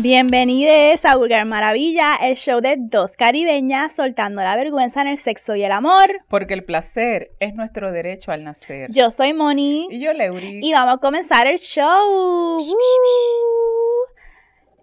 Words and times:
Bienvenidos 0.00 1.04
a 1.04 1.16
Vulgar 1.16 1.44
Maravilla, 1.44 2.14
el 2.22 2.36
show 2.36 2.60
de 2.60 2.76
dos 2.78 3.16
caribeñas 3.16 3.92
soltando 3.92 4.40
la 4.42 4.54
vergüenza 4.54 5.02
en 5.02 5.08
el 5.08 5.18
sexo 5.18 5.56
y 5.56 5.64
el 5.64 5.72
amor. 5.72 6.20
Porque 6.28 6.54
el 6.54 6.62
placer 6.62 7.32
es 7.40 7.56
nuestro 7.56 7.90
derecho 7.90 8.30
al 8.30 8.44
nacer. 8.44 8.92
Yo 8.92 9.10
soy 9.10 9.34
Moni. 9.34 9.88
Y 9.90 9.98
yo, 9.98 10.12
Leuri. 10.12 10.60
Y 10.62 10.72
vamos 10.72 10.94
a 10.94 10.98
comenzar 10.98 11.48
el 11.48 11.58
show. 11.58 12.60
Uh. 12.60 12.74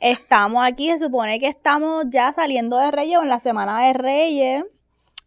Estamos 0.02 0.68
aquí, 0.68 0.90
se 0.90 1.00
supone 1.00 1.40
que 1.40 1.48
estamos 1.48 2.08
ya 2.10 2.34
saliendo 2.34 2.78
de 2.78 2.92
Reyes 2.92 3.18
o 3.18 3.24
en 3.24 3.30
la 3.30 3.40
semana 3.40 3.88
de 3.88 3.94
Reyes. 3.94 4.66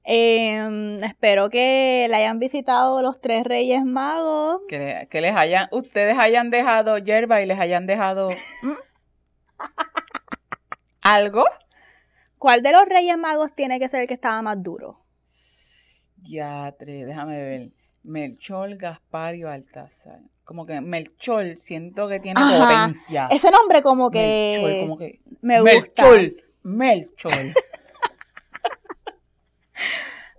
Em, 0.04 1.02
espero 1.02 1.48
que 1.48 2.06
le 2.10 2.16
hayan 2.16 2.38
visitado 2.38 3.00
los 3.00 3.22
tres 3.22 3.42
Reyes 3.44 3.82
Magos. 3.86 4.60
Que, 4.68 5.08
que 5.10 5.22
les 5.22 5.34
hayan, 5.34 5.68
ustedes 5.72 6.18
hayan 6.18 6.50
dejado 6.50 6.98
yerba 6.98 7.40
y 7.40 7.46
les 7.46 7.58
hayan 7.58 7.86
dejado 7.86 8.28
algo. 11.02 11.44
¿Cuál 12.38 12.62
de 12.62 12.72
los 12.72 12.84
Reyes 12.86 13.16
Magos 13.18 13.52
tiene 13.54 13.78
que 13.80 13.88
ser 13.88 14.02
el 14.02 14.08
que 14.08 14.14
estaba 14.14 14.40
más 14.42 14.62
duro? 14.62 15.00
Diatre, 16.16 17.04
déjame 17.04 17.42
ver. 17.42 17.70
Melchor, 18.04 18.76
Gaspar 18.76 19.34
y 19.34 19.42
Baltasar. 19.42 20.20
Como 20.44 20.64
que 20.64 20.80
Melchor 20.80 21.56
siento 21.56 22.08
que 22.08 22.20
tiene 22.20 22.40
Ajá. 22.40 22.58
potencia. 22.60 23.28
Ese 23.30 23.50
nombre 23.50 23.82
como 23.82 24.10
que 24.10 24.58
Melchor, 24.60 24.80
como 24.80 24.96
que. 24.98 25.20
me 25.42 25.60
gusta. 25.60 26.04
Melchor, 26.08 26.42
Melchor. 26.62 27.32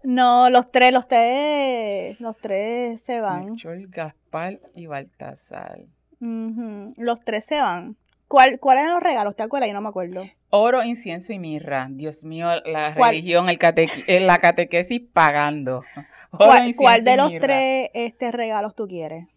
No, 0.02 0.50
los 0.50 0.72
tres, 0.72 0.94
los 0.94 1.08
tres, 1.08 2.20
los 2.22 2.38
tres 2.38 3.02
se 3.02 3.20
van. 3.20 3.48
Melchor, 3.48 3.86
Gaspar 3.90 4.59
y 4.73 4.88
Baltasar. 4.88 5.81
Ujú, 6.22 6.94
Los 6.98 7.20
tres 7.22 7.45
se 7.45 7.59
van. 7.59 7.98
¿Cuál, 8.30 8.59
¿Cuáles 8.59 8.83
eran 8.83 8.94
los 8.94 9.03
regalos? 9.03 9.35
¿Te 9.35 9.41
acuerdas? 9.41 9.67
Yo 9.69 9.73
no 9.73 9.81
me 9.81 9.89
acuerdo. 9.89 10.23
Oro, 10.52 10.83
incienso 10.83 11.33
y 11.33 11.39
mirra. 11.39 11.88
Dios 11.89 12.23
mío, 12.23 12.47
la 12.63 12.94
¿Cuál? 12.94 13.11
religión, 13.11 13.49
el 13.49 13.58
catequi- 13.58 14.03
eh, 14.05 14.19
la 14.19 14.38
catequesis 14.38 15.02
pagando. 15.11 15.83
Oro, 16.31 16.53
¿Cuál, 16.77 17.03
de 17.03 17.17
los 17.17 17.31
tres 17.39 17.89
este, 17.95 18.31
regalos 18.31 18.75
tú 18.75 18.88
quieres? 18.88 19.27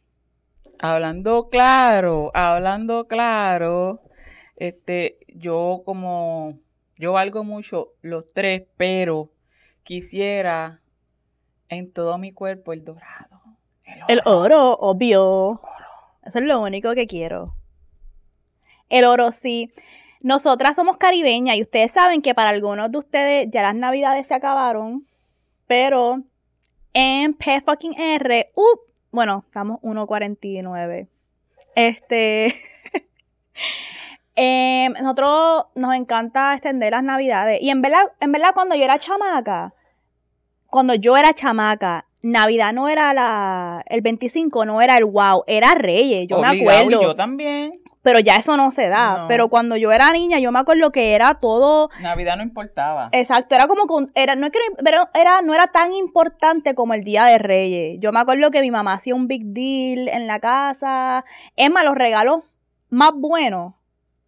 Hablando 0.78 1.48
claro, 1.48 2.30
hablando 2.34 3.06
claro, 3.08 4.02
este, 4.56 5.18
yo 5.28 5.82
como, 5.86 6.58
yo 6.96 7.12
valgo 7.12 7.44
mucho 7.44 7.94
los 8.02 8.24
tres, 8.34 8.64
pero 8.76 9.30
quisiera 9.84 10.82
en 11.70 11.90
todo 11.92 12.18
mi 12.18 12.32
cuerpo 12.32 12.74
el 12.74 12.84
dorado. 12.84 13.40
El 14.06 14.20
oro, 14.26 14.72
obvio. 14.74 15.62
Eso 16.24 16.40
es 16.40 16.44
lo 16.44 16.60
único 16.60 16.94
que 16.94 17.06
quiero. 17.06 17.54
El 18.92 19.06
oro, 19.06 19.32
sí. 19.32 19.70
Nosotras 20.20 20.76
somos 20.76 20.98
caribeñas 20.98 21.56
y 21.56 21.62
ustedes 21.62 21.92
saben 21.92 22.20
que 22.20 22.34
para 22.34 22.50
algunos 22.50 22.92
de 22.92 22.98
ustedes 22.98 23.48
ya 23.50 23.62
las 23.62 23.74
navidades 23.74 24.26
se 24.26 24.34
acabaron, 24.34 25.06
pero 25.66 26.22
en 26.92 27.32
P 27.32 27.62
fucking 27.62 27.94
R, 27.98 28.50
uh, 28.54 28.78
bueno, 29.10 29.44
estamos 29.46 29.80
1.49. 29.80 31.08
Este, 31.74 32.54
em, 34.36 34.92
nosotros 35.00 35.64
nos 35.74 35.94
encanta 35.94 36.52
extender 36.52 36.92
las 36.92 37.02
navidades 37.02 37.62
y 37.62 37.70
en 37.70 37.80
verdad, 37.80 38.12
en 38.20 38.30
verdad 38.30 38.50
cuando 38.52 38.74
yo 38.74 38.84
era 38.84 38.98
chamaca, 38.98 39.72
cuando 40.66 40.94
yo 40.94 41.16
era 41.16 41.32
chamaca, 41.32 42.04
Navidad 42.20 42.74
no 42.74 42.90
era 42.90 43.14
la, 43.14 43.82
el 43.88 44.02
25 44.02 44.66
no 44.66 44.82
era 44.82 44.98
el 44.98 45.06
wow, 45.06 45.44
era 45.46 45.74
Reyes, 45.74 46.28
yo 46.28 46.38
me 46.40 46.50
Obligado, 46.50 46.72
y 46.72 46.84
acuerdo. 46.84 47.02
yo 47.02 47.16
también. 47.16 47.82
Pero 48.02 48.18
ya 48.18 48.36
eso 48.36 48.56
no 48.56 48.72
se 48.72 48.88
da. 48.88 49.18
No. 49.18 49.28
Pero 49.28 49.48
cuando 49.48 49.76
yo 49.76 49.92
era 49.92 50.12
niña, 50.12 50.38
yo 50.40 50.50
me 50.52 50.58
acuerdo 50.58 50.90
que 50.92 51.14
era 51.14 51.34
todo. 51.34 51.88
Navidad 52.00 52.36
no 52.36 52.42
importaba. 52.42 53.08
Exacto, 53.12 53.54
era 53.54 53.66
como. 53.68 53.86
con- 53.86 54.10
Era, 54.14 54.34
no, 54.34 54.46
es 54.46 54.52
que 54.52 54.58
no- 54.70 54.76
pero 54.84 55.08
era, 55.14 55.40
no 55.42 55.54
era 55.54 55.68
tan 55.68 55.92
importante 55.94 56.74
como 56.74 56.94
el 56.94 57.04
Día 57.04 57.24
de 57.24 57.38
Reyes. 57.38 58.00
Yo 58.00 58.10
me 58.12 58.20
acuerdo 58.20 58.50
que 58.50 58.60
mi 58.60 58.70
mamá 58.70 58.94
hacía 58.94 59.14
un 59.14 59.28
big 59.28 59.42
deal 59.46 60.08
en 60.08 60.26
la 60.26 60.40
casa. 60.40 61.24
Más, 61.72 61.84
los 61.84 61.94
regalos 61.94 62.40
más 62.90 63.12
buenos 63.14 63.74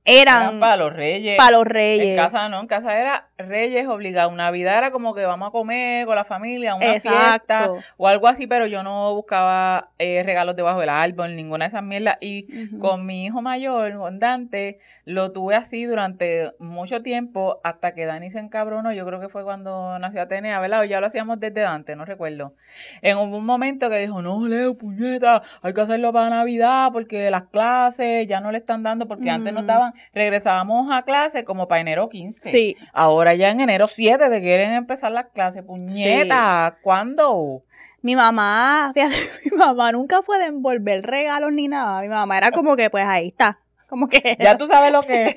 eran 0.04 0.42
Eran 0.42 0.60
para 0.60 0.76
los 0.76 0.92
reyes. 0.92 1.36
para 1.36 1.52
los 1.56 1.66
Reyes. 1.66 2.08
En 2.08 2.16
casa 2.16 2.48
no, 2.48 2.60
en 2.60 2.66
casa 2.66 2.98
era 2.98 3.28
reyes 3.38 3.88
obligado. 3.88 4.30
Navidad 4.32 4.78
era 4.78 4.90
como 4.90 5.14
que 5.14 5.24
vamos 5.24 5.48
a 5.48 5.50
comer 5.50 6.06
con 6.06 6.14
la 6.14 6.24
familia, 6.24 6.74
una 6.74 7.00
fiesta 7.00 7.72
o 7.96 8.06
algo 8.06 8.28
así, 8.28 8.46
pero 8.46 8.66
yo 8.66 8.82
no 8.82 9.14
buscaba 9.14 9.90
eh, 9.98 10.22
regalos 10.22 10.56
debajo 10.56 10.80
del 10.80 10.90
árbol, 10.90 11.34
ninguna 11.34 11.64
de 11.64 11.68
esas 11.68 11.82
mierdas. 11.82 12.18
Y 12.20 12.46
con 12.78 13.06
mi 13.06 13.24
hijo 13.26 13.42
mayor, 13.42 13.96
con 13.96 14.18
Dante, 14.18 14.78
lo 15.04 15.32
tuve 15.32 15.56
así 15.56 15.84
durante 15.84 16.52
mucho 16.58 17.02
tiempo 17.02 17.60
hasta 17.64 17.94
que 17.94 18.04
Dani 18.06 18.30
se 18.30 18.38
encabronó. 18.38 18.92
Yo 18.92 19.06
creo 19.06 19.20
que 19.20 19.28
fue 19.28 19.42
cuando 19.42 19.98
nació 19.98 20.22
Atenea, 20.22 20.60
¿verdad? 20.60 20.80
O 20.82 20.84
ya 20.84 21.00
lo 21.00 21.06
hacíamos 21.06 21.40
desde 21.40 21.62
Dante, 21.62 21.96
no 21.96 22.04
recuerdo. 22.04 22.54
En 23.02 23.18
un 23.18 23.44
momento 23.44 23.90
que 23.90 23.98
dijo, 23.98 24.22
no, 24.22 24.46
Leo, 24.46 24.76
puñeta, 24.76 25.42
hay 25.62 25.72
que 25.72 25.80
hacerlo 25.80 26.12
para 26.12 26.30
Navidad 26.30 26.90
porque 26.92 27.30
las 27.30 27.44
clases 27.44 28.26
ya 28.26 28.40
no 28.40 28.52
le 28.52 28.58
están 28.58 28.82
dando, 28.82 29.08
porque 29.08 29.30
antes 29.30 29.52
nos 29.52 29.64
Mm. 29.64 29.68
Regresábamos 30.12 30.90
a 30.90 31.02
clase 31.02 31.44
como 31.44 31.68
para 31.68 31.80
enero 31.80 32.08
15. 32.08 32.50
Sí. 32.50 32.76
Ahora 32.92 33.34
ya 33.34 33.50
en 33.50 33.60
enero 33.60 33.86
7 33.86 34.30
te 34.30 34.40
quieren 34.40 34.72
empezar 34.72 35.12
las 35.12 35.26
clases. 35.26 35.62
Puñeta, 35.62 36.78
¿cuándo? 36.82 37.62
Mi 38.02 38.16
mamá, 38.16 38.92
fíjate, 38.94 39.16
mi 39.50 39.56
mamá 39.56 39.92
nunca 39.92 40.22
fue 40.22 40.38
de 40.38 40.46
envolver 40.46 41.02
regalos 41.02 41.52
ni 41.52 41.68
nada. 41.68 42.00
Mi 42.02 42.08
mamá 42.08 42.38
era 42.38 42.50
como 42.50 42.76
que, 42.76 42.90
pues 42.90 43.06
ahí 43.06 43.28
está. 43.28 43.58
Como 43.88 44.08
que. 44.08 44.36
Ya 44.38 44.58
tú 44.58 44.66
sabes 44.66 44.92
lo 44.92 45.02
que 45.02 45.26
es. 45.26 45.36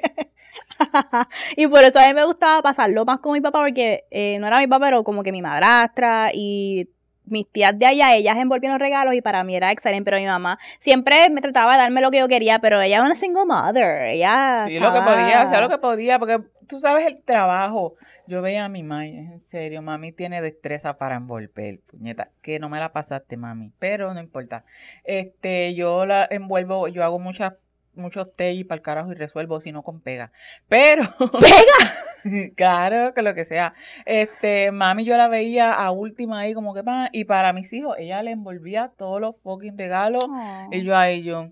y 1.55 1.67
por 1.67 1.83
eso 1.83 1.99
a 1.99 2.07
mí 2.07 2.13
me 2.13 2.25
gustaba 2.25 2.61
pasarlo 2.61 3.05
más 3.05 3.19
con 3.19 3.33
mi 3.33 3.41
papá, 3.41 3.59
porque 3.59 4.05
eh, 4.11 4.37
no 4.39 4.47
era 4.47 4.59
mi 4.59 4.67
papá, 4.67 4.85
pero 4.85 5.03
como 5.03 5.23
que 5.23 5.31
mi 5.31 5.41
madrastra 5.41 6.31
y 6.33 6.89
mis 7.27 7.47
tías 7.49 7.77
de 7.77 7.85
allá, 7.85 8.15
ellas 8.15 8.37
envolvían 8.37 8.73
los 8.73 8.81
regalos 8.81 9.13
y 9.13 9.21
para 9.21 9.43
mí 9.43 9.55
era 9.55 9.71
excelente, 9.71 10.05
pero 10.05 10.17
mi 10.17 10.25
mamá 10.25 10.57
siempre 10.79 11.29
me 11.29 11.41
trataba 11.41 11.73
de 11.73 11.79
darme 11.79 12.01
lo 12.01 12.11
que 12.11 12.19
yo 12.19 12.27
quería, 12.27 12.59
pero 12.59 12.81
ella 12.81 12.97
es 12.97 13.03
una 13.03 13.15
single 13.15 13.45
mother, 13.45 14.09
ella 14.09 14.63
Sí, 14.65 14.79
lo 14.79 14.93
que 14.93 15.01
podía, 15.01 15.41
hacía 15.41 15.61
lo 15.61 15.69
que 15.69 15.77
podía, 15.77 16.19
porque 16.19 16.39
tú 16.67 16.79
sabes 16.79 17.05
el 17.07 17.21
trabajo. 17.21 17.95
Yo 18.27 18.41
veía 18.41 18.65
a 18.65 18.69
mi 18.69 18.83
mami, 18.83 19.17
en 19.17 19.41
serio, 19.41 19.81
mami 19.81 20.11
tiene 20.11 20.41
destreza 20.41 20.97
para 20.97 21.15
envolver, 21.15 21.79
puñeta, 21.87 22.29
que 22.41 22.59
no 22.59 22.69
me 22.69 22.79
la 22.79 22.91
pasaste, 22.91 23.37
mami, 23.37 23.71
pero 23.79 24.13
no 24.13 24.19
importa. 24.19 24.65
Este, 25.03 25.73
yo 25.75 26.05
la 26.05 26.27
envuelvo, 26.29 26.87
yo 26.89 27.03
hago 27.03 27.19
muchas 27.19 27.53
muchos 27.97 28.27
y 28.37 28.63
para 28.63 28.77
el 28.77 28.81
carajo 28.81 29.11
y 29.11 29.15
resuelvo, 29.15 29.59
si 29.59 29.71
no 29.71 29.83
con 29.83 30.01
pega. 30.01 30.31
Pero 30.67 31.03
¡Pega! 31.17 32.51
claro, 32.55 33.13
que 33.13 33.21
lo 33.21 33.33
que 33.33 33.45
sea. 33.45 33.73
Este, 34.05 34.71
mami 34.71 35.05
yo 35.05 35.17
la 35.17 35.27
veía 35.27 35.73
a 35.73 35.91
última 35.91 36.39
ahí 36.39 36.53
como 36.53 36.73
que 36.73 36.83
pa, 36.83 37.09
y 37.11 37.25
para 37.25 37.53
mis 37.53 37.71
hijos 37.73 37.95
ella 37.99 38.21
le 38.23 38.31
envolvía 38.31 38.91
todos 38.97 39.19
los 39.21 39.37
fucking 39.41 39.77
regalos 39.77 40.25
Oh. 40.29 40.67
y 40.71 40.83
yo 40.83 40.95
ahí 40.95 41.23
yo 41.23 41.49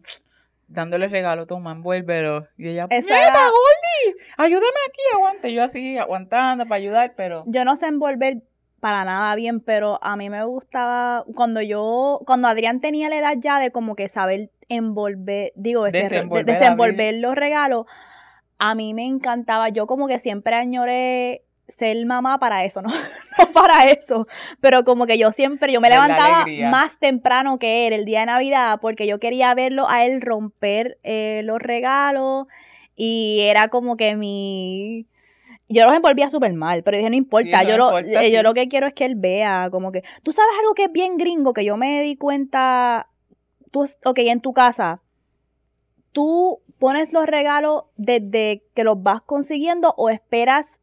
dándole 0.68 1.08
regalo, 1.08 1.46
toma, 1.46 1.72
envuélvelo. 1.74 2.48
Y 2.58 2.70
ella, 2.70 2.88
Esa 2.90 3.08
¡Puñeta, 3.10 3.28
era- 3.30 3.40
Gordy! 3.50 4.20
Ayúdame 4.38 4.66
aquí, 4.90 5.02
aguante. 5.14 5.54
Yo 5.54 5.64
así, 5.64 5.98
aguantando 5.98 6.66
para 6.66 6.78
ayudar, 6.78 7.14
pero... 7.16 7.44
Yo 7.48 7.64
no 7.66 7.76
sé 7.76 7.86
envolver 7.86 8.38
para 8.86 9.04
nada 9.04 9.34
bien, 9.34 9.62
pero 9.62 9.98
a 10.04 10.16
mí 10.16 10.30
me 10.30 10.44
gustaba 10.46 11.26
cuando 11.34 11.60
yo, 11.60 12.22
cuando 12.28 12.48
Adrián 12.48 12.82
tenía 12.82 13.10
la 13.10 13.18
edad 13.18 13.34
ya 13.36 13.58
de 13.58 13.72
como 13.72 13.96
que 13.96 14.10
saber 14.10 14.52
envolver, 14.70 15.52
digo, 15.56 15.88
este, 15.88 16.02
de- 16.02 16.54
Desenvolver, 16.54 17.16
los 17.16 17.34
regalos, 17.34 17.86
a 18.60 18.76
mí 18.76 18.94
me 18.94 19.04
encantaba. 19.08 19.70
Yo 19.70 19.88
como 19.88 20.08
que 20.08 20.20
siempre 20.20 20.56
añoré 20.56 21.42
ser 21.68 22.06
mamá 22.06 22.38
para 22.40 22.64
eso, 22.64 22.84
¿no? 22.84 22.90
no 23.40 23.52
para 23.54 23.86
eso. 23.90 24.28
Pero 24.62 24.84
como 24.84 25.08
que 25.08 25.18
yo 25.18 25.32
siempre, 25.32 25.74
yo 25.74 25.82
me 25.82 25.90
levantaba 25.90 26.44
más 26.70 27.00
temprano 27.00 27.58
que 27.58 27.88
él 27.88 27.94
el 27.94 28.06
día 28.06 28.20
de 28.20 28.28
Navidad 28.28 28.78
porque 28.80 29.08
yo 29.08 29.20
quería 29.20 29.52
verlo 29.56 29.90
a 29.90 30.06
él 30.06 30.22
romper 30.22 31.00
eh, 31.02 31.42
los 31.44 31.60
regalos 31.60 32.46
y 32.96 33.40
era 33.42 33.70
como 33.70 33.98
que 33.98 34.16
mi... 34.16 35.08
Yo 35.68 35.86
los 35.86 35.96
envolvía 35.96 36.30
súper 36.30 36.54
mal, 36.54 36.84
pero 36.84 36.98
dije, 36.98 37.10
no 37.10 37.16
importa, 37.16 37.64
no 37.64 37.70
yo, 37.70 37.78
lo, 37.78 37.86
importa, 37.86 38.24
eh, 38.24 38.32
yo 38.32 38.40
sí. 38.40 38.44
lo 38.44 38.54
que 38.54 38.68
quiero 38.68 38.88
es 38.88 38.94
que 38.94 39.06
él 39.06 39.16
vea, 39.16 39.70
como 39.72 39.92
que, 39.92 40.04
tú 40.22 40.32
sabes 40.32 40.54
algo 40.60 40.74
que 40.74 40.84
es 40.86 40.92
bien 40.92 41.18
gringo, 41.18 41.54
que 41.54 41.66
yo 41.66 41.76
me 41.76 42.02
di 42.02 42.16
cuenta, 42.16 43.10
tú, 43.72 43.88
ok, 44.04 44.20
en 44.20 44.42
tu 44.42 44.54
casa, 44.54 45.02
tú 46.12 46.62
pones 46.78 47.14
los 47.14 47.26
regalos 47.26 47.86
desde 47.96 48.64
que 48.74 48.84
los 48.84 49.02
vas 49.02 49.22
consiguiendo 49.22 49.94
o 49.98 50.10
esperas 50.10 50.80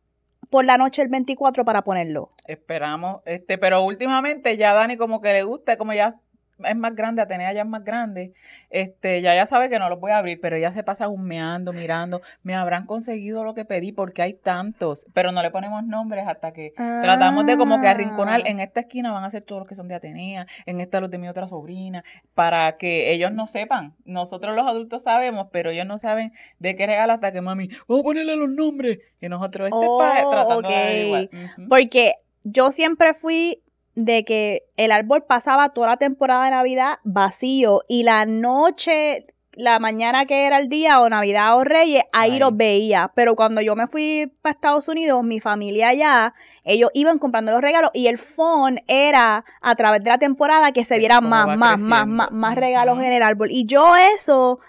por 0.51 0.65
la 0.65 0.77
noche 0.77 1.01
el 1.01 1.09
24 1.09 1.65
para 1.65 1.83
ponerlo. 1.83 2.31
Esperamos, 2.47 3.23
este, 3.25 3.57
pero 3.57 3.83
últimamente 3.83 4.57
ya 4.57 4.75
Dani 4.75 4.97
como 4.97 5.21
que 5.21 5.33
le 5.33 5.45
gusta, 5.45 5.79
como 5.79 5.95
ya 5.95 6.21
es 6.65 6.77
más 6.77 6.95
grande, 6.95 7.23
Atenea 7.23 7.53
ya 7.53 7.63
es 7.63 7.69
más 7.69 7.85
grande, 7.85 8.33
este, 8.71 9.21
ya 9.21 9.35
ya 9.35 9.47
sabe 9.47 9.69
que 9.69 9.79
no 9.79 9.89
los 9.89 10.01
voy 10.01 10.11
a 10.13 10.19
abrir, 10.19 10.41
pero 10.41 10.57
ella 10.57 10.73
se 10.73 10.83
pasa 10.83 11.09
humeando, 11.09 11.73
mirando, 11.73 12.21
me 12.43 12.55
habrán 12.55 12.87
conseguido 12.87 13.45
lo 13.45 13.55
que 13.55 13.65
pedí 13.65 13.93
porque 13.93 14.23
hay 14.23 14.35
tantos, 14.35 15.07
pero 15.13 15.33
no 15.33 15.43
le 15.43 15.51
ponemos 15.51 15.85
nombres 15.85 16.27
hasta 16.27 16.53
que 16.53 16.73
tratamos 16.77 17.47
de 17.47 17.57
como 17.57 17.81
que 17.81 17.89
arrinconar, 17.89 18.43
Ah. 18.45 18.49
en 18.51 18.61
esta 18.61 18.81
esquina 18.81 19.13
van 19.13 19.25
a 19.25 19.31
ser 19.31 19.43
todos 19.43 19.61
los 19.61 19.69
que 19.69 19.75
son 19.75 19.89
de 19.89 19.95
Atenea, 19.95 20.47
en 20.67 20.81
esta 20.81 21.01
los 21.01 21.11
de 21.11 21.19
mi 21.19 21.29
otra 21.29 21.49
sobrina, 21.49 22.03
para 22.35 22.77
que 22.77 23.13
ellos 23.13 23.33
no 23.33 23.47
sepan. 23.47 23.95
Nosotros 24.05 24.55
los 24.57 24.67
adultos 24.67 25.03
sabemos, 25.03 25.49
pero 25.53 25.71
ellos 25.71 25.87
no 25.87 25.99
saben 25.99 26.33
de 26.59 26.77
qué 26.77 26.87
regalo 26.87 27.13
hasta 27.13 27.33
que 27.33 27.41
mami, 27.41 27.69
vamos 27.89 28.01
a 28.03 28.05
ponerle 28.05 28.37
los 28.37 28.49
nombres. 28.51 28.99
Y 29.21 29.29
nosotros 29.29 29.67
este 29.69 29.79
Oh, 29.81 29.99
pa- 29.99 30.31
tratando 30.31 30.69
de. 30.69 31.31
Ujú. 31.33 31.69
Porque 31.69 32.15
yo 32.45 32.73
siempre 32.73 33.15
fui 33.15 33.63
de 33.95 34.25
que 34.25 34.65
el 34.77 34.93
árbol 34.93 35.25
pasaba 35.25 35.71
toda 35.71 35.89
la 35.89 35.97
temporada 35.97 36.45
de 36.45 36.51
Navidad 36.51 36.99
vacío 37.05 37.83
y 37.89 38.05
la 38.05 38.25
noche, 38.25 39.27
la 39.53 39.79
mañana 39.79 40.25
que 40.25 40.47
era 40.47 40.59
el 40.59 40.69
día 40.69 41.01
o 41.01 41.09
Navidad 41.09 41.57
o 41.57 41.65
Reyes, 41.65 42.05
ahí 42.13 42.39
los 42.39 42.57
veía. 42.57 43.13
Pero 43.15 43.37
cuando 43.37 43.61
yo 43.61 43.77
me 43.77 43.87
fui 43.87 44.33
para 44.41 44.55
Estados 44.55 44.89
Unidos, 44.89 45.23
mi 45.25 45.41
familia 45.41 45.89
allá, 45.89 46.35
ellos 46.65 46.91
iban 46.95 47.19
comprando 47.19 47.53
los 47.53 47.61
regalos 47.61 47.91
y 47.93 48.07
el 48.07 48.19
phone 48.19 48.83
era 48.87 49.45
a 49.61 49.75
través 49.75 50.03
de 50.03 50.11
la 50.11 50.19
temporada 50.19 50.73
que 50.73 50.85
se 50.85 50.99
vieran 50.99 51.29
más, 51.29 51.59
más, 51.59 51.79
más, 51.81 52.07
más, 52.07 52.33
más 52.33 52.55
regalos 52.55 52.99
en 52.99 53.13
el 53.13 53.23
árbol. 53.23 53.51
Y 53.51 53.67
yo 53.67 53.95
eso 54.17 54.61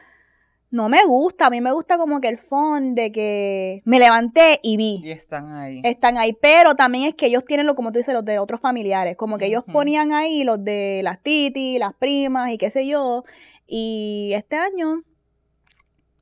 no 0.73 0.89
me 0.89 1.05
gusta. 1.05 1.45
A 1.45 1.49
mí 1.51 1.61
me 1.61 1.71
gusta 1.71 1.99
como 1.99 2.19
que 2.19 2.27
el 2.27 2.39
phone 2.39 2.95
de 2.95 3.11
que 3.11 3.83
me 3.85 3.99
levanté 3.99 4.59
y 4.63 4.75
vi 4.75 5.01
Y 5.03 5.11
están 5.11 5.55
ahí. 5.55 5.81
están 5.83 6.17
ahí, 6.17 6.33
pero 6.33 6.73
también 6.73 7.03
es 7.03 7.13
que 7.13 7.27
ellos 7.27 7.45
tienen 7.45 7.67
lo 7.67 7.75
como 7.75 7.91
tú 7.91 7.99
dices, 7.99 8.11
los 8.11 8.25
de 8.25 8.39
otros 8.39 8.59
familiares, 8.59 9.15
como 9.15 9.37
que 9.37 9.45
ellos 9.45 9.63
ponían 9.71 10.11
ahí 10.11 10.43
los 10.43 10.63
de 10.65 11.01
las 11.03 11.21
titi, 11.21 11.77
las 11.77 11.93
primas 11.93 12.49
y 12.49 12.57
qué 12.57 12.71
sé 12.71 12.87
yo, 12.87 13.23
y 13.67 14.31
este 14.35 14.55
año, 14.55 15.03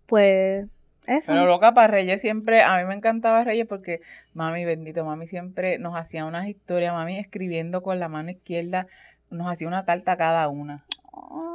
pues, 0.06 0.68
eso. 1.08 1.32
Pero 1.32 1.46
loca, 1.46 1.74
para 1.74 1.88
Reyes 1.88 2.20
siempre, 2.20 2.62
a 2.62 2.78
mí 2.78 2.84
me 2.84 2.94
encantaba 2.94 3.46
Reyes 3.46 3.68
porque 3.68 4.02
mami, 4.34 4.66
bendito, 4.66 5.06
mami 5.06 5.28
siempre 5.28 5.80
nos 5.80 5.96
hacía 5.96 6.26
unas 6.26 6.46
historias, 6.48 6.94
mami 6.94 7.18
escribiendo 7.18 7.82
con 7.82 8.02
la 8.02 8.10
mano 8.10 8.32
izquierda, 8.32 8.88
nos 9.30 9.48
hacía 9.48 9.70
una 9.70 9.86
carta 9.86 10.18
cada 10.18 10.50
una. 10.50 10.84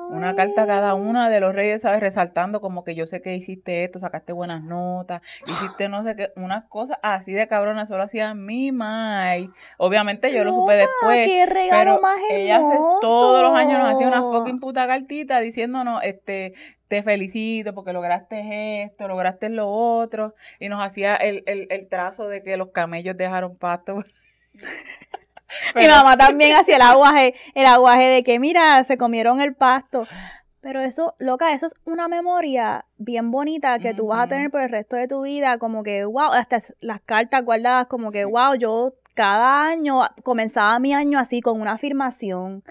Una 0.09 0.35
carta 0.35 0.63
a 0.63 0.67
cada 0.67 0.95
una 0.95 1.29
de 1.29 1.41
los 1.41 1.55
reyes, 1.55 1.83
¿sabes? 1.83 2.01
Resaltando 2.01 2.61
como 2.61 2.85
que 2.85 2.95
yo 2.95 3.07
sé 3.07 3.21
que 3.23 3.35
hiciste 3.35 3.85
esto, 3.85 3.99
sacaste 3.99 4.33
buenas 4.33 4.63
notas, 4.63 5.21
hiciste 5.47 5.89
no 5.89 6.03
sé 6.05 6.15
qué, 6.17 6.33
unas 6.37 6.65
cosas 6.65 6.99
así 7.03 7.33
de 7.33 7.49
cabrona, 7.49 7.87
solo 7.87 8.05
hacía 8.05 8.33
mi 8.35 8.71
Mai. 8.73 9.51
Obviamente 9.79 10.33
yo 10.33 10.45
lo 10.45 10.53
supe 10.53 10.75
después. 10.75 11.27
qué 11.27 11.47
regalo 11.47 11.79
Pero 11.97 12.01
más 12.01 12.17
ella 12.31 12.57
hace- 12.59 12.79
todos 13.01 13.43
los 13.43 13.53
años 13.55 13.79
nos 13.81 13.95
hacía 13.95 14.09
una 14.09 14.23
fucking 14.23 14.61
puta 14.61 14.87
cartita 14.87 15.41
diciéndonos, 15.41 16.03
este, 16.05 16.55
te 16.89 17.03
felicito 17.03 17.75
porque 17.75 17.93
lograste 17.93 18.83
esto, 18.83 19.09
lograste 19.09 19.49
lo 19.49 19.69
otro, 19.69 20.35
y 20.61 20.69
nos 20.69 20.81
hacía 20.81 21.17
el, 21.17 21.43
el, 21.47 21.67
el 21.71 21.89
trazo 21.89 22.29
de 22.29 22.43
que 22.45 22.57
los 22.57 22.71
camellos 22.71 23.17
dejaron 23.17 23.57
pasto. 23.57 24.05
Mi 25.75 25.87
mamá 25.87 26.17
también 26.17 26.57
hacía 26.57 26.77
el 26.77 26.83
aguaje, 26.83 27.35
el 27.55 27.67
aguaje 27.67 28.05
de 28.05 28.23
que, 28.23 28.39
mira, 28.39 28.83
se 28.85 28.97
comieron 28.99 29.41
el 29.41 29.55
pasto. 29.55 30.07
Pero 30.61 30.81
eso, 30.81 31.15
loca, 31.21 31.53
eso 31.53 31.67
es 31.67 31.75
una 31.85 32.09
memoria 32.09 32.87
bien 32.97 33.31
bonita 33.31 33.79
que 33.79 33.95
tú 33.95 34.09
vas 34.09 34.19
a 34.19 34.27
tener 34.29 34.51
por 34.51 34.61
el 34.63 34.69
resto 34.71 34.97
de 34.97 35.07
tu 35.07 35.23
vida, 35.23 35.59
como 35.59 35.85
que, 35.85 36.05
wow, 36.05 36.33
hasta 36.33 36.61
las 36.81 37.01
cartas 37.03 37.45
guardadas, 37.45 37.87
como 37.87 38.11
que, 38.11 38.25
wow, 38.25 38.55
yo 38.57 38.95
cada 39.15 39.63
año 39.69 40.01
comenzaba 40.25 40.79
mi 40.81 40.93
año 40.93 41.21
así 41.21 41.41
con 41.41 41.61
una 41.61 41.73
afirmación. 41.73 42.65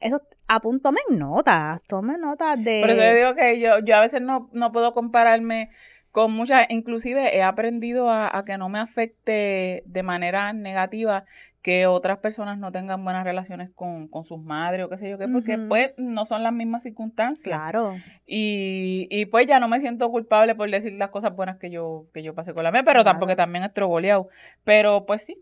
Eso, 0.00 0.20
apun- 0.48 0.82
tomen 0.82 1.02
notas, 1.18 1.80
tomen 1.88 2.20
notas 2.20 2.62
de... 2.62 2.80
Por 2.82 2.90
eso 2.90 3.02
yo 3.02 3.14
digo 3.14 3.34
que 3.34 3.58
yo, 3.58 3.78
yo 3.78 3.96
a 3.96 4.00
veces 4.00 4.20
no, 4.20 4.50
no 4.52 4.70
puedo 4.70 4.92
compararme 4.92 5.70
con 6.12 6.32
muchas, 6.32 6.66
inclusive 6.70 7.36
he 7.36 7.42
aprendido 7.42 8.10
a, 8.10 8.36
a 8.36 8.44
que 8.44 8.58
no 8.58 8.68
me 8.68 8.78
afecte 8.78 9.82
de 9.86 10.02
manera 10.02 10.52
negativa 10.52 11.24
que 11.62 11.86
otras 11.86 12.18
personas 12.18 12.56
no 12.58 12.70
tengan 12.70 13.04
buenas 13.04 13.22
relaciones 13.22 13.70
con, 13.74 14.08
con 14.08 14.24
sus 14.24 14.40
madres 14.42 14.86
o 14.86 14.88
qué 14.88 14.96
sé 14.96 15.10
yo 15.10 15.18
qué, 15.18 15.28
porque 15.28 15.58
pues 15.58 15.90
no 15.98 16.24
son 16.24 16.42
las 16.42 16.54
mismas 16.54 16.82
circunstancias. 16.84 17.44
Claro. 17.44 17.96
Y, 18.26 19.06
y 19.10 19.26
pues 19.26 19.46
ya 19.46 19.60
no 19.60 19.68
me 19.68 19.78
siento 19.78 20.10
culpable 20.10 20.54
por 20.54 20.70
decir 20.70 20.94
las 20.94 21.10
cosas 21.10 21.36
buenas 21.36 21.58
que 21.58 21.70
yo, 21.70 22.06
que 22.14 22.22
yo 22.22 22.34
pasé 22.34 22.54
con 22.54 22.64
la 22.64 22.72
mía, 22.72 22.82
pero 22.82 23.02
Claro. 23.02 23.10
tampoco 23.18 23.36
también 23.36 23.64
estrogoleado. 23.64 24.28
Pero 24.64 25.04
pues 25.04 25.26
sí, 25.26 25.36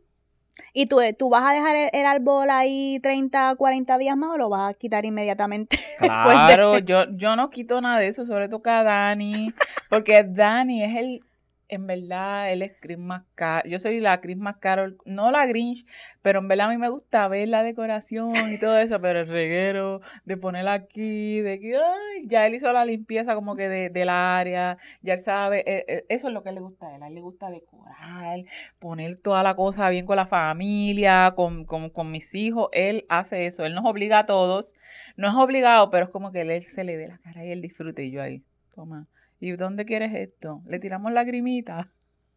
¿Y 0.73 0.87
tú, 0.87 1.01
eh, 1.01 1.13
tú 1.13 1.29
vas 1.31 1.45
a 1.49 1.53
dejar 1.53 1.77
el, 1.93 2.07
árbol 2.07 2.51
ahí 2.51 3.01
30, 3.03 3.55
40 3.57 3.99
días 3.99 4.17
más 4.17 4.31
o 4.31 4.39
lo 4.39 4.49
vas 4.49 4.71
a 4.71 4.75
quitar 4.75 5.05
inmediatamente? 5.05 5.79
Claro, 5.99 6.79
yo, 6.79 7.05
yo 7.13 7.35
no 7.37 7.51
quito 7.51 7.81
nada 7.81 7.99
de 7.99 8.09
eso, 8.09 8.25
sobre 8.25 8.49
todo 8.49 8.63
a 8.67 8.83
Dani, 8.83 9.49
porque 9.89 10.25
Dani 10.25 10.85
es 10.85 10.97
el, 10.97 11.21
en 11.69 11.87
verdad, 11.87 12.51
él 12.51 12.63
es 12.63 12.73
Christmas 12.81 13.25
Carol. 13.35 13.71
Yo 13.71 13.79
soy 13.79 14.01
la 14.01 14.21
Christmas 14.21 14.57
Carol, 14.57 14.99
no 15.05 15.31
la 15.31 15.47
Grinch, 15.47 15.85
pero 16.23 16.39
en 16.41 16.49
verdad 16.49 16.67
a 16.67 16.71
mí 16.71 16.79
me 16.79 16.89
gusta 16.89 17.29
ver 17.29 17.49
la 17.49 17.63
decoración 17.63 18.33
y 18.53 18.59
todo 18.59 18.79
eso, 18.79 19.01
pero 19.01 19.21
el 19.21 19.29
reguero 19.29 20.01
de 20.25 20.37
ponerla 20.37 20.73
aquí, 20.73 21.41
de 21.41 21.61
que, 21.61 21.77
ay, 21.77 22.27
ya 22.27 22.47
él 22.47 22.55
hizo 22.55 22.73
la 22.73 22.85
limpieza 22.85 23.35
como 23.35 23.55
que 23.55 23.69
de, 23.69 23.91
del 23.91 24.09
área, 24.09 24.79
ya 25.03 25.15
él 25.15 25.19
sabe, 25.19 25.63
eh, 25.67 25.85
eh, 25.89 26.07
eso 26.09 26.29
es 26.29 26.35
lo 26.35 26.43
que 26.43 26.53
le 26.53 26.61
gusta 26.61 26.89
a 26.89 26.97
él, 26.97 27.03
a 27.03 27.09
él 27.09 27.15
le 27.15 27.21
gusta 27.21 27.51
decorar, 27.51 28.41
poner 28.79 29.19
toda 29.21 29.43
la 29.43 29.55
cosa 29.55 29.91
bien 29.91 30.07
con 30.07 30.17
la 30.17 30.27
familia, 30.27 31.35
con, 31.37 31.65
con, 31.65 31.91
con 31.91 32.11
mis 32.11 32.35
hijos, 32.35 32.69
él 32.73 33.05
hace 33.09 33.47
eso, 33.47 33.65
él 33.65 33.75
nos 33.75 33.85
obliga 33.85 34.21
a 34.21 34.27
todos, 34.27 34.75
no 35.17 35.29
es 35.29 35.35
obligado, 35.35 35.91
pero 35.91 36.07
es 36.07 36.11
como 36.11 36.33
que 36.33 36.41
él 36.43 36.63
se 36.63 36.85
le 36.85 36.97
ve 36.97 37.09
la 37.09 37.19
cara 37.19 37.45
y 37.45 37.53
él 37.53 37.61
disfrute 37.61 38.05
y 38.05 38.11
yo 38.11 38.23
ahí, 38.23 38.43
toma. 38.75 39.07
¿Y 39.41 39.53
dónde 39.53 39.85
quieres 39.85 40.15
esto? 40.15 40.63
Le 40.67 40.79
tiramos 40.79 41.13
lagrimita. 41.13 41.91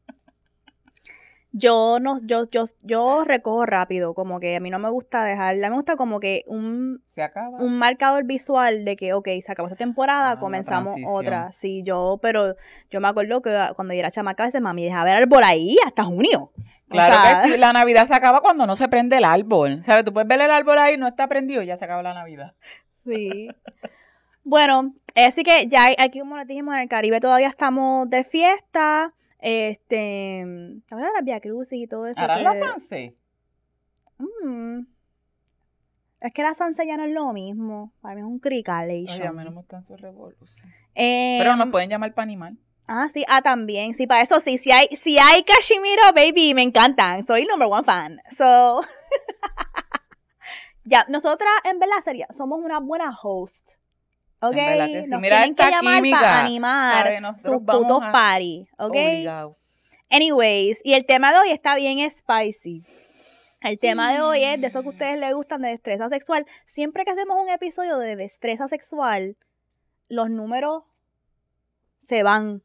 Yo 1.54 1.98
no, 2.00 2.16
yo, 2.24 2.46
yo, 2.50 2.64
yo 2.82 3.26
recojo 3.26 3.66
rápido, 3.66 4.14
como 4.14 4.40
que 4.40 4.56
a 4.56 4.62
mí 4.62 4.70
no 4.70 4.80
me 4.80 4.90
gusta 4.90 5.26
dejarla, 5.26 5.70
me 5.70 5.76
gusta 5.76 5.98
como 5.98 6.22
que 6.22 6.46
un, 6.48 7.04
Se 7.10 7.22
acaba. 7.22 7.58
un 7.60 7.78
marcador 7.78 8.24
visual 8.24 8.86
de 8.86 8.96
que, 8.96 9.12
ok, 9.12 9.28
se 9.42 9.52
acabó 9.52 9.68
esta 9.68 9.76
temporada, 9.76 10.32
Ah, 10.32 10.40
comenzamos 10.40 10.96
otra. 11.06 11.52
Sí, 11.52 11.84
yo, 11.84 12.20
pero 12.22 12.56
yo 12.90 13.02
me 13.02 13.10
acuerdo 13.10 13.42
que 13.42 13.54
cuando 13.76 13.94
yo 13.94 14.00
era 14.00 14.12
chamaca, 14.12 14.44
a 14.44 14.46
veces 14.46 14.62
mami 14.62 14.86
deja 14.86 15.04
ver 15.04 15.18
árbol 15.18 15.44
ahí 15.44 15.76
hasta 15.86 16.06
junio. 16.06 16.54
O 16.54 16.54
Claro 16.88 17.14
sea, 17.22 17.42
que 17.44 17.50
sí, 17.50 17.58
la 17.58 17.74
Navidad 17.74 18.06
se 18.06 18.14
acaba 18.16 18.40
cuando 18.40 18.66
no 18.66 18.78
se 18.78 18.88
prende 18.88 19.18
el 19.18 19.26
árbol. 19.26 19.84
¿Sabes? 19.84 20.06
Tú 20.06 20.14
puedes 20.14 20.30
ver 20.30 20.40
el 20.40 20.52
árbol 20.52 20.78
ahí, 20.78 20.96
no 20.96 21.06
está 21.08 21.28
prendido, 21.28 21.62
ya 21.64 21.76
se 21.76 21.84
acaba 21.84 22.02
la 22.02 22.14
Navidad. 22.14 22.54
Sí. 23.04 23.50
Bueno, 24.44 24.94
así 25.16 25.44
que 25.44 25.68
ya 25.68 25.88
aquí, 26.00 26.20
como 26.20 26.38
les 26.38 26.48
dijimos, 26.48 26.74
en 26.76 26.82
el 26.82 26.90
Caribe 26.90 27.20
todavía 27.20 27.48
estamos 27.48 28.10
de 28.10 28.24
fiesta. 28.24 29.14
Este, 29.40 30.42
ahora 30.92 31.10
las 31.14 31.24
Via 31.24 31.40
Crucis 31.40 31.82
y 31.84 31.88
todo 31.88 32.08
eso. 32.08 32.20
¿Harán 32.20 32.40
que- 32.40 32.44
la 32.44 32.54
Sanse? 32.56 33.16
Mm. 34.18 34.82
Es 36.20 36.34
que 36.34 36.44
la 36.44 36.54
Sanse 36.54 36.86
ya 36.86 36.98
no 36.98 37.06
es 37.06 37.12
lo 37.12 37.32
mismo. 37.34 37.92
Para 38.02 38.16
mí 38.16 38.22
es 38.22 38.28
un 38.28 38.40
cricalation. 38.40 39.28
A 39.28 39.32
mí 39.32 39.44
no 39.44 39.50
me 39.52 39.58
gustan 39.58 39.84
sus 39.84 40.00
revoluciones. 40.00 40.76
Eh, 40.94 41.38
Pero 41.40 41.56
nos 41.56 41.70
pueden 41.70 41.90
llamar 41.90 42.14
para 42.14 42.24
animal. 42.24 42.58
Ah, 42.88 43.08
sí, 43.12 43.24
ah, 43.28 43.42
también. 43.42 43.96
Sí, 43.96 44.06
para 44.06 44.22
eso 44.22 44.40
sí. 44.40 44.60
Si 44.60 44.72
hay, 44.72 44.88
si 44.96 45.18
hay 45.18 45.42
cachemiro, 45.44 46.02
baby, 46.14 46.54
me 46.54 46.62
encantan. 46.62 47.26
Soy 47.26 47.46
number 47.46 47.68
one 47.68 47.84
fan. 47.84 48.22
So. 48.38 48.82
ya, 50.84 51.06
nosotras 51.10 51.50
en 51.64 51.80
verdad 51.80 51.96
sería, 52.04 52.28
somos 52.32 52.60
una 52.60 52.80
buena 52.80 53.18
host. 53.20 53.72
¿Ok? 54.42 54.54
En 54.54 54.66
verdad 54.66 54.88
que 54.88 55.04
sí. 55.06 55.10
Nos 55.12 55.22
Mira 55.22 55.38
tienen 55.38 55.56
que 55.56 55.64
llamar 55.64 55.96
química, 55.96 56.20
para 56.20 56.40
animar 56.40 57.40
sus 57.40 57.58
putos 57.58 58.00
a- 58.02 58.12
party. 58.12 58.68
¿Ok? 58.78 58.90
Obligado. 58.96 59.58
Anyways, 60.10 60.82
y 60.84 60.94
el 60.94 61.06
tema 61.06 61.32
de 61.32 61.40
hoy 61.40 61.52
está 61.52 61.76
bien 61.76 62.00
spicy. 62.10 62.84
El 63.62 63.78
tema 63.78 64.12
de 64.12 64.22
hoy 64.22 64.44
es 64.44 64.60
de 64.60 64.68
eso 64.68 64.82
que 64.82 64.88
a 64.88 64.92
ustedes 64.92 65.20
les 65.20 65.34
gustan 65.34 65.62
de 65.62 65.70
destreza 65.70 66.10
sexual. 66.10 66.46
Siempre 66.66 67.06
que 67.06 67.12
hacemos 67.12 67.38
un 67.42 67.50
episodio 67.50 67.98
de 68.00 68.16
destreza 68.16 68.68
sexual, 68.68 69.38
los 70.10 70.30
números 70.30 70.84
se 72.08 72.24
van. 72.24 72.64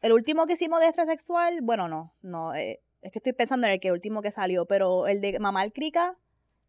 El 0.00 0.12
último 0.12 0.46
que 0.46 0.54
hicimos 0.54 0.80
de 0.80 0.86
destreza 0.86 1.10
sexual, 1.10 1.58
bueno, 1.62 1.88
no, 1.88 2.14
no, 2.22 2.54
eh, 2.54 2.80
es 3.02 3.12
que 3.12 3.18
estoy 3.18 3.34
pensando 3.34 3.66
en 3.66 3.74
el 3.74 3.80
que 3.80 3.92
último 3.92 4.22
que 4.22 4.30
salió, 4.30 4.64
pero 4.64 5.06
el 5.06 5.20
de 5.20 5.38
Mamá 5.38 5.68
Crica 5.70 6.16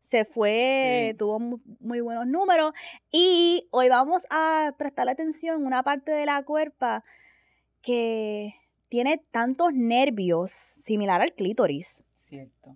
se 0.02 0.26
fue, 0.26 1.10
Sí. 1.12 1.18
tuvo 1.18 1.40
mu- 1.40 1.60
muy 1.80 2.02
buenos 2.02 2.28
números. 2.28 2.74
Y 3.12 3.68
hoy 3.72 3.88
vamos 3.90 4.26
a 4.30 4.74
prestarle 4.78 5.12
atención 5.14 5.64
a 5.64 5.68
una 5.68 5.84
parte 5.84 6.12
de 6.12 6.26
la 6.26 6.44
cuerpa 6.44 7.04
que 7.82 8.54
tiene 8.90 9.24
tantos 9.32 9.72
nervios, 9.74 10.52
similar 10.52 11.22
al 11.22 11.34
clítoris, 11.34 12.04
Cierto. 12.14 12.76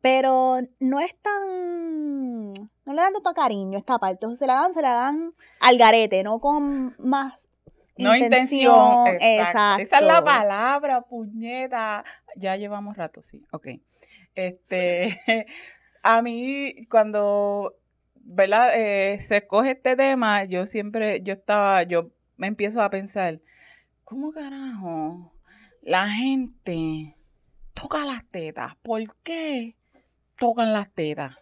pero 0.00 0.58
no 0.78 1.00
es 1.00 1.16
tan... 1.20 2.52
No 2.84 2.94
le 2.94 3.02
dan 3.02 3.12
tanto 3.12 3.34
cariño 3.34 3.76
a 3.76 3.80
esta 3.80 3.98
parte, 3.98 4.26
o 4.26 4.34
se 4.34 4.46
la 4.46 4.54
dan, 4.54 4.72
se 4.74 4.82
la 4.82 4.92
dan 4.92 5.34
al 5.60 5.78
garete, 5.78 6.22
no 6.22 6.38
con 6.40 6.94
más 6.98 7.34
No 7.96 8.14
intención. 8.16 9.06
Exacto. 9.20 9.82
Esa 9.82 9.98
es 9.98 10.02
la 10.04 10.18
exacto. 10.18 10.24
palabra, 10.24 11.00
puñeta. 11.02 12.04
Ya 12.36 12.56
llevamos 12.56 12.96
rato, 12.96 13.22
sí. 13.22 13.44
Ok. 13.52 13.68
Este, 14.34 15.18
a 16.02 16.22
mí, 16.22 16.74
cuando 16.90 17.78
¿verdad? 18.30 18.72
Eh, 18.76 19.18
se 19.20 19.38
escoge 19.38 19.70
este 19.70 19.96
tema, 19.96 20.44
yo 20.44 20.66
siempre, 20.66 21.22
yo 21.22 21.32
estaba, 21.32 21.82
yo 21.84 22.10
me 22.36 22.46
empiezo 22.46 22.82
a 22.82 22.90
pensar, 22.90 23.40
¿cómo 24.04 24.32
carajo 24.32 25.32
la 25.80 26.08
gente 26.10 27.16
toca 27.72 28.04
las 28.04 28.26
tetas? 28.26 28.76
¿Por 28.82 29.02
qué 29.22 29.76
tocan 30.36 30.74
las 30.74 30.90
tetas? 30.90 31.36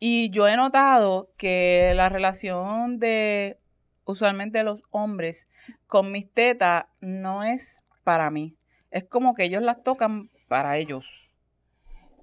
Y 0.00 0.30
yo 0.30 0.48
he 0.48 0.56
notado 0.56 1.30
que 1.36 1.92
la 1.94 2.08
relación 2.08 2.98
de 2.98 3.58
usualmente 4.04 4.64
los 4.64 4.82
hombres 4.90 5.48
con 5.86 6.10
mis 6.10 6.28
tetas 6.28 6.86
no 7.00 7.44
es 7.44 7.84
para 8.02 8.28
mí. 8.30 8.56
Es 8.90 9.04
como 9.04 9.34
que 9.34 9.44
ellos 9.44 9.62
las 9.62 9.84
tocan 9.84 10.30
para 10.48 10.78
ellos. 10.78 11.27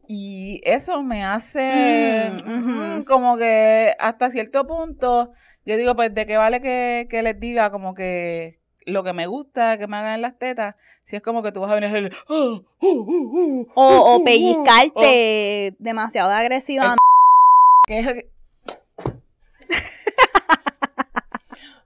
Y 0.07 0.61
eso 0.63 1.01
me 1.03 1.23
hace 1.23 2.31
Mm, 2.45 2.97
mm, 2.99 3.03
como 3.05 3.37
que 3.37 3.93
hasta 3.99 4.29
cierto 4.29 4.65
punto, 4.67 5.31
yo 5.65 5.77
digo, 5.77 5.95
pues 5.95 6.13
de 6.13 6.25
qué 6.25 6.37
vale 6.37 6.61
que, 6.61 7.07
que 7.09 7.23
les 7.23 7.39
diga 7.39 7.71
como 7.71 7.93
que 7.95 8.59
lo 8.85 9.03
que 9.03 9.13
me 9.13 9.25
gusta, 9.27 9.77
que 9.79 9.87
me 9.87 9.97
hagan 9.97 10.21
las 10.21 10.37
tetas, 10.37 10.75
si 11.05 11.15
es 11.15 11.21
como 11.23 11.41
que 11.41 11.51
tú 11.51 11.59
vas 11.61 11.71
a 11.71 11.75
venir 11.75 11.87
a 11.87 11.89
hacer... 11.91 12.11
"Ah, 12.29 12.33
uh, 12.33 12.61
uh, 12.81 13.61
uh, 13.61 13.67
O, 13.75 14.15
o 14.15 14.23
pellizcarte 14.23 15.75
demasiado 15.79 16.31
agresiva. 16.31 16.95
que 17.87 17.99
es- 17.99 18.25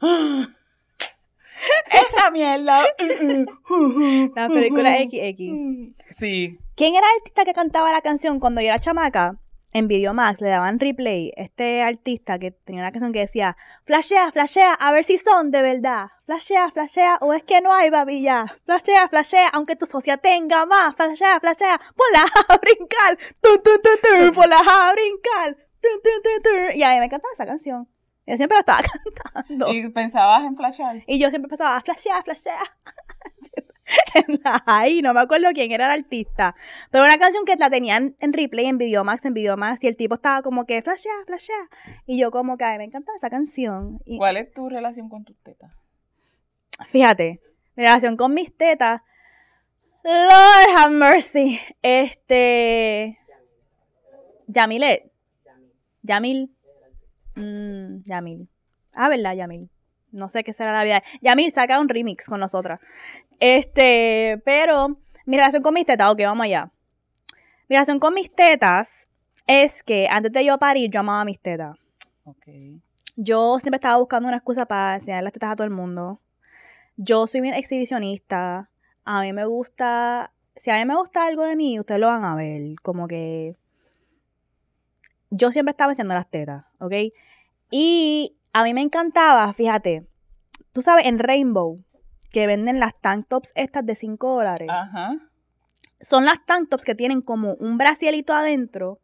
Esa 1.92 2.32
mierda. 2.32 2.84
La 4.36 4.48
película 4.48 4.94
XX. 4.98 5.94
Sí. 6.12 6.58
¿Quién 6.80 6.96
era 6.96 7.06
el 7.08 7.18
artista 7.18 7.44
que 7.44 7.54
cantaba 7.54 7.92
la 7.92 8.00
canción 8.00 8.40
cuando 8.40 8.62
yo 8.62 8.68
era 8.68 8.80
chamaca? 8.80 9.38
En 9.74 9.90
Videomax 9.90 10.40
le 10.40 10.48
daban 10.48 10.80
replay. 10.80 11.34
Este 11.36 11.82
artista 11.82 12.40
que 12.40 12.52
tenía 12.52 12.84
una 12.84 12.94
canción 12.94 13.12
que 13.12 13.20
decía: 13.20 13.58
Flashea, 13.84 14.32
flashea, 14.32 14.76
a 14.76 14.94
ver 14.94 15.04
si 15.04 15.18
son 15.18 15.52
de 15.52 15.62
verdad. 15.62 16.08
Flashea, 16.26 16.72
flashea, 16.72 17.18
o 17.20 17.34
es 17.34 17.44
que 17.44 17.60
no 17.60 17.74
hay 17.74 17.90
babilla. 17.90 18.46
Flashea, 18.64 19.10
flashea, 19.10 19.50
aunque 19.50 19.76
tu 19.76 19.88
socia 19.88 20.16
tenga 20.16 20.66
más. 20.66 20.96
Flashea, 20.96 21.42
flashea, 21.42 21.82
ponla 21.98 22.26
a 22.48 22.58
brincar. 22.60 23.18
Tu, 23.42 23.50
tu, 23.62 23.72
tu, 23.82 23.90
tu, 24.02 24.34
ponla 24.40 24.60
a 24.60 24.94
brincar. 24.94 25.58
Tu, 25.82 25.90
tu, 26.02 26.10
tu, 26.24 26.42
tu. 26.44 26.78
Y 26.78 26.84
a 26.84 26.92
mí 26.92 27.00
me 27.00 27.06
encantaba 27.08 27.34
esa 27.34 27.46
canción. 27.46 27.90
Yo 28.26 28.38
siempre 28.38 28.56
la 28.56 28.62
estaba 28.62 28.80
cantando. 29.34 29.68
Y, 29.74 29.80
¿Y 29.80 29.90
pensabas 29.90 30.46
en 30.46 30.56
flashar? 30.56 30.96
yo 30.96 31.30
siempre 31.30 31.48
empezaba 31.48 31.76
a 31.76 31.82
flashea, 31.82 32.24
flashea. 32.24 32.62
En 34.16 34.40
la- 34.44 34.64
Ay, 34.66 35.02
no 35.02 35.14
me 35.14 35.20
acuerdo 35.22 35.48
quién 35.54 35.72
era 35.72 35.86
el 35.94 36.02
artista. 36.02 36.56
Pero 36.92 37.04
una 37.06 37.18
canción 37.18 37.46
que 37.46 37.56
la 37.56 37.70
tenían 37.70 38.16
en 38.20 38.34
replay, 38.34 38.66
en 38.68 38.78
Videomax, 38.78 39.26
en 39.26 39.34
Videomax, 39.34 39.84
y 39.84 39.88
el 39.88 39.96
tipo 39.98 40.16
estaba 40.16 40.42
como 40.42 40.66
que 40.66 40.82
flashea, 40.82 41.14
flashea. 41.26 41.70
Y 42.06 42.20
yo 42.20 42.32
como 42.32 42.58
que 42.58 42.66
ay, 42.66 42.78
me 42.78 42.84
encantaba 42.86 43.18
esa 43.18 43.30
canción. 43.30 44.00
Y 44.06 44.18
¿Cuál 44.18 44.38
es 44.38 44.54
tu 44.54 44.70
relación 44.70 45.10
con 45.10 45.24
tus 45.26 45.38
tetas? 45.44 45.72
fíjate, 46.88 47.42
mi 47.76 47.84
relación 47.84 48.16
con 48.16 48.34
mis 48.34 48.56
tetas. 48.56 49.02
Lord 50.04 50.78
have 50.78 50.96
mercy. 50.96 51.60
Este. 51.82 53.18
Yamilet. 54.48 55.12
Yamil. 56.04 56.56
Mm, 57.36 58.04
Yamil. 58.06 58.48
Ah, 58.94 59.10
¿verdad, 59.10 59.34
Yamil? 59.36 59.70
No 60.12 60.30
sé 60.30 60.44
qué 60.44 60.54
será 60.54 60.74
la 60.74 60.84
vida. 60.84 61.04
Yamil 61.22 61.52
saca 61.52 61.80
un 61.80 61.90
remix 61.90 62.28
con 62.28 62.40
nosotras. 62.40 62.80
Este, 63.40 64.42
pero 64.46 64.98
mi 65.26 65.38
relación 65.38 65.62
con 65.62 65.74
mis 65.74 65.86
tetas, 65.86 66.12
ok, 66.12 66.22
vamos 66.24 66.46
allá. 66.46 66.72
Mi 67.68 67.76
relación 67.76 68.00
con 68.00 68.14
mis 68.14 68.34
tetas 68.34 69.10
es 69.46 69.84
que 69.84 70.08
antes 70.10 70.32
de 70.32 70.46
yo 70.46 70.58
parir, 70.58 70.90
yo 70.90 71.00
amaba 71.02 71.26
mis 71.26 71.40
tetas. 71.40 71.76
Ok. 72.24 72.48
Yo 73.16 73.60
siempre 73.60 73.78
estaba 73.78 73.98
buscando 73.98 74.28
una 74.28 74.38
excusa 74.38 74.66
para 74.66 74.96
enseñar 74.96 75.24
las 75.24 75.34
tetas 75.34 75.52
a 75.52 75.56
todo 75.56 75.66
el 75.66 75.74
mundo. 75.74 76.22
Yo 76.98 77.28
soy 77.28 77.42
bien 77.42 77.54
exhibicionista. 77.54 78.70
A 79.06 79.22
mí 79.22 79.34
me 79.34 79.46
gusta. 79.46 80.32
Si 80.56 80.70
a 80.72 80.78
mí 80.78 80.86
me 80.86 80.96
gusta 80.96 81.26
algo 81.26 81.44
de 81.44 81.56
mí, 81.56 81.80
ustedes 81.80 82.02
lo 82.02 82.08
van 82.08 82.24
a 82.24 82.36
ver. 82.36 82.76
Como 82.82 83.08
que. 83.08 83.56
Yo 85.30 85.52
siempre 85.52 85.72
estaba 85.72 85.92
enseñando 85.92 86.16
las 86.16 86.30
tetas, 86.30 86.66
¿ok? 86.80 86.94
Y 87.72 88.36
a 88.54 88.64
mí 88.64 88.74
me 88.74 88.82
encantaba, 88.82 89.52
fíjate. 89.54 90.08
Tú 90.74 90.82
sabes, 90.82 91.06
en 91.06 91.20
Rainbow, 91.20 91.84
que 92.32 92.48
venden 92.48 92.80
las 92.80 93.00
tank 93.00 93.28
tops 93.28 93.52
estas 93.56 93.86
de 93.86 93.96
5 93.96 94.36
dólares. 94.36 94.68
Ajá. 94.72 95.14
Son 96.02 96.26
las 96.26 96.46
tank 96.46 96.70
tops 96.70 96.86
que 96.86 96.96
tienen 96.96 97.22
como 97.22 97.54
un 97.56 97.78
bracielito 97.78 98.34
adentro. 98.34 99.00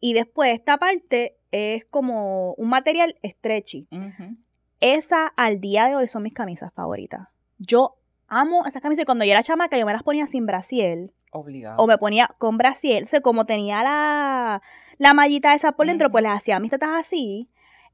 Y 0.00 0.14
después 0.14 0.54
esta 0.54 0.78
parte 0.78 1.36
es 1.50 1.84
como 1.84 2.54
un 2.54 2.68
material 2.68 3.14
stretchy. 3.24 3.88
ujú. 3.90 4.36
Esa 4.80 5.26
al 5.36 5.60
día 5.60 5.88
de 5.88 5.96
hoy 5.96 6.08
son 6.08 6.22
mis 6.22 6.32
camisas 6.32 6.72
favoritas. 6.72 7.28
Yo 7.58 7.98
amo 8.28 8.64
esas 8.66 8.80
camisas. 8.80 9.02
y 9.02 9.04
Cuando 9.04 9.26
yo 9.26 9.32
era 9.32 9.42
chamaca, 9.42 9.76
yo 9.76 9.84
me 9.84 9.92
las 9.92 10.02
ponía 10.02 10.26
sin 10.26 10.46
brasiel. 10.46 11.12
Obligado. 11.32 11.76
O 11.82 11.86
me 11.86 11.98
ponía 11.98 12.34
con 12.38 12.56
brasiel. 12.56 13.04
O 13.04 13.06
sea, 13.06 13.20
como 13.20 13.44
tenía 13.44 13.82
la, 13.82 14.62
la 14.96 15.12
mallita 15.12 15.54
esa 15.54 15.72
por 15.72 15.86
dentro, 15.86 16.10
pues 16.10 16.22
les 16.24 16.32
hacía 16.32 16.58
mis 16.60 16.70
tetas 16.70 16.90
así. 16.98 17.50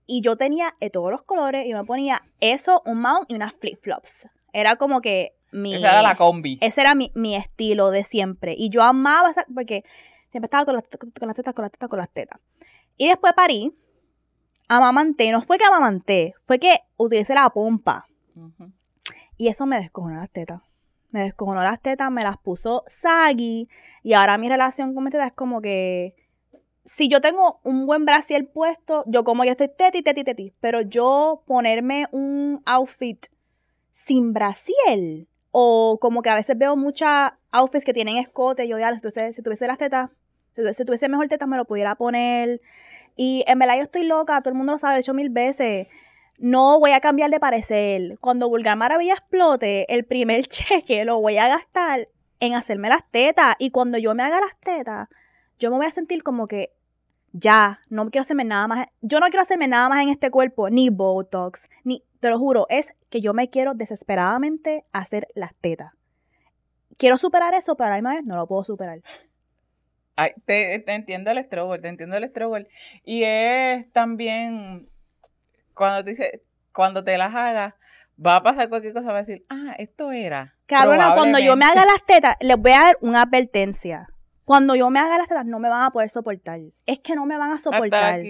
Y 0.06 0.20
yo 0.20 0.36
tenía 0.36 0.74
de 0.80 0.90
todos 0.90 1.10
los 1.10 1.22
colores. 1.22 1.66
Y 1.66 1.74
me 1.74 1.84
ponía 1.84 2.22
eso, 2.40 2.82
un 2.86 3.00
mount 3.00 3.30
y 3.30 3.34
unas 3.34 3.58
flip-flops. 3.58 4.28
Era 4.52 4.76
como 4.76 5.00
que 5.00 5.36
mi... 5.52 5.74
Esa 5.74 5.90
era 5.90 6.02
la 6.02 6.16
combi. 6.16 6.58
Ese 6.60 6.80
era 6.80 6.94
mi, 6.94 7.12
mi 7.14 7.34
estilo 7.34 7.90
de 7.90 8.04
siempre. 8.04 8.54
Y 8.56 8.70
yo 8.70 8.82
amaba 8.82 9.30
esa, 9.30 9.44
porque 9.54 9.84
siempre 10.30 10.46
estaba 10.46 10.64
con 10.64 10.74
las, 10.74 10.84
con 10.88 11.28
las 11.28 11.34
tetas, 11.34 11.54
con 11.54 11.62
las 11.62 11.72
tetas, 11.72 11.88
con 11.88 11.98
las 11.98 12.10
tetas. 12.10 12.40
Y 12.96 13.08
después 13.08 13.32
parí, 13.34 13.76
amamanté. 14.68 15.30
No 15.32 15.40
fue 15.40 15.58
que 15.58 15.64
amamanté, 15.64 16.34
fue 16.44 16.58
que 16.58 16.78
utilicé 16.96 17.34
la 17.34 17.48
pompa. 17.50 18.06
Y 19.36 19.48
eso 19.48 19.66
me 19.66 19.78
descojonó 19.78 20.16
las 20.16 20.30
tetas. 20.30 20.62
Me 21.10 21.22
descojonó 21.22 21.62
las 21.62 21.80
tetas, 21.80 22.10
me 22.10 22.22
las 22.22 22.38
puso 22.38 22.84
saggy. 22.88 23.68
Y 24.02 24.12
ahora 24.14 24.38
mi 24.38 24.48
relación 24.48 24.94
con 24.94 25.04
mis 25.04 25.12
tetas 25.12 25.28
es 25.28 25.32
como 25.34 25.60
que. 25.60 26.14
Si 26.86 27.08
yo 27.08 27.20
tengo 27.20 27.60
un 27.64 27.84
buen 27.84 28.04
brasier 28.04 28.48
puesto, 28.48 29.02
yo 29.06 29.24
como 29.24 29.44
ya 29.44 29.50
estoy 29.50 29.68
teti, 29.68 30.02
teti, 30.02 30.22
teti. 30.22 30.54
Pero 30.60 30.82
yo 30.82 31.42
ponerme 31.44 32.06
un 32.12 32.62
outfit 32.64 33.26
sin 33.92 34.32
brasier. 34.32 35.26
O 35.50 35.98
como 36.00 36.22
que 36.22 36.30
a 36.30 36.36
veces 36.36 36.56
veo 36.56 36.76
muchas 36.76 37.32
outfits 37.50 37.84
que 37.84 37.92
tienen 37.92 38.18
escote. 38.18 38.68
Yo 38.68 38.76
digo, 38.76 38.88
si 38.94 39.00
tuviese, 39.00 39.32
si 39.32 39.42
tuviese 39.42 39.66
las 39.66 39.78
tetas, 39.78 40.10
si 40.54 40.60
tuviese, 40.60 40.78
si 40.78 40.84
tuviese 40.84 41.08
mejor 41.08 41.26
tetas, 41.26 41.48
me 41.48 41.56
lo 41.56 41.64
pudiera 41.64 41.96
poner. 41.96 42.60
Y 43.16 43.42
en 43.48 43.58
verdad 43.58 43.76
yo 43.76 43.82
estoy 43.82 44.04
loca, 44.04 44.40
todo 44.40 44.52
el 44.52 44.56
mundo 44.56 44.74
lo 44.74 44.78
sabe, 44.78 44.94
lo 44.94 44.98
he 44.98 45.00
hecho 45.00 45.12
mil 45.14 45.30
veces. 45.30 45.88
No 46.38 46.78
voy 46.78 46.92
a 46.92 47.00
cambiar 47.00 47.30
de 47.30 47.40
parecer. 47.40 48.16
Cuando 48.20 48.48
Vulgar 48.48 48.76
Maravilla 48.76 49.14
explote, 49.14 49.92
el 49.92 50.04
primer 50.04 50.44
cheque 50.46 51.04
lo 51.04 51.20
voy 51.20 51.38
a 51.38 51.48
gastar 51.48 52.08
en 52.38 52.54
hacerme 52.54 52.90
las 52.90 53.10
tetas. 53.10 53.56
Y 53.58 53.70
cuando 53.70 53.98
yo 53.98 54.14
me 54.14 54.22
haga 54.22 54.40
las 54.40 54.56
tetas, 54.60 55.08
yo 55.58 55.70
me 55.70 55.78
voy 55.78 55.86
a 55.86 55.90
sentir 55.90 56.22
como 56.22 56.46
que 56.46 56.75
ya, 57.38 57.80
no 57.90 58.10
quiero 58.10 58.22
hacerme 58.22 58.44
nada 58.44 58.66
más. 58.66 58.86
Yo 59.02 59.20
no 59.20 59.26
quiero 59.26 59.42
hacerme 59.42 59.68
nada 59.68 59.88
más 59.88 60.02
en 60.02 60.08
este 60.08 60.30
cuerpo, 60.30 60.70
ni 60.70 60.88
Botox, 60.88 61.68
ni, 61.84 62.02
te 62.20 62.30
lo 62.30 62.38
juro, 62.38 62.66
es 62.70 62.94
que 63.10 63.20
yo 63.20 63.34
me 63.34 63.50
quiero 63.50 63.74
desesperadamente 63.74 64.84
hacer 64.92 65.28
las 65.34 65.54
tetas. 65.54 65.92
Quiero 66.96 67.18
superar 67.18 67.52
eso, 67.54 67.76
pero 67.76 67.88
a 67.88 67.90
la 67.90 67.96
misma 67.96 68.14
vez 68.14 68.24
no 68.24 68.36
lo 68.36 68.46
puedo 68.46 68.64
superar. 68.64 69.00
Ay, 70.16 70.32
te, 70.46 70.78
te 70.78 70.94
entiendo 70.94 71.30
el 71.30 71.44
struggle, 71.44 71.78
te 71.78 71.88
entiendo 71.88 72.16
el 72.16 72.28
struggle. 72.30 72.68
Y 73.04 73.22
es 73.24 73.92
también 73.92 74.88
cuando 75.74 76.04
te 76.04 76.10
dice, 76.10 76.42
cuando 76.72 77.04
te 77.04 77.18
las 77.18 77.34
hagas, 77.34 77.74
va 78.24 78.36
a 78.36 78.42
pasar 78.42 78.70
cualquier 78.70 78.94
cosa, 78.94 79.08
va 79.08 79.16
a 79.16 79.18
decir, 79.18 79.44
ah, 79.50 79.74
esto 79.76 80.10
era. 80.10 80.54
Cabrona, 80.64 81.14
cuando 81.14 81.38
yo 81.38 81.54
me 81.54 81.66
haga 81.66 81.84
las 81.84 82.02
tetas, 82.06 82.36
les 82.40 82.56
voy 82.56 82.72
a 82.72 82.80
dar 82.80 82.96
una 83.02 83.22
advertencia. 83.22 84.08
Cuando 84.46 84.74
yo 84.74 84.88
me 84.88 84.98
haga 85.00 85.18
las 85.18 85.28
tetas, 85.28 85.44
no 85.44 85.58
me 85.58 85.68
van 85.68 85.82
a 85.82 85.90
poder 85.90 86.08
soportar. 86.08 86.60
Es 86.86 87.00
que 87.00 87.14
no 87.14 87.26
me 87.26 87.36
van 87.36 87.52
a 87.52 87.58
soportar. 87.58 88.22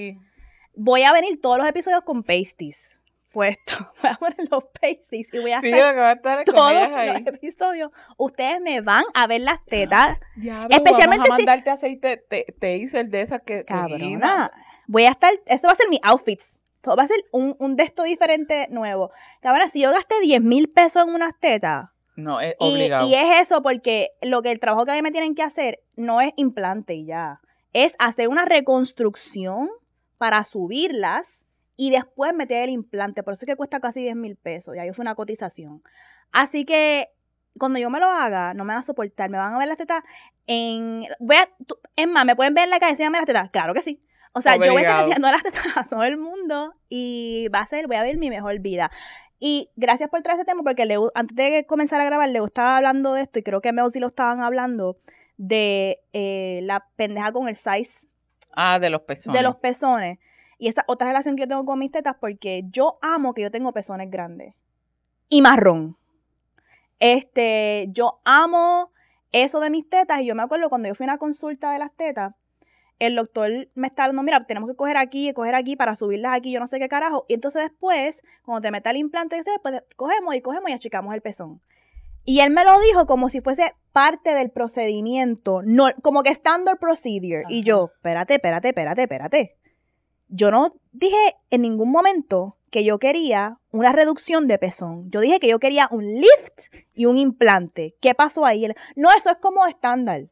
Voy 0.75 1.02
a 1.04 1.12
venir 1.12 1.40
todos 1.40 1.58
los 1.58 1.68
episodios 1.68 2.02
con 2.02 2.25
pasties 2.25 3.00
puestos. 3.32 3.78
Voy 4.02 4.11
a 4.11 4.14
poner 4.14 4.37
los 4.50 4.64
pasties 4.80 5.28
y 5.32 5.38
voy 5.40 5.52
a 5.52 5.61
Sí, 5.61 5.70
hacer 5.70 5.94
que 5.94 6.00
va 6.00 6.08
a 6.08 6.12
estar 6.14 6.44
todos 6.44 6.73
los 6.73 7.26
episodios. 7.35 7.90
Ustedes 8.16 8.62
me 8.62 8.80
van 8.80 9.04
a 9.12 9.26
ver 9.26 9.42
las 9.42 9.62
tetas. 9.66 10.16
Diablo, 10.37 10.68
Especialmente 10.70 11.28
vamos 11.28 11.32
a 11.32 11.37
si- 11.37 11.42
mandarte 11.44 11.70
aceite 11.70 12.16
te, 12.16 12.46
taser 12.58 13.08
de 13.11 13.20
esas 13.20 13.40
que, 13.40 13.56
que 13.58 13.64
Cabrona. 13.66 13.96
guindan. 13.96 14.50
Voy 14.87 15.04
a 15.04 15.11
estar, 15.11 15.35
eso 15.44 15.66
va 15.66 15.75
a 15.75 15.76
ser 15.76 15.88
mi 15.90 16.00
outfits. 16.02 16.58
Todo 16.80 16.96
va 16.96 17.02
a 17.02 17.08
ser 17.08 17.18
un, 17.30 17.54
un 17.58 17.76
de 17.76 17.82
esto 17.82 18.04
diferente 18.04 18.68
nuevo. 18.70 19.11
Cabrona, 19.42 19.68
si 19.68 19.82
yo 19.82 19.92
gasté 19.92 20.18
10 20.23 20.40
mil 20.40 20.70
pesos 20.70 21.06
en 21.06 21.12
unas 21.14 21.38
tetas, 21.38 21.90
No, 22.16 22.40
es 22.40 22.54
obligado. 22.58 23.06
y 23.08 23.14
es 23.14 23.40
eso 23.42 23.62
porque 23.62 24.11
lo 24.23 24.42
que 24.42 24.50
el 24.50 24.58
trabajo 24.61 24.85
que 24.85 24.92
a 24.92 24.94
mí 24.94 25.02
me 25.02 25.11
tienen 25.12 25.35
que 25.35 25.42
hacer 25.42 25.80
no 25.96 26.20
es 26.20 26.32
implante 26.37 26.94
y 26.94 27.04
ya. 27.06 27.40
Es 27.73 27.94
hacer 27.99 28.28
una 28.28 28.44
reconstrucción 28.46 29.68
para 30.18 30.42
subirlas 30.44 31.42
y 31.76 31.90
después 31.90 32.32
meter 32.35 32.62
el 32.62 32.70
implante. 32.70 33.23
Por 33.23 33.35
eso 33.35 33.44
es 33.44 33.46
que 33.49 33.56
cuesta 33.56 33.80
casi 33.80 34.00
10 34.02 34.16
mil 34.16 34.37
pesos. 34.37 34.75
Y 34.75 34.78
ahí 34.78 34.92
fue 34.92 35.02
una 35.02 35.14
cotización. 35.14 35.82
Así 36.32 36.64
que 36.64 37.11
cuando 37.58 37.78
yo 37.78 37.90
me 37.90 38.00
lo 38.00 38.06
haga, 38.06 38.54
no 38.54 38.64
me 38.64 38.68
van 38.73 38.78
a 38.78 38.82
soportar. 38.82 39.28
Me 39.28 39.37
van 39.38 39.54
a 39.54 39.58
ver 39.58 39.68
las 39.68 39.76
tetas 39.76 40.02
en... 40.46 41.04
Voy 41.20 41.37
a, 41.37 41.49
tú- 41.66 41.78
es 41.96 42.08
más, 42.08 42.25
¿me 42.25 42.35
pueden 42.37 42.54
ver 42.54 42.64
en 42.64 42.70
la 42.70 42.78
calle? 42.78 42.92
Enséñame 42.92 43.18
las 43.18 43.26
tetas. 43.26 43.50
Claro 43.50 43.75
que 43.75 43.82
sí. 43.82 44.02
O 44.32 44.40
sea, 44.42 44.52
yo 44.68 44.73
voy 44.73 44.82
a 44.82 44.87
estar 44.88 44.96
enseñando 45.11 45.30
las 45.30 45.42
tetas 45.42 45.76
a 45.76 45.85
todo 45.85 46.02
el 46.04 46.16
mundo 46.18 46.75
y 46.88 47.49
va 47.54 47.61
a 47.61 47.66
ser, 47.66 47.87
voy 47.87 47.96
a 47.96 48.02
ver 48.02 48.16
mi 48.18 48.28
mejor 48.30 48.58
vida. 48.61 48.90
Y 49.38 49.71
gracias 49.76 50.09
por 50.11 50.23
traer 50.23 50.38
ese 50.38 50.47
tema, 50.47 50.62
porque 50.62 50.87
le, 50.87 50.97
antes 51.14 51.37
de 51.37 51.66
comenzar 51.66 52.00
a 52.00 52.05
grabar, 52.05 52.28
le 52.28 52.38
estaba 52.43 52.76
hablando 52.78 53.12
de 53.12 53.23
esto, 53.23 53.38
y 53.38 53.43
creo 53.43 53.61
que 53.61 53.73
Mel 53.73 53.90
sí 53.90 54.00
lo 54.00 54.07
estaban 54.09 54.40
hablando, 54.40 54.97
de 55.37 56.00
eh, 56.14 56.61
la 56.62 56.87
pendeja 56.97 57.31
con 57.33 57.47
el 57.49 57.55
size 57.57 58.07
Ah, 58.55 58.78
de 58.78 58.88
los 58.88 59.02
pezones. 59.02 59.38
de 59.38 59.47
los 59.47 59.57
pezones. 59.57 60.19
Y 60.59 60.69
esa 60.69 60.83
otra 60.87 61.09
relación 61.09 61.37
que 61.37 61.43
yo 61.43 61.49
tengo 61.49 61.66
con 61.66 61.78
mis 61.78 61.90
tetas, 61.90 62.16
porque 62.19 62.62
yo 62.71 62.99
amo 63.02 63.35
que 63.35 63.43
yo 63.43 63.50
tengo 63.50 63.73
pezones 63.73 64.11
grandes. 64.11 64.55
Y 65.28 65.43
marrón. 65.43 65.99
Este, 66.99 67.88
yo 67.90 68.21
amo 68.25 68.90
eso 69.33 69.61
de 69.61 69.69
mis 69.69 69.87
tetas. 69.88 70.21
Y 70.23 70.26
yo 70.26 70.35
me 70.35 70.43
acuerdo 70.43 70.71
cuando 70.71 70.88
yo 70.88 70.95
fui 70.95 71.05
a 71.05 71.11
una 71.11 71.19
consulta 71.19 71.73
de 71.73 71.78
las 71.78 71.93
tetas, 71.95 72.33
el 72.99 73.15
doctor 73.15 73.69
me 73.75 73.87
está 73.87 74.07
dando, 74.07 74.23
mira, 74.23 74.47
tenemos 74.47 74.71
que 74.71 74.76
coger 74.76 74.97
aquí 74.97 75.29
y 75.29 75.33
coger 75.33 75.55
aquí 75.55 75.76
para 75.76 75.97
subirlas 75.97 76.35
aquí, 76.35 76.50
yo 76.50 76.61
no 76.61 76.67
sé 76.67 76.79
qué 76.79 76.88
carajo. 76.88 77.26
Y 77.29 77.35
entonces 77.35 77.62
después, 77.62 78.23
cuando 78.45 78.62
te 78.62 78.71
meta 78.71 78.91
el 78.91 78.97
implante, 78.97 79.41
pues 79.62 79.83
cogemos 79.97 80.35
y 80.35 80.41
cogemos 80.41 80.71
y 80.71 80.73
achicamos 80.73 81.15
el 81.15 81.23
pezón. 81.23 81.61
Y 82.25 82.41
él 82.41 82.50
me 82.50 82.65
lo 82.65 82.79
dijo 82.81 83.07
como 83.07 83.29
si 83.29 83.41
fuese 83.41 83.75
parte 83.93 84.35
del 84.35 84.50
procedimiento, 84.50 85.62
no, 85.62 85.88
como 86.03 86.23
que 86.23 86.31
standard 86.31 86.79
procedure. 86.79 87.45
Y 87.49 87.62
yo, 87.62 87.93
espérate, 87.95 88.35
espérate, 88.35 88.69
espérate, 88.69 89.03
espérate. 89.03 89.57
Yo 90.29 90.50
no 90.50 90.71
dije 90.91 91.37
en 91.50 91.62
ningún 91.62 91.93
momento 91.93 92.59
que 92.71 92.83
yo 92.83 92.99
quería 92.99 93.61
una 93.71 93.93
reducción 93.93 94.49
de 94.49 94.59
pezón. 94.59 95.09
Yo 95.11 95.21
dije 95.21 95.38
que 95.38 95.49
yo 95.49 95.61
quería 95.61 95.88
un 95.93 96.05
lift 96.05 96.75
y 96.95 97.07
un 97.07 97.17
implante. 97.17 97.95
¿Qué 98.00 98.15
pasó 98.15 98.45
ahí? 98.45 98.67
No, 98.97 99.12
eso 99.12 99.31
es 99.31 99.37
como 99.37 99.67
estándar. 99.67 100.29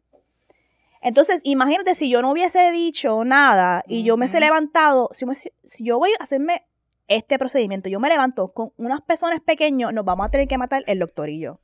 Entonces, 1.04 1.42
imagínate 1.44 1.94
si 1.94 2.08
yo 2.10 2.22
no 2.22 2.32
hubiese 2.32 2.72
dicho 2.72 3.24
nada 3.26 3.84
y 3.86 4.04
yo 4.04 4.16
me 4.16 4.24
hubiese 4.24 4.40
levantado, 4.40 5.10
si, 5.12 5.26
me- 5.26 5.34
si 5.34 5.84
yo 5.84 5.98
voy 5.98 6.10
a 6.18 6.22
hacerme 6.24 6.66
este 7.08 7.38
procedimiento, 7.38 7.90
yo 7.90 8.00
me 8.00 8.08
levanto 8.08 8.48
con 8.54 8.72
unos 8.78 9.02
pezones 9.02 9.42
pequeños, 9.42 9.92
nos 9.92 10.06
vamos 10.06 10.26
a 10.26 10.30
tener 10.30 10.48
que 10.48 10.56
matar 10.56 10.82
el 10.86 10.98
doctor 10.98 11.28
y 11.28 11.40
yo. 11.40 11.60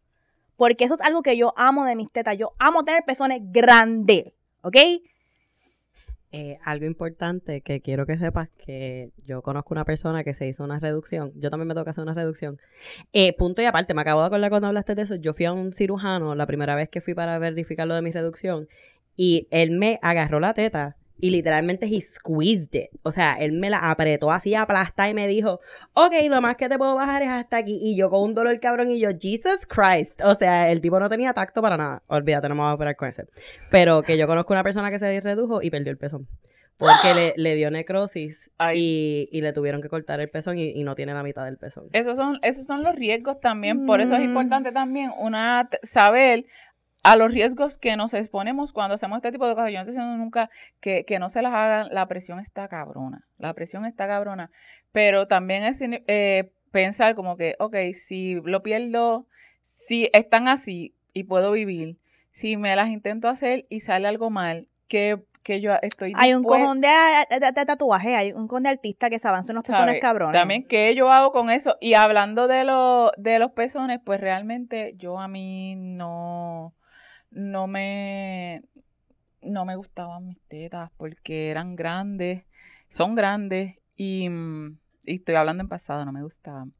Porque 0.57 0.85
eso 0.85 0.93
es 0.93 1.01
algo 1.01 1.23
que 1.23 1.39
yo 1.39 1.55
amo 1.57 1.87
de 1.87 1.97
mis 1.97 2.13
tetas. 2.13 2.37
Yo 2.37 2.53
amo 2.59 2.85
tener 2.85 3.03
pezones 3.07 3.41
grandes, 3.45 4.35
¿ok? 4.61 4.77
Eh, 6.33 6.59
algo 6.63 6.85
importante 6.85 7.63
que 7.63 7.81
quiero 7.81 8.05
que 8.07 8.19
sepas 8.19 8.51
que 8.51 9.11
yo 9.25 9.41
conozco 9.41 9.73
una 9.75 9.87
persona 9.87 10.23
que 10.23 10.35
se 10.35 10.47
hizo 10.47 10.63
una 10.63 10.79
reducción. 10.79 11.33
Yo 11.35 11.49
también 11.51 11.67
me 11.67 11.75
tengo 11.75 11.85
que 11.85 11.91
hacer 11.91 12.03
una 12.05 12.13
reducción. 12.15 12.61
Eh, 13.15 13.33
punto 13.33 13.63
y 13.63 13.65
aparte, 13.65 13.95
me 13.95 14.03
acabo 14.03 14.21
de 14.21 14.27
acordar 14.27 14.51
cuando 14.51 14.69
hablaste 14.69 14.95
de 14.95 15.03
eso. 15.03 15.15
Yo 15.17 15.33
fui 15.33 15.47
a 15.47 15.53
un 15.55 15.73
cirujano 15.73 16.35
la 16.35 16.47
primera 16.47 16.75
vez 16.77 16.91
que 16.91 17.01
fui 17.01 17.15
para 17.15 17.39
verificar 17.39 17.89
lo 17.89 17.95
de 17.95 18.03
mi 18.03 18.13
reducción 18.13 18.69
y 19.23 19.49
él 19.51 19.73
me 19.73 19.99
agarró 20.01 20.41
la 20.41 20.55
teta 20.55 20.97
y 21.23 21.29
literalmente 21.31 21.85
he 21.85 22.01
squeezed 22.01 22.75
it. 22.75 22.89
O 23.03 23.13
sea, 23.13 23.35
él 23.39 23.53
me 23.53 23.69
la 23.69 23.91
apretó 23.91 24.33
así, 24.33 24.55
aplasta 24.55 25.11
y 25.11 25.13
me 25.13 25.29
dijo, 25.29 25.61
ok, 25.93 26.15
lo 26.31 26.41
más 26.41 26.57
que 26.57 26.71
te 26.71 26.79
puedo 26.79 26.95
bajar 26.95 27.21
es 27.23 27.29
hasta 27.29 27.59
aquí. 27.59 27.79
Y 27.83 27.95
yo 27.97 28.09
con 28.09 28.23
un 28.23 28.35
dolor 28.35 28.59
cabrón 28.61 28.91
y 28.91 28.99
yo, 28.99 29.11
Jesus 29.21 29.67
Christ. 29.67 30.23
O 30.25 30.35
sea, 30.37 30.71
el 30.71 30.81
tipo 30.81 30.99
no 30.99 31.11
tenía 31.11 31.35
tacto 31.35 31.61
para 31.61 31.77
nada. 31.77 32.03
Olvídate, 32.07 32.49
no 32.49 32.55
me 32.55 32.63
voy 32.63 32.71
a 32.71 32.75
operar 32.75 32.97
con 32.97 33.09
ese. 33.11 33.27
Pero 33.71 34.01
que 34.03 34.17
yo 34.17 34.27
conozco 34.27 34.55
una 34.55 34.63
persona 34.63 34.91
que 34.91 34.99
se 34.99 35.21
redujo 35.21 35.61
y 35.61 35.69
perdió 35.69 35.91
el 35.91 35.99
pezón. 35.99 36.27
Porque 36.79 37.13
le, 37.15 37.35
le 37.37 37.57
dio 37.57 37.71
necrosis 37.71 38.51
y, 38.75 39.29
y 39.31 39.41
le 39.43 39.53
tuvieron 39.53 39.83
que 39.83 39.91
cortar 39.91 40.19
el 40.21 40.31
pezón 40.31 40.57
y, 40.57 40.71
y 40.71 40.83
no 40.83 40.95
tiene 40.95 41.13
la 41.13 41.23
mitad 41.23 41.45
del 41.45 41.59
pezón. 41.59 41.89
Esos 41.93 42.17
son, 42.17 42.39
esos 42.41 42.65
son 42.65 42.83
los 42.83 42.95
riesgos 42.97 43.39
también, 43.39 43.85
por 43.85 44.01
eso 44.01 44.15
es 44.15 44.23
Mm. 44.23 44.25
importante 44.25 44.73
también 44.73 45.11
una 45.19 45.69
saber 45.83 46.47
a 47.03 47.17
los 47.17 47.33
riesgos 47.33 47.79
que 47.79 47.97
nos 47.97 48.13
exponemos 48.15 48.73
cuando 48.73 48.95
hacemos 48.95 49.17
este 49.17 49.33
tipo 49.33 49.47
de 49.49 49.55
cosas. 49.55 49.71
Yo 49.71 49.77
no 49.77 49.83
estoy 49.83 49.95
diciendo 49.95 50.17
nunca 50.17 50.51
que, 50.81 51.05
que 51.05 51.19
no 51.19 51.29
se 51.29 51.41
las 51.43 51.53
hagan, 51.55 51.89
la 51.93 52.07
presión 52.07 52.39
está 52.41 52.69
cabrona, 52.69 53.27
la 53.39 53.55
presión 53.55 53.87
está 53.87 54.07
cabrona, 54.07 54.51
pero 54.93 55.27
también 55.27 55.65
es 55.65 55.81
eh, 55.83 56.53
pensar 56.73 57.15
como 57.15 57.37
que, 57.37 57.57
ok, 57.59 57.77
si 57.95 58.35
lo 58.45 58.63
pierdo, 58.63 59.27
si 59.63 60.11
están 60.13 60.47
así 60.49 60.95
y 61.13 61.25
puedo 61.25 61.53
vivir, 61.53 61.99
si 62.33 62.57
me 62.57 62.77
las 62.77 62.89
intento 62.89 63.29
hacer 63.29 63.67
y 63.71 63.81
sale 63.81 64.07
algo 64.07 64.29
mal, 64.31 64.69
que, 64.87 65.23
que 65.43 65.61
yo 65.63 65.73
estoy 65.83 66.13
Hay 66.17 66.35
un 66.35 66.45
cojón 66.45 66.81
de, 66.83 66.89
de- 67.31 67.41
de 67.53 67.65
tatuaje, 67.65 68.15
hay 68.15 68.33
un 68.33 68.47
cojón 68.47 68.65
de 68.65 68.69
artista 68.69 69.09
que 69.09 69.19
se 69.19 69.27
avanza 69.27 69.53
en 69.53 69.57
los 69.57 69.65
pezones 69.65 70.01
cabrones. 70.01 70.39
También, 70.39 70.67
¿qué 70.69 70.95
yo 70.95 71.11
hago 71.11 71.33
con 71.33 71.49
eso? 71.51 71.77
Y 71.81 71.95
hablando 71.95 72.47
de, 72.47 72.65
lo, 72.65 73.11
de 73.17 73.39
los 73.39 73.53
pezones, 73.53 74.01
pues 74.05 74.21
realmente 74.21 74.93
yo 74.97 75.19
a 75.19 75.29
mí 75.29 75.75
no, 75.77 76.75
no 77.31 77.67
me, 77.67 78.63
no 79.43 79.65
me 79.65 79.77
gustaban 79.77 80.27
mis 80.27 80.41
tetas 80.49 80.91
porque 80.97 81.51
eran 81.51 81.77
grandes, 81.77 82.45
son 82.89 83.15
grandes 83.15 83.77
y, 83.97 84.29
mm, 84.29 84.79
y 85.07 85.15
estoy 85.17 85.35
hablando 85.35 85.63
en 85.63 85.69
pasado, 85.69 86.05
no 86.05 86.13
me 86.13 86.23
gustaban. 86.23 86.73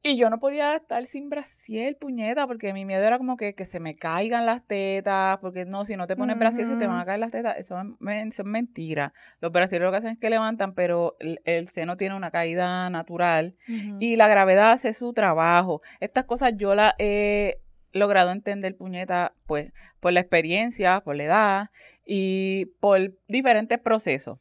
Y 0.00 0.16
yo 0.16 0.30
no 0.30 0.38
podía 0.38 0.76
estar 0.76 1.04
sin 1.06 1.28
brasier, 1.28 1.98
puñeta, 1.98 2.46
porque 2.46 2.72
mi 2.72 2.84
miedo 2.84 3.02
era 3.02 3.18
como 3.18 3.36
que, 3.36 3.54
que 3.54 3.64
se 3.64 3.80
me 3.80 3.96
caigan 3.96 4.46
las 4.46 4.64
tetas, 4.64 5.38
porque 5.38 5.64
no, 5.64 5.84
si 5.84 5.96
no 5.96 6.06
te 6.06 6.16
pones 6.16 6.38
brasier 6.38 6.68
se 6.68 6.76
te 6.76 6.86
van 6.86 7.00
a 7.00 7.04
caer 7.04 7.18
las 7.18 7.32
tetas. 7.32 7.58
Eso 7.58 7.76
es, 7.80 8.44
mentira. 8.44 9.12
Los 9.40 9.50
brasieres 9.50 9.84
lo 9.84 9.90
que 9.90 9.98
hacen 9.98 10.12
es 10.12 10.18
que 10.18 10.30
levantan, 10.30 10.72
pero 10.72 11.16
el, 11.18 11.40
el 11.44 11.66
seno 11.66 11.96
tiene 11.96 12.14
una 12.14 12.30
caída 12.30 12.88
natural 12.90 13.56
y 13.98 14.14
la 14.14 14.28
gravedad 14.28 14.72
hace 14.72 14.94
su 14.94 15.12
trabajo. 15.12 15.82
Estas 15.98 16.24
cosas 16.24 16.52
yo 16.56 16.76
las 16.76 16.94
he 16.98 17.60
logrado 17.98 18.32
entender, 18.32 18.76
puñeta, 18.76 19.34
pues 19.46 19.72
por 20.00 20.12
la 20.12 20.20
experiencia, 20.20 21.00
por 21.00 21.16
la 21.16 21.24
edad 21.24 21.70
y 22.04 22.66
por 22.80 23.12
diferentes 23.28 23.78
procesos. 23.78 24.38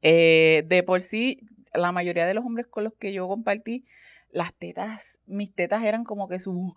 Eh, 0.00 0.64
de 0.66 0.82
por 0.82 1.02
sí, 1.02 1.40
la 1.74 1.92
mayoría 1.92 2.26
de 2.26 2.34
los 2.34 2.44
hombres 2.44 2.66
con 2.66 2.84
los 2.84 2.94
que 2.94 3.12
yo 3.12 3.28
compartí, 3.28 3.84
las 4.30 4.54
tetas, 4.54 5.20
mis 5.26 5.54
tetas 5.54 5.84
eran 5.84 6.04
como 6.04 6.28
que 6.28 6.38
su... 6.38 6.74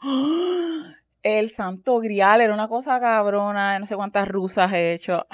El 1.24 1.50
santo 1.50 1.98
grial 2.00 2.42
era 2.42 2.54
una 2.54 2.68
cosa 2.68 3.00
cabrona, 3.00 3.80
no 3.80 3.88
sé 3.88 3.96
cuántas 3.96 4.28
rusas 4.28 4.72
he 4.74 4.94
hecho. 4.94 5.26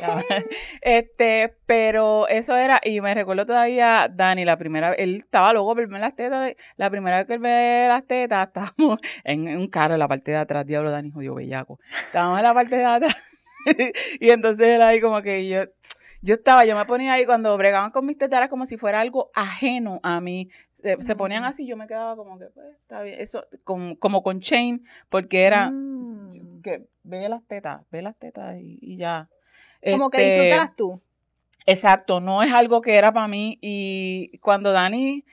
Ya. 0.00 0.20
este, 0.82 1.54
pero 1.66 2.26
eso 2.28 2.56
era, 2.56 2.80
y 2.82 3.00
me 3.00 3.14
recuerdo 3.14 3.46
todavía, 3.46 4.08
Dani, 4.12 4.44
la 4.44 4.56
primera 4.56 4.90
vez, 4.90 4.98
él 5.00 5.16
estaba 5.16 5.52
loco 5.52 5.68
por 5.68 5.76
verme 5.76 5.98
las 6.00 6.14
tetas, 6.16 6.54
la 6.76 6.90
primera 6.90 7.18
vez 7.18 7.26
que 7.26 7.34
él 7.34 7.38
ve 7.40 7.86
las 7.88 8.04
tetas, 8.06 8.48
estábamos 8.48 8.98
en, 9.24 9.48
en 9.48 9.58
un 9.58 9.68
carro 9.68 9.94
en 9.94 10.00
la 10.00 10.08
parte 10.08 10.32
de 10.32 10.36
atrás, 10.38 10.66
diablo, 10.66 10.90
Dani, 10.90 11.10
jodido 11.10 11.34
bellaco, 11.36 11.78
estábamos 12.06 12.38
en 12.38 12.44
la 12.44 12.54
parte 12.54 12.76
de 12.76 12.84
atrás, 12.84 13.16
y 14.20 14.30
entonces 14.30 14.66
él 14.66 14.82
ahí 14.82 15.00
como 15.00 15.22
que 15.22 15.48
yo, 15.48 15.64
yo 16.22 16.34
estaba, 16.34 16.64
yo 16.64 16.76
me 16.76 16.84
ponía 16.84 17.12
ahí 17.12 17.24
cuando 17.24 17.56
bregaban 17.56 17.90
con 17.92 18.06
mis 18.06 18.18
tetas, 18.18 18.38
era 18.38 18.48
como 18.48 18.66
si 18.66 18.76
fuera 18.76 19.00
algo 19.00 19.30
ajeno 19.34 20.00
a 20.02 20.20
mí, 20.20 20.48
se, 20.72 21.00
se 21.00 21.14
ponían 21.16 21.44
así, 21.44 21.66
yo 21.66 21.76
me 21.76 21.86
quedaba 21.86 22.16
como 22.16 22.38
que, 22.38 22.46
pues, 22.46 22.66
está 22.80 23.02
bien, 23.02 23.20
eso, 23.20 23.46
como, 23.64 23.96
como 23.98 24.22
con 24.22 24.40
chain, 24.40 24.84
porque 25.08 25.44
era, 25.44 25.70
Mm. 25.70 26.60
que 26.62 26.88
ve 27.04 27.28
las 27.28 27.44
tetas, 27.46 27.82
ve 27.92 28.02
las 28.02 28.16
tetas 28.18 28.56
y, 28.60 28.78
y 28.80 28.96
ya. 28.96 29.28
Como 29.82 30.10
que 30.10 30.18
Este, 30.18 30.44
disfrútalas 30.44 30.76
tú. 30.76 31.00
Exacto, 31.66 32.20
no 32.20 32.42
es 32.42 32.52
algo 32.52 32.80
que 32.80 32.94
era 32.94 33.12
para 33.12 33.28
mí. 33.28 33.58
Y 33.60 34.38
cuando 34.38 34.72
Dani 34.72 35.24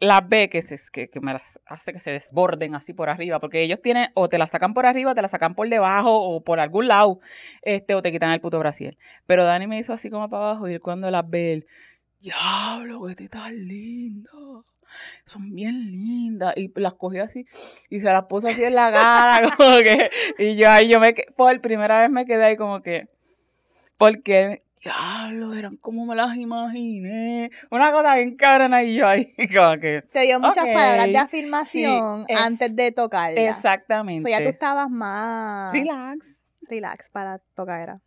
las 0.00 0.28
ve, 0.28 0.48
que, 0.48 0.62
se, 0.62 0.76
que, 0.92 1.10
que 1.10 1.20
me 1.20 1.32
las 1.32 1.60
hace 1.66 1.92
que 1.92 1.98
se 1.98 2.12
desborden 2.12 2.74
así 2.74 2.92
por 2.92 3.08
arriba, 3.10 3.40
porque 3.40 3.62
ellos 3.62 3.82
tienen, 3.82 4.10
o 4.14 4.28
te 4.28 4.38
las 4.38 4.50
sacan 4.50 4.74
por 4.74 4.86
arriba, 4.86 5.14
te 5.14 5.22
las 5.22 5.32
sacan 5.32 5.54
por 5.56 5.68
debajo, 5.68 6.20
o 6.20 6.42
por 6.42 6.60
algún 6.60 6.86
lado, 6.86 7.18
este, 7.62 7.94
o 7.94 8.02
te 8.02 8.12
quitan 8.12 8.32
el 8.32 8.40
puto 8.40 8.58
brasier. 8.60 8.96
Pero 9.26 9.44
Dani 9.44 9.66
me 9.66 9.78
hizo 9.78 9.92
así 9.92 10.08
como 10.08 10.30
para 10.30 10.50
abajo, 10.50 10.68
y 10.68 10.78
cuando 10.78 11.10
las 11.10 11.28
ve, 11.28 11.52
él, 11.52 11.66
diablo, 12.20 13.06
que 13.06 13.14
tetas 13.14 13.50
lindas. 13.52 14.32
Son 15.24 15.54
bien 15.54 15.90
lindas. 15.90 16.54
Y 16.56 16.72
las 16.80 16.94
cogió 16.94 17.22
así 17.24 17.44
y 17.90 18.00
se 18.00 18.06
las 18.06 18.24
puso 18.24 18.48
así 18.48 18.64
en 18.64 18.74
la 18.74 18.90
cara, 18.90 19.50
como 19.56 19.78
que. 19.78 20.10
Y 20.38 20.56
yo 20.56 20.70
ahí, 20.70 20.88
yo 20.88 20.98
me 21.00 21.14
por 21.36 21.60
primera 21.60 22.00
vez 22.00 22.10
me 22.10 22.24
quedé 22.24 22.44
ahí 22.44 22.56
como 22.56 22.80
que. 22.80 23.08
Porque, 23.98 24.62
diablo, 24.82 25.54
eran 25.54 25.76
como 25.76 26.06
me 26.06 26.14
las 26.14 26.36
imaginé. 26.36 27.50
Una 27.70 27.92
cosa 27.92 28.14
bien 28.16 28.36
cabrona 28.36 28.82
y 28.84 28.94
yo 28.96 29.06
ahí, 29.06 29.34
como 29.56 29.78
que. 29.80 30.02
Te 30.12 30.20
dio 30.22 30.40
muchas 30.40 30.64
palabras 30.64 31.06
de 31.08 31.18
afirmación 31.18 32.24
Sí, 32.26 32.32
es- 32.32 32.40
antes 32.40 32.76
de 32.76 32.92
tocarla. 32.92 33.40
Exactamente. 33.48 34.22
So 34.22 34.28
ya 34.28 34.42
tú 34.42 34.48
estabas 34.48 34.88
más 34.88 35.72
Relax. 35.72 36.40
relax 36.62 37.10
para 37.10 37.38
tocar. 37.54 37.98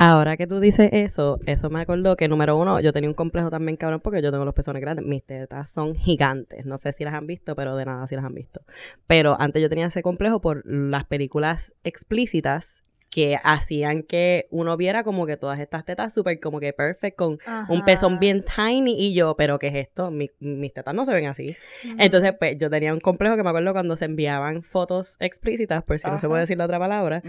Ahora 0.00 0.36
que 0.36 0.46
tú 0.46 0.60
dices 0.60 0.90
eso, 0.92 1.40
eso 1.44 1.70
me 1.70 1.80
acordó 1.80 2.14
que 2.16 2.28
número 2.28 2.56
uno, 2.56 2.78
yo 2.78 2.92
tenía 2.92 3.10
un 3.10 3.14
complejo 3.14 3.50
también 3.50 3.76
cabrón 3.76 3.98
porque 4.00 4.22
yo 4.22 4.30
tengo 4.30 4.44
los 4.44 4.54
pezones 4.54 4.80
grandes. 4.80 5.04
Mis 5.04 5.24
tetas 5.24 5.70
son 5.70 5.96
gigantes. 5.96 6.64
No 6.66 6.78
sé 6.78 6.92
si 6.92 7.02
las 7.04 7.14
han 7.14 7.26
visto, 7.26 7.56
pero 7.56 7.74
de 7.76 7.84
nada 7.84 8.06
si 8.06 8.14
las 8.14 8.24
han 8.24 8.34
visto. 8.34 8.60
Pero 9.08 9.36
antes 9.40 9.60
yo 9.60 9.68
tenía 9.68 9.86
ese 9.86 10.02
complejo 10.02 10.40
por 10.40 10.62
las 10.66 11.04
películas 11.04 11.72
explícitas 11.82 12.84
que 13.10 13.38
hacían 13.42 14.02
que 14.02 14.46
uno 14.50 14.76
viera 14.76 15.02
como 15.02 15.24
que 15.26 15.36
todas 15.36 15.58
estas 15.60 15.84
tetas 15.84 16.12
súper 16.12 16.38
como 16.40 16.60
que 16.60 16.72
perfect 16.72 17.16
con 17.16 17.38
un 17.68 17.82
pezón 17.84 18.18
bien 18.18 18.44
tiny 18.44 18.94
y 18.98 19.14
yo, 19.14 19.34
pero 19.36 19.58
¿qué 19.58 19.68
es 19.68 19.74
esto? 19.76 20.10
Mi- 20.10 20.30
mis 20.40 20.74
tetas 20.74 20.94
no 20.94 21.04
se 21.04 21.14
ven 21.14 21.26
así. 21.26 21.56
Entonces, 21.98 22.32
pues 22.38 22.56
yo 22.58 22.68
tenía 22.68 22.92
un 22.92 23.00
complejo 23.00 23.36
que 23.36 23.42
me 23.42 23.48
acuerdo 23.48 23.72
cuando 23.72 23.96
se 23.96 24.04
enviaban 24.04 24.62
fotos 24.62 25.16
explícitas, 25.20 25.82
por 25.84 25.98
si 25.98 26.06
no 26.08 26.18
se 26.18 26.28
puede 26.28 26.40
decir 26.42 26.58
la 26.58 26.64
otra 26.66 26.78
palabra, 26.78 27.22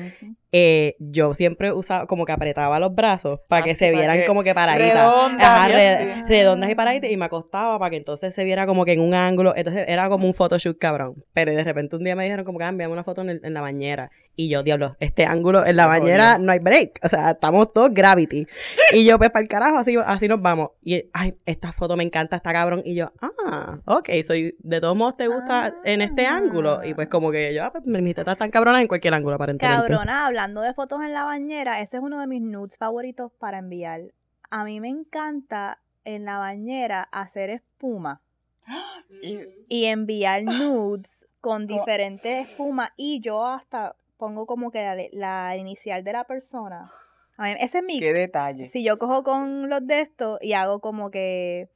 eh, 0.52 0.96
yo 1.00 1.34
siempre 1.34 1.72
usaba, 1.72 2.08
como 2.08 2.26
que 2.26 2.32
apretaba 2.32 2.80
los 2.80 2.94
brazos 2.96 3.40
para 3.48 3.64
que 3.64 3.76
se 3.76 3.92
vieran 3.92 4.20
que- 4.20 4.26
como 4.26 4.44
que 4.44 4.54
paraditas. 4.54 4.94
redondas, 4.94 5.46
Ajá, 5.48 5.70
y 5.70 5.74
re- 5.74 5.88
así. 6.14 6.24
redondas 6.28 6.70
y 6.72 6.76
paraditas 6.76 7.12
y 7.12 7.18
me 7.18 7.26
acostaba 7.26 7.78
para 7.80 7.92
que 7.92 7.98
entonces 7.98 8.34
se 8.34 8.44
viera 8.44 8.66
como 8.66 8.84
que 8.84 8.94
en 8.94 9.00
un 9.00 9.14
ángulo. 9.14 9.54
Entonces 9.56 9.86
era 9.88 10.10
como 10.10 10.26
un 10.28 10.34
photoshoot 10.34 10.78
cabrón. 10.78 11.24
Pero 11.34 11.54
de 11.54 11.64
repente 11.64 11.96
un 11.96 12.04
día 12.04 12.16
me 12.16 12.24
dijeron 12.24 12.46
como 12.46 12.58
que 12.58 12.66
"Ah, 12.66 12.70
envíame 12.70 12.94
una 12.94 13.04
foto 13.04 13.22
en, 13.22 13.30
el- 13.30 13.42
en 13.44 13.54
la 13.54 13.62
bañera. 13.62 14.10
Y 14.42 14.48
yo, 14.48 14.64
diablo, 14.64 14.96
este 15.02 15.26
ángulo 15.26 15.66
en 15.66 15.76
la 15.76 15.86
bañera 15.86 16.38
no 16.38 16.54
hay 16.54 16.60
break. 16.60 17.02
O 17.04 17.10
sea, 17.10 17.32
estamos 17.32 17.74
todos 17.74 17.94
gravity. 17.94 18.48
Y 18.94 19.04
yo, 19.04 19.18
pues 19.18 19.32
para 19.32 19.44
el 19.44 19.50
carajo, 19.50 19.78
así, 19.78 19.98
así 20.06 20.30
nos 20.30 20.42
vamos. 20.42 20.70
Y, 20.82 21.10
ay, 21.12 21.36
esta 21.46 21.74
foto 21.74 21.98
me 21.98 22.06
encanta, 22.06 22.38
está 22.38 22.54
cabrón. 22.54 22.82
Y 22.86 22.96
yo, 22.96 23.12
ah, 23.22 23.80
ok, 23.84 24.08
soy, 24.26 24.56
de 24.60 24.80
todos 24.80 24.96
modos 24.96 25.18
te 25.18 25.28
gusta 25.28 25.76
en 25.84 26.00
este 26.02 26.26
Ah. 26.26 26.38
ángulo. 26.38 26.82
Y 26.86 26.94
pues 26.94 27.10
como 27.10 27.32
que 27.32 27.54
yo, 27.54 27.66
ah, 27.66 27.72
pues 27.74 27.86
mis 27.86 28.16
tetas 28.16 28.36
están 28.36 28.50
cabronas 28.50 28.80
en 28.82 28.88
cualquier 28.88 29.14
ángulo, 29.14 29.36
aparentemente. 29.36 29.78
Cabrona, 29.78 30.26
hablando 30.26 30.62
de 30.62 30.74
fotos 30.74 31.02
en 31.04 31.12
la 31.12 31.26
bañera, 31.26 31.82
ese 31.82 31.98
es 31.98 32.04
uno 32.04 32.22
de 32.22 32.28
mis 32.28 32.42
nudes 32.42 32.78
favoritos 32.78 33.34
para 33.40 33.58
enviar. 33.58 34.04
A 34.52 34.64
mí 34.64 34.80
me 34.80 34.88
encanta 34.88 35.80
en 36.06 36.24
la 36.24 36.38
bañera 36.38 37.10
hacer 37.12 37.50
espuma 37.50 38.22
Y- 39.68 39.86
enviar 39.86 40.44
nudes 40.44 41.28
con 41.42 41.68
Co- 41.68 41.74
diferentes 41.74 42.50
espumas 42.50 42.92
y 42.96 43.20
yo 43.22 43.46
hasta 43.46 43.96
pongo 44.20 44.46
como 44.46 44.70
que 44.70 44.84
la, 44.84 44.96
la 45.14 45.58
inicial 45.58 46.04
de 46.04 46.14
la 46.14 46.26
persona. 46.26 46.92
A 47.38 47.44
mí- 47.46 47.56
ese 47.60 47.80
es 47.80 47.84
mi... 47.84 48.00
Qué 48.00 48.14
detalle. 48.14 48.68
Si 48.68 48.84
yo 48.84 49.00
cojo 49.00 49.24
con 49.24 49.70
los 49.70 49.88
de 49.88 50.02
estos 50.02 50.38
y 50.42 50.54
hago 50.54 50.82
como 50.82 51.10
que 51.10 51.70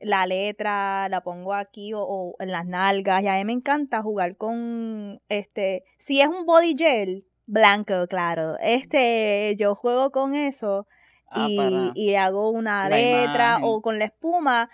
la 0.00 0.26
letra 0.26 1.08
la 1.10 1.20
pongo 1.22 1.54
aquí 1.54 1.94
o, 1.94 2.00
o 2.02 2.34
en 2.40 2.50
las 2.50 2.66
nalgas 2.66 3.22
y 3.22 3.28
a 3.28 3.34
mí 3.34 3.44
me 3.44 3.52
encanta 3.52 4.02
jugar 4.02 4.36
con 4.36 5.20
este 5.28 5.84
si 5.98 6.20
es 6.20 6.26
un 6.26 6.44
body 6.44 6.74
gel 6.76 7.24
blanco 7.46 8.08
claro 8.08 8.56
este 8.60 9.54
yo 9.56 9.76
juego 9.76 10.10
con 10.10 10.34
eso 10.34 10.88
Ah, 11.34 11.46
y, 11.48 11.92
y 11.94 12.14
hago 12.16 12.50
una 12.50 12.88
la 12.88 12.96
letra 12.96 13.48
imagen. 13.58 13.64
o 13.64 13.80
con 13.80 13.98
la 14.00 14.06
espuma 14.06 14.68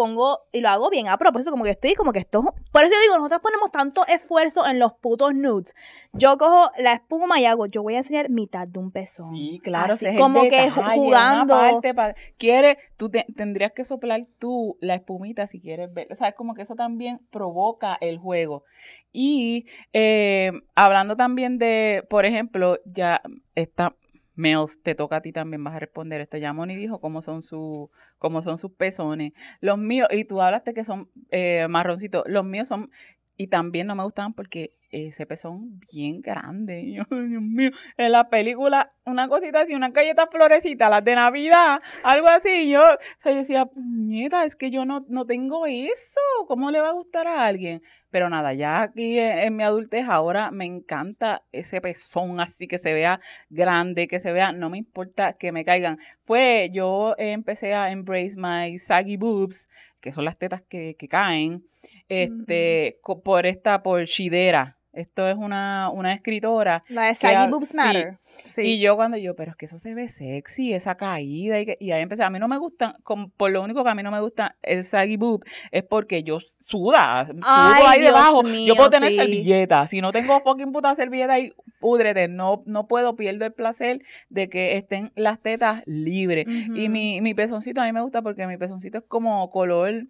pongo 0.00 0.40
y 0.52 0.60
lo 0.60 0.68
hago 0.70 0.88
bien 0.90 1.08
a 1.08 1.18
propósito 1.18 1.50
como 1.50 1.64
que 1.64 1.70
estoy 1.70 1.94
como 1.94 2.12
que 2.12 2.20
esto 2.20 2.42
por 2.72 2.82
eso 2.84 2.92
yo 2.94 3.00
digo 3.02 3.16
nosotros 3.18 3.40
ponemos 3.42 3.70
tanto 3.70 4.06
esfuerzo 4.06 4.66
en 4.66 4.78
los 4.78 4.94
putos 4.94 5.34
nudes 5.34 5.74
yo 6.12 6.38
cojo 6.38 6.70
la 6.78 6.94
espuma 6.94 7.38
y 7.38 7.44
hago 7.46 7.66
yo 7.66 7.82
voy 7.82 7.96
a 7.96 7.98
enseñar 7.98 8.30
mitad 8.30 8.66
de 8.66 8.78
un 8.78 8.90
pezón 8.90 9.28
Sí, 9.30 9.60
claro, 9.62 9.92
Así 9.94 10.06
como 10.16 10.42
que 10.42 10.50
detalle, 10.50 10.70
jugando 10.96 11.54
parte 11.54 11.94
quiere, 12.38 12.78
tú 12.96 13.08
te- 13.10 13.26
tendrías 13.36 13.72
que 13.72 13.84
soplar 13.84 14.22
tú 14.38 14.76
la 14.80 14.94
espumita 14.94 15.46
si 15.46 15.60
quieres 15.60 15.92
ver. 15.92 16.06
O 16.10 16.14
sea, 16.14 16.28
es 16.28 16.34
como 16.34 16.54
que 16.54 16.62
eso 16.62 16.74
también 16.74 17.20
provoca 17.30 17.98
el 18.00 18.18
juego. 18.18 18.64
Y 19.12 19.66
eh, 19.92 20.52
hablando 20.74 21.16
también 21.16 21.58
de, 21.58 22.06
por 22.08 22.24
ejemplo, 22.24 22.78
ya 22.86 23.20
está. 23.54 23.94
Mels, 24.34 24.82
te 24.82 24.94
toca 24.94 25.16
a 25.16 25.20
ti 25.20 25.32
también, 25.32 25.62
vas 25.64 25.74
a 25.74 25.80
responder 25.80 26.20
esto. 26.20 26.36
Ya 26.36 26.52
Moni 26.52 26.76
dijo 26.76 27.00
cómo 27.00 27.22
son, 27.22 27.42
su, 27.42 27.90
cómo 28.18 28.42
son 28.42 28.58
sus 28.58 28.72
pezones. 28.72 29.32
Los 29.60 29.78
míos, 29.78 30.08
y 30.10 30.24
tú 30.24 30.40
hablaste 30.40 30.74
que 30.74 30.84
son 30.84 31.10
eh, 31.30 31.66
marroncitos, 31.68 32.24
los 32.26 32.44
míos 32.44 32.68
son, 32.68 32.90
y 33.36 33.46
también 33.46 33.86
no 33.86 33.94
me 33.94 34.04
gustaban 34.04 34.34
porque 34.34 34.74
ese 34.90 35.24
pezón 35.24 35.80
bien 35.92 36.20
grande. 36.20 36.82
Dios 37.10 37.42
mío, 37.42 37.70
en 37.96 38.12
la 38.12 38.28
película, 38.28 38.92
una 39.04 39.28
cosita 39.28 39.62
así, 39.62 39.74
una 39.74 39.90
galleta 39.90 40.26
florecita, 40.26 40.90
las 40.90 41.04
de 41.04 41.14
Navidad, 41.14 41.80
algo 42.02 42.28
así. 42.28 42.70
Yo, 42.70 42.82
o 42.82 43.22
sea, 43.22 43.32
yo 43.32 43.38
decía, 43.38 43.66
puñeta, 43.66 44.44
es 44.44 44.56
que 44.56 44.70
yo 44.70 44.84
no, 44.84 45.04
no 45.08 45.26
tengo 45.26 45.66
eso. 45.66 46.20
¿Cómo 46.46 46.70
le 46.70 46.80
va 46.80 46.88
a 46.88 46.92
gustar 46.92 47.26
a 47.26 47.46
alguien? 47.46 47.82
Pero 48.10 48.28
nada, 48.28 48.52
ya 48.54 48.82
aquí 48.82 49.18
en, 49.18 49.38
en 49.38 49.56
mi 49.56 49.62
adultez 49.62 50.06
ahora 50.08 50.50
me 50.50 50.64
encanta 50.64 51.44
ese 51.52 51.80
pezón 51.80 52.40
así 52.40 52.66
que 52.66 52.78
se 52.78 52.92
vea 52.92 53.20
grande, 53.50 54.08
que 54.08 54.18
se 54.20 54.32
vea, 54.32 54.52
no 54.52 54.68
me 54.68 54.78
importa 54.78 55.34
que 55.34 55.52
me 55.52 55.64
caigan. 55.64 55.98
Fue, 56.24 56.70
yo 56.72 57.14
empecé 57.18 57.74
a 57.74 57.90
embrace 57.92 58.34
my 58.36 58.76
saggy 58.78 59.16
boobs, 59.16 59.68
que 60.00 60.12
son 60.12 60.24
las 60.24 60.36
tetas 60.38 60.62
que, 60.62 60.96
que 60.96 61.08
caen, 61.08 61.64
este, 62.08 62.98
co- 63.02 63.22
por 63.22 63.46
esta, 63.46 63.82
por 63.82 64.02
Shidera. 64.04 64.76
Esto 64.92 65.28
es 65.28 65.36
una, 65.36 65.88
una 65.92 66.12
escritora 66.12 66.82
la 66.88 67.02
de 67.06 67.14
saggy 67.14 67.48
boobs 67.48 67.74
matter 67.74 68.18
sí, 68.44 68.62
y 68.62 68.80
yo 68.80 68.96
cuando 68.96 69.16
yo, 69.16 69.36
pero 69.36 69.52
es 69.52 69.56
que 69.56 69.66
eso 69.66 69.78
se 69.78 69.94
ve 69.94 70.08
sexy, 70.08 70.72
esa 70.72 70.96
caída. 70.96 71.60
Y, 71.60 71.66
que- 71.66 71.76
y 71.78 71.92
ahí 71.92 72.02
empecé, 72.02 72.24
a 72.24 72.30
mí 72.30 72.40
no 72.40 72.48
me 72.48 72.58
gusta, 72.58 72.96
como, 73.04 73.28
por 73.30 73.52
lo 73.52 73.62
único 73.62 73.84
que 73.84 73.90
a 73.90 73.94
mí 73.94 74.02
no 74.02 74.10
me 74.10 74.20
gusta 74.20 74.56
el 74.62 74.82
saggy 74.84 75.16
boob 75.16 75.44
es 75.70 75.84
porque 75.84 76.24
yo 76.24 76.38
suda, 76.40 77.26
sudo 77.26 77.42
Ay, 77.46 77.82
ahí 77.86 78.00
Dios 78.00 78.12
debajo. 78.14 78.42
mío, 78.42 78.66
yo 78.66 78.74
puedo 78.74 78.90
tener 78.90 79.10
sí. 79.10 79.16
servilleta. 79.16 79.86
Si 79.86 80.00
no 80.00 80.10
tengo 80.10 80.40
fucking 80.40 80.72
puta 80.72 80.92
servilleta 80.96 81.34
ahí, 81.34 81.52
púdrete. 81.78 82.26
No, 82.26 82.64
no 82.66 82.88
puedo, 82.88 83.14
pierdo 83.14 83.44
el 83.44 83.52
placer 83.52 84.02
de 84.28 84.48
que 84.48 84.76
estén 84.76 85.12
las 85.14 85.40
tetas 85.40 85.82
libres. 85.86 86.46
Y 86.48 86.88
mi, 86.88 87.20
mi 87.20 87.32
pezoncito 87.34 87.80
a 87.80 87.84
mí 87.84 87.92
me 87.92 88.00
gusta 88.02 88.22
porque 88.22 88.46
mi 88.48 88.56
pezoncito 88.56 88.98
es 88.98 89.04
como 89.06 89.48
color 89.52 90.06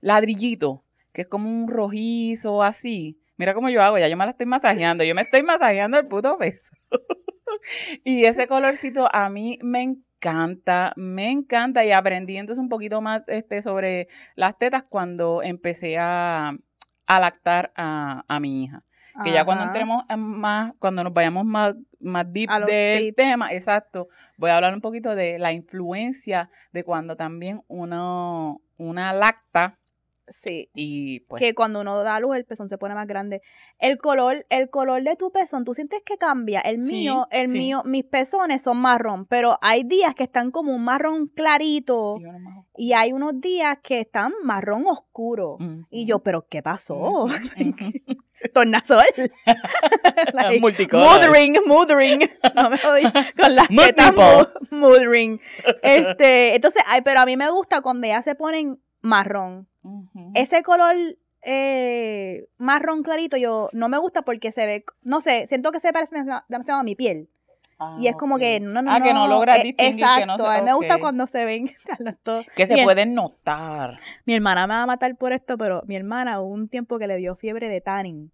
ladrillito, 0.00 0.82
que 1.12 1.22
es 1.22 1.28
como 1.28 1.48
un 1.48 1.68
rojizo 1.68 2.62
así. 2.62 3.18
Mira 3.36 3.54
cómo 3.54 3.68
yo 3.68 3.82
hago, 3.82 3.98
ya 3.98 4.08
yo 4.08 4.16
me 4.16 4.24
la 4.24 4.30
estoy 4.30 4.46
masajeando, 4.46 5.04
yo 5.04 5.14
me 5.14 5.22
estoy 5.22 5.42
masajeando 5.42 5.98
el 5.98 6.06
puto 6.06 6.38
peso. 6.38 6.74
y 8.04 8.24
ese 8.24 8.46
colorcito 8.46 9.08
a 9.12 9.28
mí 9.28 9.58
me 9.62 9.82
encanta, 9.82 10.92
me 10.96 11.30
encanta 11.30 11.84
y 11.84 11.92
aprendí 11.92 12.36
entonces 12.36 12.62
un 12.62 12.68
poquito 12.68 13.00
más 13.00 13.22
este, 13.26 13.62
sobre 13.62 14.08
las 14.36 14.56
tetas 14.58 14.84
cuando 14.88 15.42
empecé 15.42 15.98
a, 15.98 16.56
a 17.06 17.20
lactar 17.20 17.72
a, 17.76 18.24
a 18.28 18.40
mi 18.40 18.64
hija. 18.64 18.84
Que 19.22 19.30
ya 19.30 19.44
cuando 19.44 19.62
entremos 19.64 20.04
en 20.08 20.18
más, 20.18 20.72
cuando 20.80 21.04
nos 21.04 21.12
vayamos 21.12 21.44
más, 21.44 21.76
más 22.00 22.32
deep 22.32 22.50
del 22.66 23.04
tips. 23.04 23.14
tema, 23.14 23.52
exacto, 23.52 24.08
voy 24.36 24.50
a 24.50 24.56
hablar 24.56 24.74
un 24.74 24.80
poquito 24.80 25.14
de 25.14 25.38
la 25.38 25.52
influencia 25.52 26.50
de 26.72 26.82
cuando 26.82 27.14
también 27.14 27.62
uno, 27.68 28.60
una 28.76 29.12
lacta 29.12 29.78
sí 30.28 30.70
y 30.74 31.20
pues 31.20 31.40
que 31.40 31.54
cuando 31.54 31.80
uno 31.80 32.02
da 32.02 32.18
luz 32.20 32.36
el 32.36 32.44
pezón 32.44 32.68
se 32.68 32.78
pone 32.78 32.94
más 32.94 33.06
grande. 33.06 33.42
El 33.78 33.98
color, 33.98 34.46
el 34.48 34.70
color 34.70 35.02
de 35.02 35.16
tu 35.16 35.30
pezón, 35.32 35.64
tú 35.64 35.74
sientes 35.74 36.02
que 36.04 36.16
cambia. 36.16 36.60
El 36.60 36.84
Sí, 36.86 36.92
mío, 36.92 37.26
el 37.30 37.48
sí. 37.48 37.58
mío, 37.58 37.82
mis 37.84 38.04
pezones 38.04 38.62
son 38.62 38.78
marrón, 38.78 39.26
pero 39.26 39.58
hay 39.60 39.84
días 39.84 40.14
que 40.14 40.24
están 40.24 40.50
como 40.50 40.74
un 40.74 40.82
marrón 40.84 41.26
clarito 41.28 42.16
y 42.76 42.92
hay 42.92 43.12
unos 43.12 43.40
días 43.40 43.78
que 43.82 44.00
están 44.00 44.32
marrón 44.42 44.84
oscuro. 44.86 45.54
Ujú. 45.54 45.86
Y 45.90 46.06
yo, 46.06 46.20
pero 46.20 46.46
¿qué 46.48 46.62
pasó? 46.62 47.24
Ujú. 47.24 47.30
Tornasol. 48.52 49.04
Like, 50.34 50.60
Multicolor. 50.60 51.06
Mothering, 51.06 51.56
mothering. 51.66 52.30
No 52.54 52.70
me 52.70 52.78
jodí. 52.78 53.02
Con 53.36 53.54
las 53.54 53.68
tetas 53.68 54.10
people. 54.12 54.24
mo- 54.70 54.78
mothering. 54.78 55.40
Este, 55.82 56.54
entonces, 56.54 56.82
ay, 56.86 57.00
pero 57.02 57.20
a 57.20 57.26
mí 57.26 57.36
me 57.36 57.50
gusta 57.50 57.80
cuando 57.80 58.06
ya 58.06 58.22
se 58.22 58.34
ponen 58.34 58.80
marrón. 59.00 59.68
Ese 60.34 60.62
color 60.62 60.96
eh, 61.42 62.46
marrón 62.56 63.02
clarito, 63.02 63.36
yo 63.36 63.68
no 63.72 63.88
me 63.88 63.98
gusta 63.98 64.22
porque 64.22 64.50
se 64.52 64.64
ve, 64.66 64.84
no 65.02 65.20
sé, 65.20 65.46
siento 65.46 65.72
que 65.72 65.80
se 65.80 65.92
parece 65.92 66.16
demasiado 66.48 66.80
a 66.80 66.82
mi 66.82 66.94
piel. 66.94 67.28
Ah, 67.78 67.96
Y 68.00 68.06
es 68.06 68.16
como 68.16 68.38
que 68.38 68.60
no, 68.60 68.80
no, 68.82 68.90
Ah, 68.92 69.00
que 69.02 69.12
no 69.12 69.26
logras 69.26 69.64
eh, 69.64 69.74
Exacto, 69.76 70.20
que 70.20 70.26
no 70.26 70.38
se- 70.38 70.46
a 70.46 70.60
mí 70.60 70.64
me 70.64 70.72
gusta 70.74 70.94
cuando 71.00 71.26
se 71.26 71.44
ven. 71.44 71.66
Que 72.56 72.66
se 72.66 72.76
pueden 72.84 73.14
notar. 73.14 73.98
Mi 74.24 74.34
hermana 74.34 74.66
me 74.66 74.74
va 74.74 74.82
a 74.82 74.86
matar 74.86 75.16
por 75.16 75.32
esto, 75.32 75.58
pero 75.58 75.82
mi 75.86 75.96
hermana 75.96 76.40
hubo 76.40 76.52
un 76.54 76.68
tiempo 76.68 76.98
que 76.98 77.06
le 77.08 77.16
dio 77.16 77.34
fiebre 77.36 77.68
de 77.68 77.80
tanning. 77.80 78.30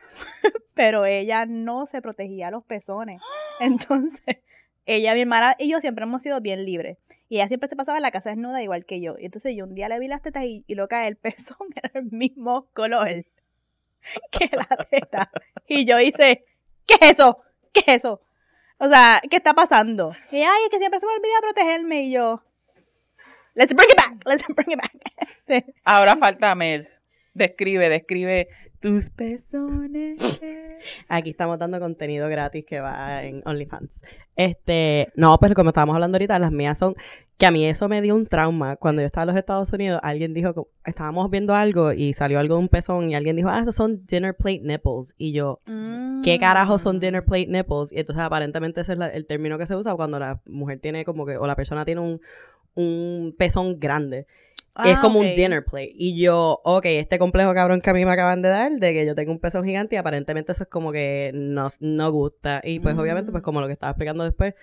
pero 0.74 1.04
ella 1.04 1.46
no 1.46 1.86
se 1.86 2.00
protegía 2.02 2.50
los 2.50 2.64
pezones. 2.64 3.20
Entonces, 3.60 4.38
ella, 4.86 5.14
mi 5.14 5.20
hermana 5.22 5.54
y 5.58 5.68
yo 5.70 5.80
siempre 5.80 6.04
hemos 6.04 6.22
sido 6.22 6.40
bien 6.40 6.64
libres. 6.64 6.98
Y 7.32 7.36
ella 7.36 7.48
siempre 7.48 7.70
se 7.70 7.76
pasaba 7.76 7.96
en 7.96 8.02
la 8.02 8.10
casa 8.10 8.28
desnuda 8.28 8.62
igual 8.62 8.84
que 8.84 9.00
yo. 9.00 9.16
Y 9.18 9.24
entonces 9.24 9.56
yo 9.56 9.64
un 9.64 9.74
día 9.74 9.88
le 9.88 9.98
vi 9.98 10.06
las 10.06 10.20
tetas 10.20 10.44
y, 10.44 10.66
y 10.66 10.74
lo 10.74 10.86
que 10.86 11.06
el 11.06 11.16
pezón 11.22 11.66
era 11.74 11.90
el 11.94 12.10
mismo 12.10 12.68
color 12.74 13.08
que 14.30 14.50
la 14.54 14.66
teta. 14.90 15.30
Y 15.66 15.86
yo 15.86 15.98
hice, 15.98 16.44
¿qué 16.84 16.96
es 17.00 17.12
eso? 17.12 17.42
¿Qué 17.72 17.80
es 17.86 17.96
eso? 17.96 18.20
O 18.76 18.86
sea, 18.86 19.18
¿qué 19.30 19.36
está 19.36 19.54
pasando? 19.54 20.14
Y 20.30 20.42
ay, 20.42 20.64
es 20.64 20.70
que 20.70 20.78
siempre 20.78 21.00
se 21.00 21.06
me 21.06 21.12
olvida 21.14 21.40
protegerme. 21.40 22.02
Y 22.02 22.12
yo, 22.12 22.42
let's 23.54 23.74
bring 23.74 23.88
it 23.88 23.96
back, 23.96 24.22
let's 24.26 24.44
bring 24.54 24.72
it 24.72 24.78
back. 24.78 25.74
Ahora 25.84 26.16
falta 26.16 26.54
Mers. 26.54 27.01
Describe, 27.34 27.88
describe 27.88 28.48
tus 28.80 29.10
pezones. 29.10 30.20
Aquí 31.08 31.30
estamos 31.30 31.58
dando 31.58 31.80
contenido 31.80 32.28
gratis 32.28 32.64
que 32.66 32.80
va 32.80 33.24
en 33.24 33.42
OnlyFans. 33.46 33.90
Este, 34.36 35.08
no, 35.14 35.38
pero 35.40 35.54
como 35.54 35.70
estábamos 35.70 35.94
hablando 35.94 36.16
ahorita, 36.16 36.38
las 36.38 36.52
mías 36.52 36.78
son 36.78 36.94
que 37.38 37.46
a 37.46 37.50
mí 37.50 37.64
eso 37.66 37.88
me 37.88 38.02
dio 38.02 38.14
un 38.14 38.26
trauma. 38.26 38.76
Cuando 38.76 39.02
yo 39.02 39.06
estaba 39.06 39.22
en 39.24 39.28
los 39.28 39.36
Estados 39.36 39.72
Unidos, 39.72 39.98
alguien 40.02 40.34
dijo 40.34 40.54
que 40.54 40.90
estábamos 40.90 41.28
viendo 41.30 41.54
algo 41.54 41.92
y 41.92 42.12
salió 42.12 42.38
algo 42.38 42.54
de 42.56 42.60
un 42.60 42.68
pezón 42.68 43.10
y 43.10 43.14
alguien 43.14 43.34
dijo, 43.36 43.48
ah, 43.48 43.60
esos 43.62 43.74
son 43.74 44.04
dinner 44.06 44.34
plate 44.36 44.60
nipples. 44.62 45.14
Y 45.16 45.32
yo, 45.32 45.60
¿qué 46.24 46.38
carajo 46.38 46.78
son 46.78 47.00
dinner 47.00 47.24
plate 47.24 47.46
nipples? 47.48 47.92
Y 47.92 47.98
entonces 47.98 48.22
aparentemente 48.22 48.82
ese 48.82 48.92
es 48.92 48.98
la- 48.98 49.08
el 49.08 49.26
término 49.26 49.58
que 49.58 49.66
se 49.66 49.74
usa 49.74 49.94
cuando 49.94 50.18
la 50.18 50.40
mujer 50.46 50.78
tiene 50.80 51.04
como 51.04 51.24
que, 51.26 51.36
o 51.36 51.46
la 51.46 51.56
persona 51.56 51.84
tiene 51.84 52.00
un, 52.00 52.20
un 52.74 53.34
pezón 53.38 53.80
grande. 53.80 54.26
Es 54.84 54.96
Ah, 54.96 54.98
como 55.02 55.20
un 55.20 55.26
ok. 55.28 55.34
dinner 55.34 55.64
plate. 55.64 55.92
Y 55.94 56.20
yo, 56.20 56.60
ok, 56.64 56.86
este 56.86 57.18
complejo 57.18 57.52
cabrón 57.54 57.80
que 57.80 57.90
a 57.90 57.94
mí 57.94 58.04
me 58.04 58.10
acaban 58.10 58.40
de 58.42 58.48
dar, 58.48 58.72
de 58.72 58.92
que 58.94 59.04
yo 59.06 59.14
tengo 59.14 59.30
un 59.32 59.38
pezón 59.38 59.64
gigante 59.64 59.96
y 59.96 59.98
aparentemente 59.98 60.52
eso 60.52 60.62
es 60.64 60.68
como 60.70 60.92
que 60.92 61.30
no, 61.34 61.68
no 61.80 62.10
gusta. 62.10 62.60
Y 62.64 62.80
pues 62.80 62.96
obviamente, 62.96 63.30
pues 63.32 63.42
Mm. 63.42 63.44
como 63.44 63.60
lo 63.60 63.66
que 63.66 63.74
estaba 63.74 63.90
explicando 63.90 64.24
después, 64.24 64.54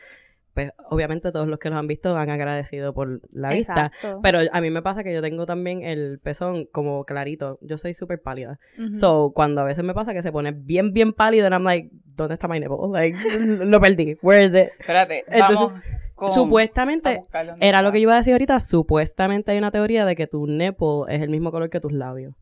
pues 0.56 0.72
obviamente 0.89 1.32
todos 1.32 1.48
los 1.48 1.60
que 1.60 1.69
los 1.69 1.78
han 1.78 1.86
visto 1.88 2.17
han 2.17 2.30
agradecido 2.32 2.91
por 2.93 3.22
la 3.32 3.52
vista. 3.52 3.91
Exacto. 3.93 4.19
Pero 4.24 4.39
a 4.52 4.62
mí 4.62 4.72
me 4.72 4.82
pasa 4.82 5.04
que 5.04 5.13
yo 5.13 5.22
tengo 5.22 5.45
también 5.45 5.84
el 5.84 6.19
pezón 6.19 6.65
como 6.65 7.06
clarito. 7.06 7.60
Yo 7.62 7.78
soy 7.78 7.93
súper 7.93 8.19
pálida. 8.22 8.60
So, 8.93 9.32
cuando 9.36 9.62
a 9.62 9.65
veces 9.65 9.84
me 9.84 9.93
pasa 9.93 10.13
que 10.13 10.24
se 10.24 10.32
pone 10.32 10.52
bien, 10.52 10.91
bien 10.91 11.13
pálido, 11.13 11.45
and 11.45 11.54
I'm 11.54 11.63
like, 11.63 11.91
¿dónde 12.15 12.34
está 12.34 12.48
my 12.48 12.60
nipple? 12.60 12.78
Like, 12.91 13.15
lo 13.65 13.80
perdí. 13.80 14.17
Where 14.24 14.43
is 14.43 14.54
it? 14.56 14.69
Espérate, 14.80 15.24
Entonces, 15.28 15.56
vamos 15.56 15.74
con... 16.19 16.32
Supuestamente, 16.32 17.23
era 17.60 17.82
lo 17.82 17.91
que 17.91 17.99
yo 17.99 18.03
iba 18.03 18.13
a 18.13 18.17
decir 18.17 18.34
ahorita, 18.34 18.60
supuestamente 18.60 19.51
hay 19.51 19.58
una 19.58 19.71
teoría 19.71 20.05
de 20.05 20.15
que 20.15 20.27
tu 20.27 20.45
nipple 20.45 21.03
es 21.08 21.21
el 21.21 21.29
mismo 21.29 21.51
color 21.51 21.69
que 21.69 21.79
tus 21.79 21.91
labios. 21.91 22.36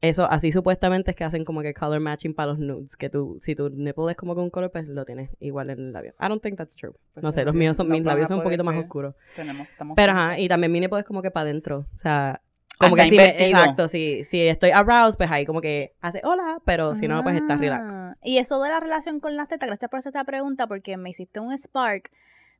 Eso, 0.00 0.30
así 0.30 0.52
supuestamente 0.52 1.12
es 1.12 1.16
que 1.16 1.24
hacen 1.24 1.44
como 1.44 1.62
que 1.62 1.72
color 1.72 1.98
matching 1.98 2.34
para 2.34 2.52
los 2.52 2.58
nudes, 2.58 2.94
que 2.94 3.08
tú, 3.08 3.38
si 3.40 3.54
tu 3.54 3.70
nipple 3.70 4.10
es 4.10 4.16
como 4.16 4.34
que 4.34 4.40
un 4.42 4.50
color, 4.50 4.70
pues 4.70 4.86
lo 4.86 5.04
tienes 5.04 5.30
igual 5.40 5.70
en 5.70 5.78
el 5.78 5.92
labio. 5.92 6.14
I 6.20 6.28
don't 6.28 6.42
think 6.42 6.58
that's 6.58 6.76
true. 6.76 6.92
Pues 7.14 7.24
no 7.24 7.32
sé, 7.32 7.44
los 7.44 7.54
míos 7.54 7.76
son, 7.76 7.88
no 7.88 7.94
mis 7.94 8.04
labios 8.04 8.28
son 8.28 8.38
un 8.38 8.44
poquito 8.44 8.64
más 8.64 8.76
oscuros. 8.76 9.14
Tenemos, 9.34 9.66
estamos 9.68 9.96
Pero 9.96 10.12
ajá, 10.12 10.38
y 10.38 10.46
también 10.46 10.72
mi 10.72 10.80
nipple 10.80 11.00
es 11.00 11.06
como 11.06 11.22
que 11.22 11.30
para 11.30 11.44
adentro. 11.44 11.86
O 11.96 11.98
sea, 12.02 12.42
como 12.78 12.96
que 12.96 13.08
si 13.08 13.16
me, 13.16 13.46
exacto, 13.46 13.88
si, 13.88 14.24
si 14.24 14.42
estoy 14.42 14.70
aroused, 14.70 15.16
pues 15.16 15.30
ahí 15.30 15.46
como 15.46 15.60
que 15.60 15.94
hace 16.00 16.20
hola, 16.24 16.60
pero 16.64 16.94
si 16.94 17.06
no, 17.06 17.22
pues 17.22 17.36
está 17.36 17.54
Ah, 17.54 17.56
relax. 17.56 17.94
Y 18.22 18.38
eso 18.38 18.60
de 18.62 18.68
la 18.68 18.80
relación 18.80 19.20
con 19.20 19.36
las 19.36 19.48
tetas, 19.48 19.68
gracias 19.68 19.90
por 19.90 19.98
hacer 19.98 20.10
esta 20.10 20.24
pregunta, 20.24 20.66
porque 20.66 20.96
me 20.96 21.10
hiciste 21.10 21.40
un 21.40 21.56
spark 21.56 22.10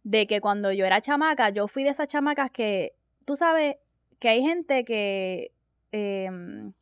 de 0.05 0.27
que 0.27 0.41
cuando 0.41 0.71
yo 0.71 0.85
era 0.85 1.01
chamaca, 1.01 1.49
yo 1.49 1.67
fui 1.67 1.83
de 1.83 1.91
esas 1.91 2.09
chamacas 2.09 2.51
que, 2.51 2.95
tú 3.25 3.37
sabes, 3.37 3.77
que 4.21 4.29
hay 4.29 4.43
gente 4.43 4.85
que, 4.85 5.51
em, 5.93 6.73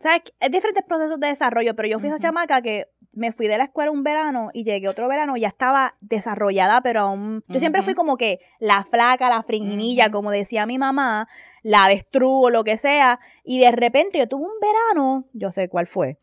¿sabes? 0.00 0.22
Es 0.40 0.50
diferentes 0.50 0.84
procesos 0.84 1.20
de 1.20 1.28
desarrollo, 1.28 1.76
pero 1.76 1.88
yo 1.88 1.98
fui 1.98 2.08
esa 2.08 2.16
Ujú. 2.16 2.22
chamaca 2.22 2.62
que 2.62 2.88
me 3.12 3.32
fui 3.32 3.46
de 3.46 3.58
la 3.58 3.64
escuela 3.64 3.90
un 3.90 4.02
verano 4.02 4.50
y 4.52 4.64
llegué 4.64 4.88
otro 4.88 5.08
verano 5.08 5.36
y 5.36 5.40
ya 5.40 5.48
estaba 5.48 5.96
desarrollada, 6.00 6.80
pero 6.82 7.00
aún, 7.00 7.44
yo 7.48 7.60
siempre 7.60 7.82
fui 7.82 7.94
como 7.94 8.16
que 8.16 8.40
la 8.58 8.84
flaca, 8.84 9.28
la 9.28 9.42
fringinilla, 9.42 10.10
como 10.10 10.30
decía 10.30 10.66
mi 10.66 10.78
mamá, 10.78 11.28
la 11.62 11.84
avestruz 11.84 12.46
o 12.46 12.50
lo 12.50 12.64
que 12.64 12.76
sea, 12.78 13.20
y 13.42 13.58
de 13.58 13.70
repente 13.70 14.18
yo 14.18 14.28
tuve 14.28 14.44
un 14.44 14.60
verano, 14.60 15.26
yo 15.32 15.50
sé 15.50 15.68
cuál 15.68 15.86
fue, 15.86 16.18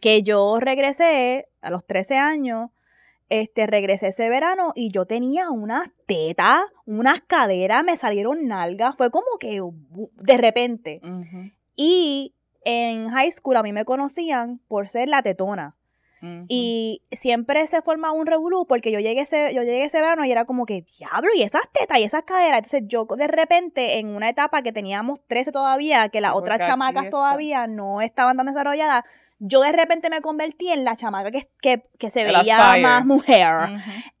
que 0.00 0.22
yo 0.22 0.58
regresé 0.60 1.48
a 1.60 1.70
los 1.70 1.86
13 1.86 2.16
años, 2.16 2.70
este, 3.28 3.66
regresé 3.66 4.08
ese 4.08 4.28
verano 4.28 4.72
y 4.74 4.90
yo 4.90 5.06
tenía 5.06 5.50
unas 5.50 5.88
tetas, 6.06 6.62
unas 6.86 7.20
caderas, 7.20 7.84
me 7.84 7.96
salieron 7.96 8.46
nalgas, 8.46 8.94
fue 8.96 9.10
como 9.10 9.38
que 9.38 9.60
de 10.14 10.36
repente. 10.36 11.00
Y 11.76 12.34
en 12.64 13.10
high 13.10 13.32
school 13.32 13.56
a 13.56 13.62
mí 13.62 13.72
me 13.72 13.84
conocían 13.84 14.60
por 14.68 14.88
ser 14.88 15.08
la 15.08 15.22
tetona. 15.22 15.76
Y 16.48 17.02
siempre 17.12 17.66
se 17.66 17.82
forma 17.82 18.10
un 18.10 18.26
revolú 18.26 18.66
porque 18.66 18.90
yo 18.90 18.98
llegué 18.98 19.20
ese, 19.20 19.52
yo 19.54 19.62
llegué 19.62 19.84
ese 19.84 20.00
verano 20.00 20.24
y 20.24 20.32
era 20.32 20.46
como 20.46 20.64
que, 20.64 20.82
diablo, 20.98 21.28
y 21.36 21.42
esas 21.42 21.70
tetas 21.70 21.98
y 21.98 22.04
esas 22.04 22.22
caderas. 22.22 22.60
Entonces 22.60 22.84
yo 22.86 23.04
de 23.04 23.26
repente 23.26 23.98
en 23.98 24.08
una 24.08 24.30
etapa 24.30 24.62
que 24.62 24.72
teníamos 24.72 25.20
13 25.26 25.52
todavía, 25.52 26.08
que 26.08 26.22
las 26.22 26.32
Sí, 26.32 26.38
otras 26.38 26.60
chamacas 26.60 27.10
todavía 27.10 27.66
no 27.66 28.00
estaban 28.00 28.38
tan 28.38 28.46
desarrolladas, 28.46 29.04
yo 29.38 29.60
de 29.60 29.72
repente 29.72 30.08
me 30.10 30.20
convertí 30.20 30.70
en 30.70 30.84
la 30.84 30.96
chamaca 30.96 31.30
que, 31.30 31.50
que, 31.60 31.88
que 31.98 32.10
se 32.10 32.24
veía 32.24 32.38
aspire. 32.70 32.82
más 32.82 33.04
mujer. 33.04 33.48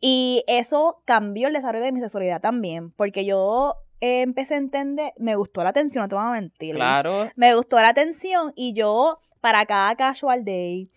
Y 0.00 0.44
eso 0.46 1.02
cambió 1.04 1.48
el 1.48 1.54
desarrollo 1.54 1.84
de 1.84 1.92
mi 1.92 2.00
sexualidad 2.00 2.40
también, 2.40 2.90
porque 2.92 3.24
yo 3.24 3.76
eh, 4.00 4.20
empecé 4.22 4.54
a 4.54 4.58
entender, 4.58 5.12
me 5.18 5.36
gustó 5.36 5.62
la 5.64 5.70
atención, 5.70 6.02
no 6.02 6.08
te 6.08 6.14
voy 6.14 6.24
a 6.24 6.30
mentir. 6.30 6.74
Claro. 6.74 7.30
Me 7.36 7.54
gustó 7.54 7.76
la 7.76 7.88
atención 7.88 8.52
y 8.54 8.74
yo, 8.74 9.20
para 9.40 9.64
cada 9.66 9.94
casual 9.94 10.44
day, 10.44 10.90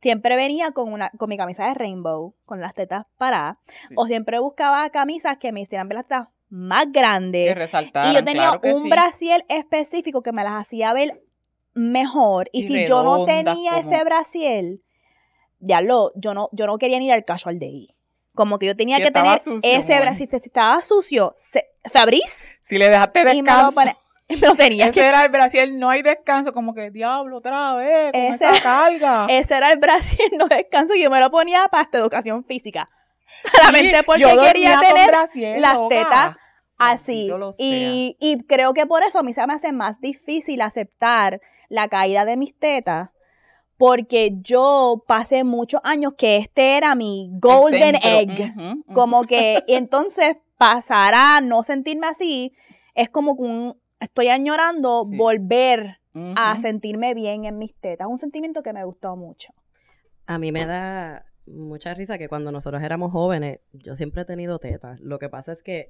siempre 0.00 0.36
venía 0.36 0.72
con, 0.72 0.92
una, 0.92 1.10
con 1.10 1.28
mi 1.28 1.36
camisa 1.36 1.66
de 1.68 1.74
rainbow, 1.74 2.34
con 2.44 2.60
las 2.60 2.74
tetas 2.74 3.04
paradas, 3.16 3.56
sí. 3.66 3.94
o 3.96 4.06
siempre 4.06 4.38
buscaba 4.38 4.88
camisas 4.90 5.38
que 5.38 5.52
me 5.52 5.60
hicieran 5.62 5.88
ver 5.88 5.96
las 5.96 6.04
tetas 6.06 6.28
más 6.48 6.84
que 6.92 7.00
grandes. 7.00 7.54
resaltaran, 7.54 8.10
Y 8.12 8.14
yo 8.14 8.24
tenía 8.24 8.42
claro 8.48 8.60
que 8.60 8.72
un 8.74 8.82
sí. 8.82 8.88
brasier 8.90 9.44
específico 9.48 10.22
que 10.22 10.32
me 10.32 10.44
las 10.44 10.52
hacía 10.60 10.92
ver 10.92 11.22
mejor. 11.74 12.48
Y, 12.52 12.64
Y 12.64 12.66
si 12.68 12.86
yo 12.86 13.02
no 13.02 13.24
tenía 13.24 13.72
como- 13.72 13.90
ese 13.92 14.04
brasier, 14.04 14.64
diablo, 15.58 16.12
yo 16.16 16.34
no, 16.34 16.48
yo 16.52 16.66
no 16.66 16.78
quería 16.78 16.98
ni 16.98 17.06
ir 17.06 17.12
al 17.12 17.24
casual 17.24 17.58
day. 17.58 17.88
Como 18.34 18.58
que 18.58 18.66
yo 18.66 18.76
tenía 18.76 18.96
Si 18.96 19.02
que 19.02 19.10
tener 19.10 19.38
sucio, 19.38 19.60
ese 19.62 20.00
brasier. 20.00 20.28
Si 20.28 20.36
estaba 20.36 20.82
sucio, 20.82 21.34
se, 21.36 21.66
Fabriz, 21.90 22.48
Si 22.60 22.78
le 22.78 22.88
dejaste 22.88 23.24
me 23.24 23.34
lo, 23.34 23.42
descanso. 23.42 23.80
me 24.28 24.36
lo 24.38 24.54
tenía 24.54 24.84
Ese 24.86 24.94
que 24.94 25.06
era 25.06 25.22
el 25.24 25.30
Brasil, 25.30 25.78
no 25.78 25.90
hay 25.90 26.00
descanso, 26.02 26.52
como 26.54 26.72
que 26.74 26.90
diablo 26.90 27.36
otra 27.38 27.74
vez, 27.74 28.12
con 28.12 28.20
Ese- 28.22 28.48
esa 28.48 28.62
carga. 28.62 29.26
Ese 29.28 29.54
era 29.54 29.70
el 29.72 29.78
brasier 29.78 30.30
no 30.38 30.46
descanso 30.48 30.94
y 30.94 31.02
yo 31.02 31.10
me 31.10 31.20
lo 31.20 31.30
ponía 31.30 31.68
para 31.70 31.82
esta 31.84 31.98
educación 31.98 32.44
física. 32.44 32.88
Solamente 33.56 33.98
Sí, 33.98 34.02
porque 34.06 34.24
quería 34.24 34.80
tener 34.80 35.08
brasier, 35.08 35.58
las 35.60 35.74
loca. 35.74 35.88
tetas 35.96 36.36
así. 36.78 37.28
Lo. 37.28 37.50
Y, 37.58 38.16
y 38.20 38.42
creo 38.44 38.72
que 38.74 38.86
por 38.86 39.02
eso 39.02 39.18
a 39.18 39.22
mí 39.22 39.32
se 39.34 39.46
me 39.46 39.54
hace 39.54 39.72
más 39.72 40.00
difícil 40.00 40.60
aceptar 40.62 41.40
la 41.72 41.88
caída 41.88 42.24
de 42.24 42.36
mis 42.36 42.54
tetas. 42.56 43.10
Porque 43.76 44.32
yo 44.42 45.02
pasé 45.08 45.42
muchos 45.42 45.80
años 45.82 46.12
que 46.16 46.36
este 46.36 46.76
era 46.76 46.94
mi 46.94 47.30
golden 47.40 47.96
egg. 48.02 48.52
Como 48.94 49.24
que 49.24 49.64
y 49.66 49.74
entonces 49.74 50.36
pasar 50.58 51.14
a 51.16 51.40
no 51.40 51.64
sentirme 51.64 52.06
así 52.06 52.52
es 52.94 53.08
como 53.10 53.36
que 53.36 53.42
un, 53.42 53.80
estoy 53.98 54.28
añorando 54.28 55.04
Sí. 55.04 55.16
volver 55.16 55.98
a 56.14 56.58
sentirme 56.58 57.14
bien 57.14 57.46
en 57.46 57.58
mis 57.58 57.74
tetas. 57.74 58.06
Un 58.06 58.18
sentimiento 58.18 58.62
que 58.62 58.72
me 58.74 58.84
gustó 58.84 59.16
mucho. 59.16 59.52
A 60.26 60.38
mí 60.38 60.52
me 60.52 60.66
da 60.66 61.24
mucha 61.46 61.94
risa 61.94 62.18
que 62.18 62.28
cuando 62.28 62.52
nosotros 62.52 62.82
éramos 62.82 63.10
jóvenes, 63.10 63.60
yo 63.72 63.96
siempre 63.96 64.22
he 64.22 64.24
tenido 64.26 64.58
tetas. 64.58 65.00
Lo 65.00 65.18
que 65.18 65.28
pasa 65.28 65.50
es 65.52 65.62
que 65.62 65.88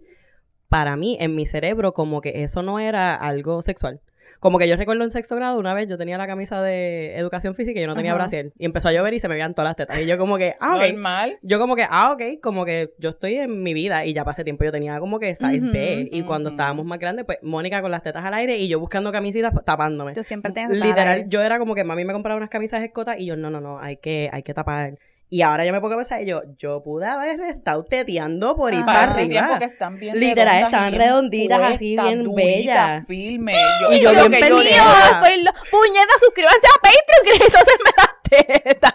para 0.68 0.96
mí, 0.96 1.18
en 1.20 1.34
mi 1.34 1.44
cerebro, 1.44 1.92
como 1.92 2.22
que 2.22 2.42
eso 2.44 2.62
no 2.62 2.78
era 2.78 3.14
algo 3.14 3.60
sexual. 3.60 4.00
Como 4.42 4.58
que 4.58 4.66
yo 4.66 4.74
recuerdo 4.74 5.04
en 5.04 5.12
sexto 5.12 5.36
grado, 5.36 5.56
una 5.56 5.72
vez 5.72 5.88
yo 5.88 5.96
tenía 5.96 6.18
la 6.18 6.26
camisa 6.26 6.60
de 6.60 7.16
educación 7.16 7.54
física 7.54 7.78
y 7.78 7.82
yo 7.82 7.86
no 7.86 7.94
tenía 7.94 8.12
brasier. 8.12 8.52
Y 8.58 8.64
empezó 8.64 8.88
a 8.88 8.92
llover 8.92 9.14
y 9.14 9.20
se 9.20 9.28
me 9.28 9.34
veían 9.34 9.54
todas 9.54 9.68
las 9.68 9.76
tetas. 9.76 10.00
Y 10.00 10.06
yo 10.06 10.18
como 10.18 10.36
que, 10.36 10.56
ah, 10.58 10.78
ok. 10.78 10.82
Normal. 10.90 11.38
Yo 11.42 11.60
como 11.60 11.76
que, 11.76 11.86
ah, 11.88 12.10
ok, 12.10 12.40
como 12.42 12.64
que 12.64 12.92
yo 12.98 13.10
estoy 13.10 13.36
en 13.36 13.62
mi 13.62 13.72
vida 13.72 14.04
y 14.04 14.14
ya 14.14 14.24
pasé 14.24 14.42
tiempo 14.42 14.64
yo 14.64 14.72
tenía 14.72 14.98
como 14.98 15.20
que 15.20 15.36
size 15.36 15.60
B. 15.60 16.08
Y 16.10 16.22
cuando 16.22 16.50
estábamos 16.50 16.84
más 16.84 16.98
grandes, 16.98 17.24
pues 17.24 17.38
Mónica 17.42 17.80
con 17.82 17.92
las 17.92 18.02
tetas 18.02 18.24
al 18.24 18.34
aire 18.34 18.56
y 18.58 18.66
yo 18.66 18.80
buscando 18.80 19.12
camisitas 19.12 19.52
tapándome. 19.64 20.12
Yo 20.12 20.24
siempre 20.24 20.48
estar 20.48 20.68
Literal, 20.72 21.28
yo 21.28 21.40
era 21.40 21.60
como 21.60 21.76
que 21.76 21.84
mami 21.84 22.04
me 22.04 22.12
compraba 22.12 22.36
unas 22.36 22.50
camisas 22.50 22.82
escotas 22.82 23.20
y 23.20 23.26
yo, 23.26 23.36
no, 23.36 23.48
no, 23.48 23.60
no, 23.60 23.78
hay 23.78 23.98
que, 23.98 24.28
hay 24.32 24.42
que 24.42 24.54
tapar. 24.54 24.98
Y 25.32 25.40
ahora 25.40 25.64
yo 25.64 25.72
me 25.72 25.80
pongo 25.80 25.94
a 25.94 25.96
pensar 25.96 26.20
y 26.20 26.26
yo, 26.26 26.42
yo 26.58 26.82
pude 26.82 27.06
haber 27.06 27.40
estado 27.40 27.82
teteando 27.84 28.54
por 28.54 28.74
ir 28.74 28.84
para 28.84 29.04
arriba. 29.04 29.58
están 29.62 29.98
bien 29.98 30.20
Literal, 30.20 30.68
bien 30.70 30.94
redonditas, 31.00 31.70
así, 31.70 31.96
bien 31.96 32.22
duritas, 32.22 33.06
bellas. 33.06 33.06
Yo, 33.08 33.92
Y 33.92 34.00
yo 34.02 34.10
bien 34.10 34.14
yo 34.14 34.28
estoy 35.10 35.42
lo- 35.42 35.52
Puñeta, 35.70 36.14
suscríbanse 36.20 36.66
a 36.66 36.80
Patreon 36.82 37.24
que 37.24 37.44
entonces 37.46 37.76
me 37.82 37.92
das 37.96 38.62
teta. 38.62 38.94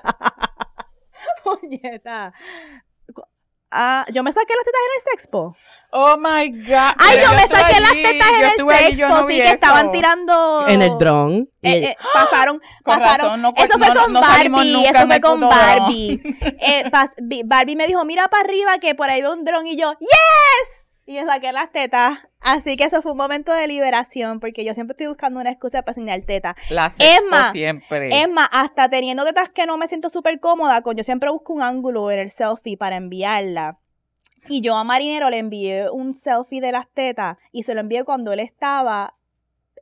Puñeta. 1.43 2.33
Ah, 3.69 4.05
yo 4.13 4.23
me 4.23 4.31
saqué 4.31 4.53
las 4.55 4.63
tetas 4.63 4.81
en 4.81 4.95
el 4.95 5.01
sexpo. 5.11 5.55
Oh 5.91 6.15
my 6.17 6.49
God. 6.65 6.93
Ay, 6.99 7.19
yo 7.21 7.31
me 7.33 7.47
saqué 7.47 7.79
las 7.81 7.91
tetas 7.91 8.29
yo 8.29 8.37
en 8.37 8.45
el 8.45 8.95
sexpo, 8.97 9.07
no 9.09 9.23
sí, 9.23 9.41
que 9.41 9.49
estaban 9.51 9.91
tirando. 9.91 10.67
En 10.67 10.81
el 10.81 10.97
dron. 10.97 11.49
Eh, 11.61 11.73
ella- 11.77 11.89
eh, 11.91 11.97
pasaron, 12.13 12.59
Con 12.83 12.99
pasaron. 12.99 13.25
razón, 13.27 13.41
no, 13.41 13.53
eso 13.57 13.77
fue 13.77 13.87
no- 13.89 14.01
con 14.03 14.13
no 14.13 14.21
Barbie, 14.21 14.85
eso 14.85 15.07
fue 15.07 15.19
con. 15.21 15.39
Barbie. 15.41 16.21
Eh, 16.59 16.83
Barbie 17.45 17.75
me 17.75 17.87
dijo, 17.87 18.03
mira 18.05 18.27
para 18.29 18.43
arriba 18.43 18.77
que 18.79 18.95
por 18.95 19.09
ahí 19.09 19.21
veo 19.21 19.33
un 19.33 19.43
dron 19.43 19.65
y 19.67 19.75
yo, 19.77 19.93
¡Yes! 19.99 20.76
Y 21.09 21.15
yo 21.15 21.25
saqué 21.25 21.53
las 21.53 21.71
tetas. 21.71 22.27
Así 22.41 22.75
que 22.75 22.83
eso 22.83 23.01
fue 23.01 23.13
un 23.13 23.17
momento 23.17 23.53
de 23.53 23.65
liberación 23.65 24.41
porque 24.41 24.65
yo 24.65 24.73
siempre 24.73 24.91
estoy 24.91 25.07
buscando 25.07 25.39
una 25.39 25.51
excusa 25.51 25.81
para 25.81 25.93
enseñar 25.93 26.21
tetas. 26.23 26.55
La 26.69 26.87
Es 26.87 27.21
más, 27.31 27.53
siempre. 27.53 28.09
Es 28.21 28.29
más, 28.29 28.49
hasta 28.51 28.89
teniendo 28.89 29.23
tetas 29.23 29.49
que 29.49 29.65
no 29.65 29.77
me 29.77 29.87
siento 29.87 30.09
súper 30.09 30.41
cómoda, 30.41 30.81
con, 30.81 30.97
yo 30.97 31.05
siempre 31.05 31.31
busco 31.31 31.53
un 31.53 31.61
ángulo 31.61 32.11
en 32.11 32.19
el 32.19 32.29
selfie 32.29 32.75
para 32.75 32.97
enviarla. 32.97 33.79
Y 34.49 34.59
yo 34.59 34.75
a 34.75 34.83
Marinero 34.83 35.29
le 35.29 35.37
envié 35.37 35.89
un 35.89 36.13
selfie 36.13 36.59
de 36.59 36.73
las 36.73 36.89
tetas 36.93 37.37
y 37.53 37.63
se 37.63 37.73
lo 37.73 37.79
envié 37.79 38.03
cuando 38.03 38.33
él 38.33 38.41
estaba 38.41 39.15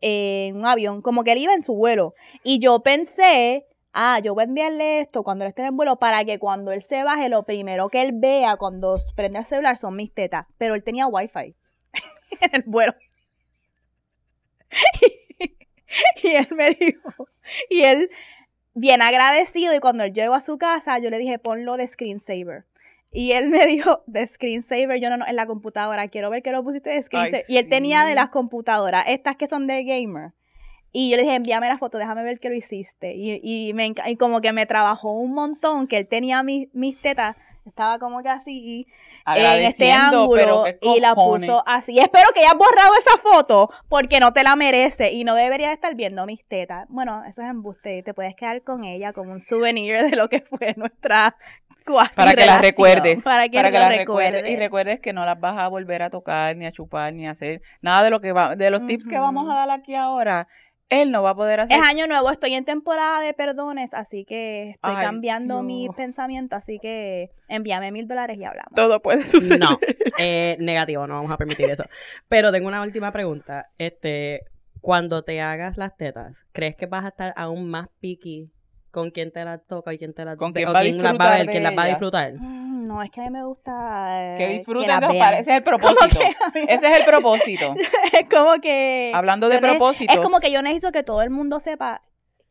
en 0.02 0.56
un 0.56 0.68
avión, 0.68 1.02
como 1.02 1.24
que 1.24 1.32
él 1.32 1.40
iba 1.40 1.56
en 1.56 1.64
su 1.64 1.76
vuelo. 1.76 2.14
Y 2.44 2.60
yo 2.60 2.84
pensé, 2.84 3.66
ah, 3.96 4.20
yo 4.20 4.36
voy 4.36 4.42
a 4.42 4.46
enviarle 4.46 5.00
esto 5.00 5.24
cuando 5.24 5.46
él 5.46 5.50
esté 5.50 5.62
en 5.62 5.70
el 5.70 5.74
vuelo 5.74 5.98
para 5.98 6.24
que 6.26 6.38
cuando 6.38 6.72
él 6.72 6.82
se 6.84 7.04
baje, 7.04 7.30
lo 7.30 7.44
primero 7.44 7.90
que 7.90 8.02
él 8.02 8.12
vea 8.14 8.58
cuando 8.58 8.98
prende 9.16 9.40
el 9.40 9.46
celular 9.46 9.78
son 9.78 9.96
mis 9.96 10.14
tetas. 10.14 10.46
Pero 10.58 10.76
él 10.76 10.84
tenía 10.84 11.08
wifi 11.08 11.56
en 12.42 12.50
el 12.52 12.64
vuelo. 12.66 12.94
y 16.24 16.28
él 16.28 16.48
me 16.52 16.72
dijo, 16.72 17.30
y 17.70 17.84
él 17.84 18.10
bien 18.74 19.02
agradecido 19.02 19.74
y 19.74 19.80
cuando 19.80 20.04
él 20.04 20.14
llegó 20.14 20.34
a 20.34 20.42
su 20.42 20.58
casa 20.58 21.00
yo 21.00 21.10
le 21.10 21.18
dije 21.18 21.40
ponlo 21.40 21.78
de 21.78 21.88
screensaver 21.88 22.66
Y 23.10 23.32
él 23.32 23.50
me 23.50 23.66
dijo 23.66 24.04
de 24.06 24.28
screensaver, 24.28 25.00
yo 25.00 25.10
no, 25.10 25.18
no, 25.18 25.26
en 25.26 25.38
la 25.38 25.46
computadora, 25.46 26.10
quiero 26.10 26.30
ver 26.30 26.44
que 26.44 26.52
lo 26.52 26.64
pusiste 26.64 26.90
de 26.90 27.02
screensaver. 27.02 27.46
Ay, 27.48 27.56
y 27.56 27.58
él 27.58 27.70
tenía 27.70 28.04
de 28.04 28.16
las 28.16 28.30
computadoras, 28.30 29.06
estas 29.08 29.38
que 29.38 29.48
son 29.48 29.68
de 29.68 29.84
gamer. 29.86 30.34
Y 30.98 31.10
yo 31.10 31.18
le 31.18 31.24
dije, 31.24 31.36
envíame 31.36 31.68
la 31.68 31.78
foto, 31.78 31.98
déjame 31.98 32.24
ver 32.24 32.40
que 32.40 32.48
lo 32.48 32.56
hiciste. 32.56 33.16
Y, 33.16 33.42
y, 33.44 33.74
me, 33.74 33.94
y 34.08 34.16
como 34.16 34.40
que 34.40 34.54
me 34.54 34.66
trabajó 34.66 35.12
un 35.12 35.34
montón, 35.34 35.88
que 35.88 35.98
él 35.98 36.08
tenía 36.08 36.42
mis, 36.42 36.74
mis 36.74 37.02
tetas, 37.02 37.36
estaba 37.66 38.00
como 38.00 38.24
que 38.24 38.30
así 38.30 38.88
en 39.26 39.64
este 39.64 39.92
ángulo 39.92 40.64
y 40.82 41.02
la 41.02 41.14
puso 41.14 41.64
así. 41.66 42.00
Espero 42.00 42.30
que 42.34 42.40
hayas 42.40 42.56
borrado 42.56 42.94
esa 42.98 43.18
foto 43.18 43.70
porque 43.90 44.22
no 44.22 44.32
te 44.32 44.44
la 44.44 44.56
merece 44.56 45.12
y 45.12 45.26
no 45.26 45.36
debería 45.36 45.74
estar 45.74 45.96
viendo 45.96 46.26
mis 46.26 46.46
tetas. 46.46 46.86
Bueno, 46.88 47.24
eso 47.28 47.42
es 47.42 47.50
embuste. 47.50 48.02
Te 48.02 48.14
puedes 48.14 48.34
quedar 48.34 48.62
con 48.62 48.86
ella 48.86 49.12
como 49.12 49.34
un 49.34 49.42
souvenir 49.42 50.02
de 50.02 50.16
lo 50.16 50.30
que 50.30 50.40
fue 50.42 50.76
nuestra 50.78 51.36
cuasi 51.86 52.16
Para 52.16 52.34
que 52.34 52.46
las 52.46 52.62
recuerdes. 52.62 53.24
Para 53.24 53.50
que, 53.50 53.58
para 53.58 53.70
que 53.70 53.80
las 53.80 53.98
recuerdes. 53.98 54.50
Y 54.50 54.56
recuerdes. 54.56 55.00
que 55.02 55.12
no 55.12 55.26
las 55.26 55.40
vas 55.40 55.58
a 55.58 55.68
volver 55.68 56.04
a 56.04 56.10
tocar, 56.10 56.56
ni 56.56 56.66
a 56.66 56.72
chupar, 56.72 57.14
ni 57.14 57.28
a 57.28 57.32
hacer 57.32 57.62
nada 57.82 58.04
de 58.04 58.12
lo 58.12 58.22
que 58.22 58.32
va, 58.32 58.56
de 58.56 58.70
los 58.70 58.86
tips 58.86 59.08
que 59.08 59.20
vamos 59.20 59.50
a 59.50 59.56
dar 59.56 59.72
aquí 59.72 59.96
ahora. 59.96 60.48
Él 60.90 61.12
no 61.12 61.24
va 61.24 61.32
a 61.32 61.36
poder 61.36 61.60
hacer. 61.62 61.80
Es 61.80 61.88
año 61.88 62.08
nuevo, 62.08 62.30
estoy 62.30 62.54
en 62.54 62.64
temporada 62.64 63.20
de 63.22 63.34
perdones, 63.34 63.94
así 63.94 64.24
que 64.24 64.72
estoy 64.72 64.94
Ay, 64.96 65.06
cambiando 65.06 65.64
mi 65.64 65.84
Dios. 65.84 65.96
pensamiento, 65.96 66.56
así 66.56 66.80
que 66.80 67.32
envíame 67.48 67.92
mil 67.92 68.08
dólares 68.08 68.38
y 68.38 68.44
hablamos. 68.44 68.74
Todo 68.76 69.02
puede 69.02 69.26
suceder. 69.26 69.60
No, 69.60 69.80
eh, 70.20 70.58
negativo, 70.60 71.08
no 71.08 71.16
vamos 71.16 71.32
a 71.32 71.38
permitir 71.38 71.70
eso. 71.70 71.84
Pero 72.28 72.52
tengo 72.52 72.68
una 72.68 72.82
última 72.84 73.12
pregunta. 73.12 73.68
Este, 73.78 74.42
cuando 74.82 75.24
te 75.24 75.42
hagas 75.42 75.78
las 75.78 75.98
tetas, 75.98 76.46
¿crees 76.52 76.76
que 76.76 76.86
vas 76.86 77.06
a 77.06 77.10
estar 77.10 77.34
aún 77.36 77.68
más 77.70 77.88
picky 78.00 78.52
con 78.96 79.12
quién 79.12 79.30
te 79.32 79.44
las 79.44 79.62
toca 79.68 79.94
y 79.94 79.98
quién 79.98 80.14
te 80.14 80.24
las 80.24 80.38
Con 80.38 80.52
o 80.52 80.54
quién 80.54 80.68
va 80.74 80.80
a 80.80 80.84
las 80.84 80.84
va 81.20 81.34
a 81.34 81.36
disfrutar 81.36 81.38
ver, 81.38 81.50
quién 81.50 81.64
las 81.64 81.78
va 81.78 81.84
a 81.84 81.88
disfrutar? 81.88 82.34
Mm, 82.34 82.88
No, 82.88 83.04
es 83.04 83.12
que 83.12 83.20
a 83.22 83.24
mí 83.26 83.30
me 83.30 83.44
gusta 83.44 84.36
eh, 84.36 84.38
Que 84.38 84.48
disfruten 84.58 84.88
las 84.88 85.02
de 85.02 85.08
los. 85.08 85.16
Ese 85.40 85.52
es 85.52 85.58
el 85.58 85.64
propósito. 85.64 86.20
que 86.54 86.62
Ese 86.74 86.92
es 86.92 87.00
el 87.00 87.06
propósito. 87.06 87.76
es 88.14 88.30
como 88.30 88.54
que 88.62 89.12
Hablando 89.14 89.50
de 89.50 89.60
propósitos. 89.60 90.16
Es 90.16 90.22
como 90.22 90.40
que 90.40 90.50
yo 90.50 90.62
necesito 90.62 90.94
que 90.94 91.04
todo 91.04 91.22
el 91.22 91.30
mundo 91.30 91.60
sepa 91.60 92.02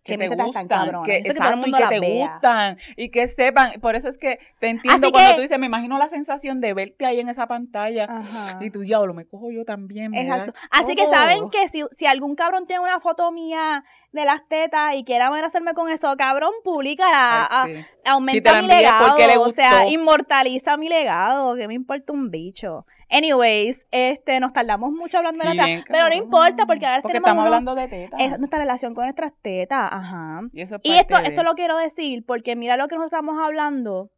que, 0.04 0.18
que 0.18 0.28
te 0.36 0.42
gustan, 0.42 0.68
cabronas. 0.68 1.06
que, 1.06 1.22
Necesito 1.22 1.42
que 1.42 1.48
exacto, 1.48 1.68
y 1.68 1.72
que 1.72 1.86
te 1.88 2.00
vea. 2.00 2.32
gustan 2.32 2.78
y 2.96 3.08
que 3.08 3.26
sepan. 3.26 3.80
Por 3.80 3.96
eso 3.96 4.08
es 4.08 4.18
que 4.18 4.38
te 4.60 4.68
entiendo 4.68 5.06
Así 5.06 5.12
cuando 5.12 5.30
que- 5.30 5.36
tú 5.36 5.42
dices, 5.42 5.58
me 5.58 5.66
imagino 5.66 5.96
la 5.98 6.08
sensación 6.08 6.60
de 6.60 6.74
verte 6.74 7.06
ahí 7.06 7.20
en 7.20 7.28
esa 7.28 7.46
pantalla 7.46 8.04
Ajá. 8.04 8.58
y 8.60 8.70
tu 8.70 8.80
diablo, 8.80 9.14
me 9.14 9.26
cojo 9.26 9.50
yo 9.50 9.64
también. 9.64 10.14
Exacto. 10.14 10.52
Así 10.70 10.94
que 10.94 11.04
todo". 11.04 11.14
saben 11.14 11.50
que 11.50 11.68
si, 11.68 11.82
si 11.96 12.06
algún 12.06 12.34
cabrón 12.34 12.66
tiene 12.66 12.82
una 12.82 13.00
foto 13.00 13.32
mía 13.32 13.82
de 14.12 14.24
las 14.24 14.46
tetas 14.48 14.94
y 14.94 15.04
quiera 15.04 15.28
hacerme 15.44 15.72
con 15.74 15.88
eso, 15.90 16.14
cabrón, 16.16 16.52
públicala. 16.62 17.48
Ay, 17.50 17.76
sí. 17.78 17.84
aumenta 18.04 18.56
Si 18.56 18.62
mi 18.62 18.68
legado. 18.68 19.16
le 19.16 19.38
O 19.38 19.50
sea, 19.50 19.88
inmortaliza 19.88 20.76
mi 20.76 20.88
legado. 20.88 21.56
Que 21.56 21.66
me 21.66 21.74
importa 21.74 22.12
un 22.12 22.30
bicho. 22.30 22.86
Anyways, 23.10 23.86
este, 23.90 24.40
nos 24.40 24.52
tardamos 24.52 24.90
mucho 24.92 25.18
hablando 25.18 25.40
Sí, 25.42 25.48
de 25.48 25.54
las 25.54 25.66
bien, 25.66 25.80
tetas. 25.82 25.96
Pero 25.96 26.08
no 26.08 26.14
importa 26.14 26.66
porque 26.66 26.86
ahora 26.86 27.02
Porque 27.02 27.12
tenemos 27.14 27.28
estamos 27.28 27.44
hablando 27.44 27.74
de 27.74 27.88
tetas. 27.88 28.20
es 28.20 28.38
nuestra 28.38 28.58
relación 28.58 28.94
con 28.94 29.04
nuestras 29.04 29.32
tetas. 29.42 29.88
Ajá. 29.92 30.42
y 30.52 30.60
eso 30.62 30.76
es 30.76 30.80
Y 30.84 30.92
esto, 30.94 31.18
de- 31.18 31.28
esto 31.28 31.42
lo 31.42 31.54
quiero 31.54 31.76
decir 31.76 32.24
porque 32.26 32.56
mira 32.56 32.76
lo 32.76 32.88
que 32.88 32.96
nos 32.96 33.04
estamos 33.06 33.38
hablando. 33.38 34.10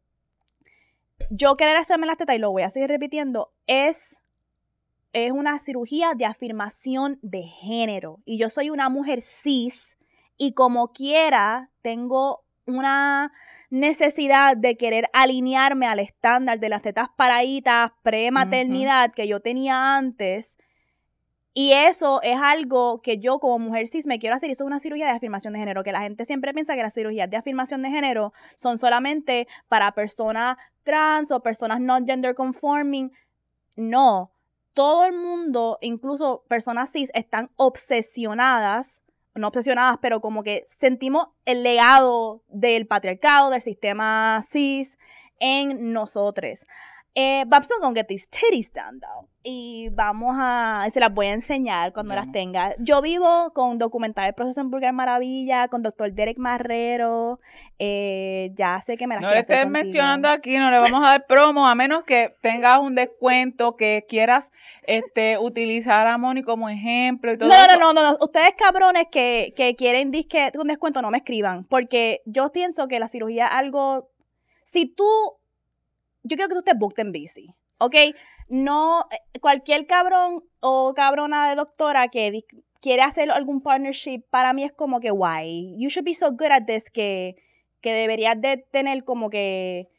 Yo 1.29 1.57
querer 1.57 1.77
hacerme 1.77 2.05
las 2.07 2.17
tetas, 2.17 2.35
y 2.35 2.39
lo 2.39 2.51
voy 2.51 2.61
a 2.63 2.69
seguir 2.71 2.89
repitiendo, 2.89 3.51
es, 3.65 4.21
es 5.13 5.31
una 5.31 5.59
cirugía 5.59 6.13
de 6.15 6.25
afirmación 6.25 7.19
de 7.21 7.43
género. 7.43 8.19
Y 8.25 8.37
yo 8.37 8.49
soy 8.49 8.69
una 8.69 8.89
mujer 8.89 9.21
cis 9.21 9.97
y 10.37 10.53
como 10.53 10.91
quiera 10.93 11.71
tengo 11.81 12.43
una 12.67 13.31
necesidad 13.69 14.55
de 14.55 14.77
querer 14.77 15.09
alinearme 15.13 15.87
al 15.87 15.99
estándar 15.99 16.59
de 16.59 16.69
las 16.69 16.81
tetas 16.81 17.07
paraditas 17.15 17.91
pre-maternidad 18.03 19.11
que 19.11 19.27
yo 19.27 19.39
tenía 19.39 19.97
antes. 19.97 20.57
Y 21.53 21.71
eso 21.73 22.21
es 22.21 22.37
algo 22.39 23.01
que 23.01 23.17
yo 23.17 23.39
como 23.39 23.57
mujer 23.57 23.87
cis 23.87 24.05
me 24.05 24.19
quiero 24.19 24.35
hacer. 24.35 24.51
Eso 24.51 24.63
es 24.63 24.67
una 24.67 24.79
cirugía 24.79 25.07
de 25.07 25.13
afirmación 25.13 25.53
de 25.53 25.59
género. 25.59 25.83
Que 25.83 25.91
la 25.91 26.01
gente 26.01 26.23
siempre 26.23 26.53
piensa 26.53 26.75
que 26.75 26.83
las 26.83 26.93
cirugías 26.93 27.31
de 27.31 27.37
afirmación 27.37 27.81
de 27.81 27.89
género 27.89 28.31
son 28.55 28.77
solamente 28.77 29.47
para 29.67 29.91
personas 29.93 30.57
trans 30.83 31.31
o 31.31 31.41
personas 31.41 31.81
non 31.81 32.05
gender 32.05 32.35
conforming. 32.35 33.11
No. 33.75 34.29
Todo 34.75 35.05
el 35.05 35.13
mundo, 35.13 35.79
incluso 35.81 36.45
personas 36.47 36.91
cis, 36.91 37.09
están 37.15 37.49
obsesionadas. 37.55 39.01
No 39.37 39.49
obsesionadas, 39.49 39.97
pero 40.01 40.21
como 40.21 40.43
que 40.43 40.67
sentimos 40.79 41.27
el 41.45 41.63
legado 41.63 42.43
del 42.47 42.87
patriarcado, 42.87 43.49
del 43.49 43.61
sistema 43.61 44.43
cis 44.47 44.97
en 45.39 45.93
nosotros. 45.93 46.65
Eh, 47.19 47.45
vamos 47.47 47.67
a 47.81 47.93
get 47.95 48.05
these 48.07 48.27
titties 48.29 48.71
done, 48.71 48.99
though. 48.99 49.27
Y 49.41 49.89
vamos 49.89 50.35
a, 50.37 50.87
se 50.93 50.99
las 50.99 51.11
voy 51.11 51.25
a 51.25 51.33
enseñar 51.33 51.91
cuando 51.91 52.13
las 52.13 52.31
tenga. 52.31 52.75
Yo 52.77 53.01
vivo 53.01 53.51
con 53.55 53.79
documental 53.79 54.27
El 54.27 54.35
Proceso 54.35 54.61
en 54.61 54.69
Burger 54.69 54.93
Maravilla, 54.93 55.67
con 55.67 55.81
doctor 55.81 56.11
Derek 56.13 56.37
Marrero. 56.37 57.39
Eh, 57.79 58.51
ya 58.53 58.79
sé 58.85 58.97
que 58.97 59.07
me 59.07 59.15
las 59.15 59.23
No 59.23 59.29
quiero 59.29 59.35
le 59.35 59.41
estés 59.41 59.63
contigo. 59.63 59.83
mencionando 59.83 60.29
aquí, 60.29 60.57
no 60.57 60.69
le 60.69 60.77
vamos 60.77 61.01
a 61.03 61.07
dar 61.07 61.25
promo, 61.25 61.67
a 61.67 61.73
menos 61.73 62.03
que 62.03 62.35
tengas 62.43 62.79
un 62.81 62.93
descuento, 62.93 63.75
que 63.77 64.05
quieras 64.07 64.51
este, 64.83 65.39
utilizar 65.39 66.05
a 66.05 66.19
Moni 66.19 66.43
como 66.43 66.69
ejemplo 66.69 67.33
y 67.33 67.37
todo 67.39 67.49
No, 67.49 67.55
eso. 67.55 67.79
no, 67.79 67.93
no, 67.93 68.03
no, 68.03 68.11
no. 68.11 68.17
Ustedes 68.21 68.53
cabrones 68.55 69.07
que, 69.11 69.53
que 69.55 69.75
quieren 69.75 70.11
disque 70.11 70.51
con 70.55 70.67
descuento, 70.67 71.01
no 71.01 71.09
me 71.09 71.17
escriban. 71.17 71.63
Porque 71.63 72.21
yo 72.27 72.51
pienso 72.51 72.87
que 72.87 72.99
la 72.99 73.07
cirugía 73.07 73.47
es 73.47 73.53
algo. 73.53 74.11
Si 74.65 74.85
tú. 74.85 75.05
Yo 76.27 76.35
quiero 76.35 76.49
que 76.49 76.55
tú 76.55 76.59
estés 76.59 76.77
booked 76.77 76.99
en 76.99 77.11
bici. 77.11 77.47
¿Ok? 77.79 77.95
No. 78.49 79.05
eh, 79.11 79.39
Cualquier 79.39 79.85
cabrón 79.85 80.43
o 80.59 80.93
cabrona 80.93 81.49
de 81.49 81.55
doctora 81.55 82.07
que 82.07 82.41
quiere 82.81 83.01
hacer 83.01 83.31
algún 83.31 83.61
partnership, 83.61 84.23
para 84.29 84.53
mí 84.53 84.63
es 84.63 84.73
como 84.73 84.99
que, 84.99 85.11
why? 85.11 85.75
You 85.77 85.89
should 85.89 86.05
be 86.05 86.13
so 86.13 86.31
good 86.31 86.51
at 86.51 86.65
this 86.65 86.89
que, 86.89 87.35
que 87.81 87.93
deberías 87.93 88.39
de 88.39 88.57
tener 88.57 89.03
como 89.03 89.29
que. 89.29 89.89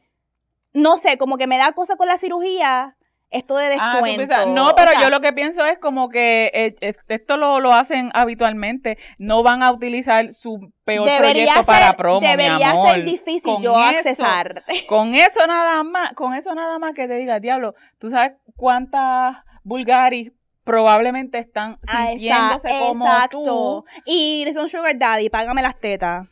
No 0.75 0.99
sé, 0.99 1.17
como 1.17 1.39
que 1.39 1.47
me 1.47 1.57
da 1.57 1.73
cosa 1.73 1.97
con 1.97 2.09
la 2.09 2.19
cirugía. 2.19 2.98
Esto 3.31 3.57
de 3.59 3.67
Ah, 3.79 3.93
descuento. 4.01 4.17
piensas- 4.17 4.47
no, 4.49 4.71
O 4.71 4.75
pero 4.75 4.93
sea, 4.93 5.03
yo 5.03 5.11
lo 5.11 5.21
que 5.21 5.33
pienso 5.35 5.65
es 5.67 5.77
como 5.79 6.09
que 6.09 6.51
eh, 6.55 6.75
es- 6.81 7.01
esto 7.09 7.37
lo, 7.37 7.61
lo 7.61 7.75
hacen 7.75 8.11
habitualmente. 8.15 8.97
No 9.19 9.43
van 9.43 9.63
a 9.63 9.71
utilizar 9.71 10.33
su 10.33 10.73
peor 10.85 11.07
proyecto 11.19 11.55
ser, 11.57 11.65
para 11.67 11.93
promo, 11.95 12.21
mi 12.23 12.27
debería 12.27 12.71
amor. 12.71 12.95
ser 12.95 13.05
difícil 13.05 13.43
Con 13.43 13.63
yo 13.63 13.73
eso- 13.79 13.99
accesarte. 13.99 14.63
Con 14.89 15.15
eso 15.15 15.47
nada 15.47 15.83
más, 15.85 16.15
con 16.15 16.33
eso 16.35 16.55
nada 16.55 16.79
más 16.79 16.95
que 16.95 17.07
te 17.07 17.15
diga, 17.19 17.39
diablo, 17.39 17.75
tú 17.99 18.09
sabes 18.09 18.33
cuántas 18.57 19.37
vulgaris 19.63 20.33
probablemente 20.65 21.39
están 21.39 21.79
Ah, 21.89 22.09
sintiéndose 22.09 22.69
exa- 22.69 22.89
como 22.89 23.07
exacto. 23.07 23.39
tú. 23.45 23.85
Y 24.07 24.47
un 24.57 24.69
sugar 24.69 24.97
daddy, 24.99 25.29
págame 25.31 25.63
las 25.63 25.79
tetas. 25.79 26.27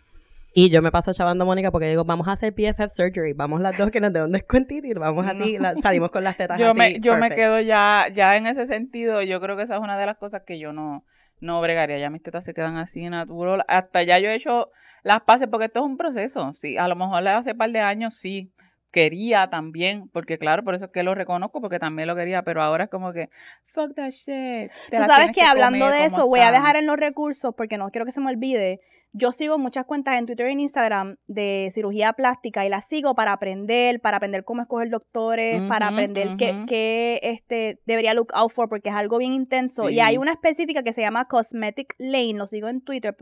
Y 0.59 0.71
yo 0.71 0.81
me 0.81 0.91
paso 0.91 1.13
chavando 1.13 1.45
a 1.45 1.47
Mónica 1.47 1.71
porque 1.71 1.87
digo, 1.87 2.03
vamos 2.07 2.27
a 2.29 2.33
hacer 2.33 2.55
PFF 2.55 2.89
surgery. 2.89 3.35
Vamos 3.35 3.61
las 3.61 3.77
dos 3.77 3.91
que 3.91 4.01
nos 4.01 4.11
den 4.11 4.23
un 4.23 4.33
descuentito 4.33 4.87
y 4.87 4.95
vamos 4.95 5.27
así, 5.27 5.59
la- 5.59 5.75
salimos 5.83 6.11
con 6.11 6.25
las 6.25 6.39
tetas 6.39 6.59
Yo 6.59 6.71
así. 6.71 6.79
me, 6.79 6.99
yo 6.99 7.15
me 7.19 7.31
quedo 7.31 7.61
ya, 7.61 8.07
ya 8.11 8.39
en 8.39 8.47
ese 8.47 8.67
sentido, 8.67 9.21
yo 9.21 9.39
creo 9.39 9.55
que 9.59 9.65
esa 9.65 9.75
es 9.77 9.83
una 9.83 9.99
de 9.99 10.07
las 10.07 10.17
cosas 10.17 10.45
que 10.47 10.59
yo 10.59 10.73
no, 10.73 11.05
no 11.41 11.61
bregaría. 11.61 11.99
Ya 11.99 12.09
mis 12.09 12.23
tetas 12.23 12.43
se 12.43 12.55
quedan 12.55 12.79
así 12.79 13.07
natural. 13.11 13.67
Hasta 13.69 14.03
ya 14.03 14.19
yo 14.19 14.31
he 14.31 14.35
hecho 14.35 14.71
las 15.03 15.21
paces 15.21 15.47
porque 15.49 15.67
esto 15.67 15.81
es 15.81 15.85
un 15.85 15.99
proceso. 15.99 16.51
Sí, 16.55 16.79
a 16.79 16.89
lo 16.89 16.97
mejor 16.97 17.29
hace 17.29 17.53
un 17.53 17.59
par 17.59 17.71
de 17.71 17.81
años 17.81 18.15
sí 18.15 18.51
quería 18.91 19.51
también, 19.51 20.09
porque 20.09 20.39
claro, 20.39 20.65
por 20.65 20.75
eso 20.75 20.87
es 20.87 20.91
que 20.91 21.03
lo 21.03 21.15
reconozco, 21.15 21.61
porque 21.61 21.79
también 21.79 22.09
lo 22.09 22.17
quería, 22.17 22.41
pero 22.45 22.63
ahora 22.63 22.85
es 22.85 22.91
como 22.91 23.13
que, 23.13 23.29
fuck 23.67 23.95
that 23.95 24.09
shit. 24.09 24.71
Tú 24.91 25.05
sabes 25.05 25.33
que 25.33 25.43
hablando 25.43 25.91
de 25.91 26.07
eso, 26.07 26.27
voy 26.27 26.41
a 26.41 26.51
dejar 26.51 26.77
en 26.77 26.87
los 26.87 26.97
recursos 26.97 27.53
porque 27.55 27.77
no 27.77 27.91
quiero 27.91 28.07
que 28.07 28.13
se 28.13 28.23
me 28.23 28.31
olvide. 28.31 28.81
Yo 29.19 29.33
sigo 29.33 29.59
muchas 29.59 29.87
cuentas 29.87 30.19
en 30.19 30.27
Twitter 30.27 30.47
y 30.51 30.53
en 30.53 30.61
Instagram 30.61 31.17
de 31.27 31.71
cirugía 31.73 32.13
plástica 32.13 32.67
y 32.67 32.69
las 32.69 32.87
sigo 32.87 33.15
para 33.15 33.33
aprender, 33.33 33.99
para 33.99 34.19
aprender 34.19 34.45
cómo 34.45 34.61
escoger 34.61 34.91
doctores, 34.91 35.63
para 35.69 35.89
aprender 35.89 36.37
qué, 36.37 36.65
qué, 36.69 37.21
este, 37.23 37.81
debería 37.87 38.13
look 38.13 38.29
out 38.35 38.51
for 38.51 38.69
porque 38.69 38.91
es 38.91 38.95
algo 38.95 39.17
bien 39.17 39.33
intenso. 39.33 39.89
Y 39.89 40.01
hay 40.01 40.19
una 40.19 40.33
específica 40.33 40.83
que 40.83 40.93
se 40.93 41.01
llama 41.01 41.29
Cosmetic 41.29 41.95
Lane, 41.97 42.35
lo 42.35 42.47
sigo 42.47 42.69
en 42.69 42.83
Twitter, 42.83 43.17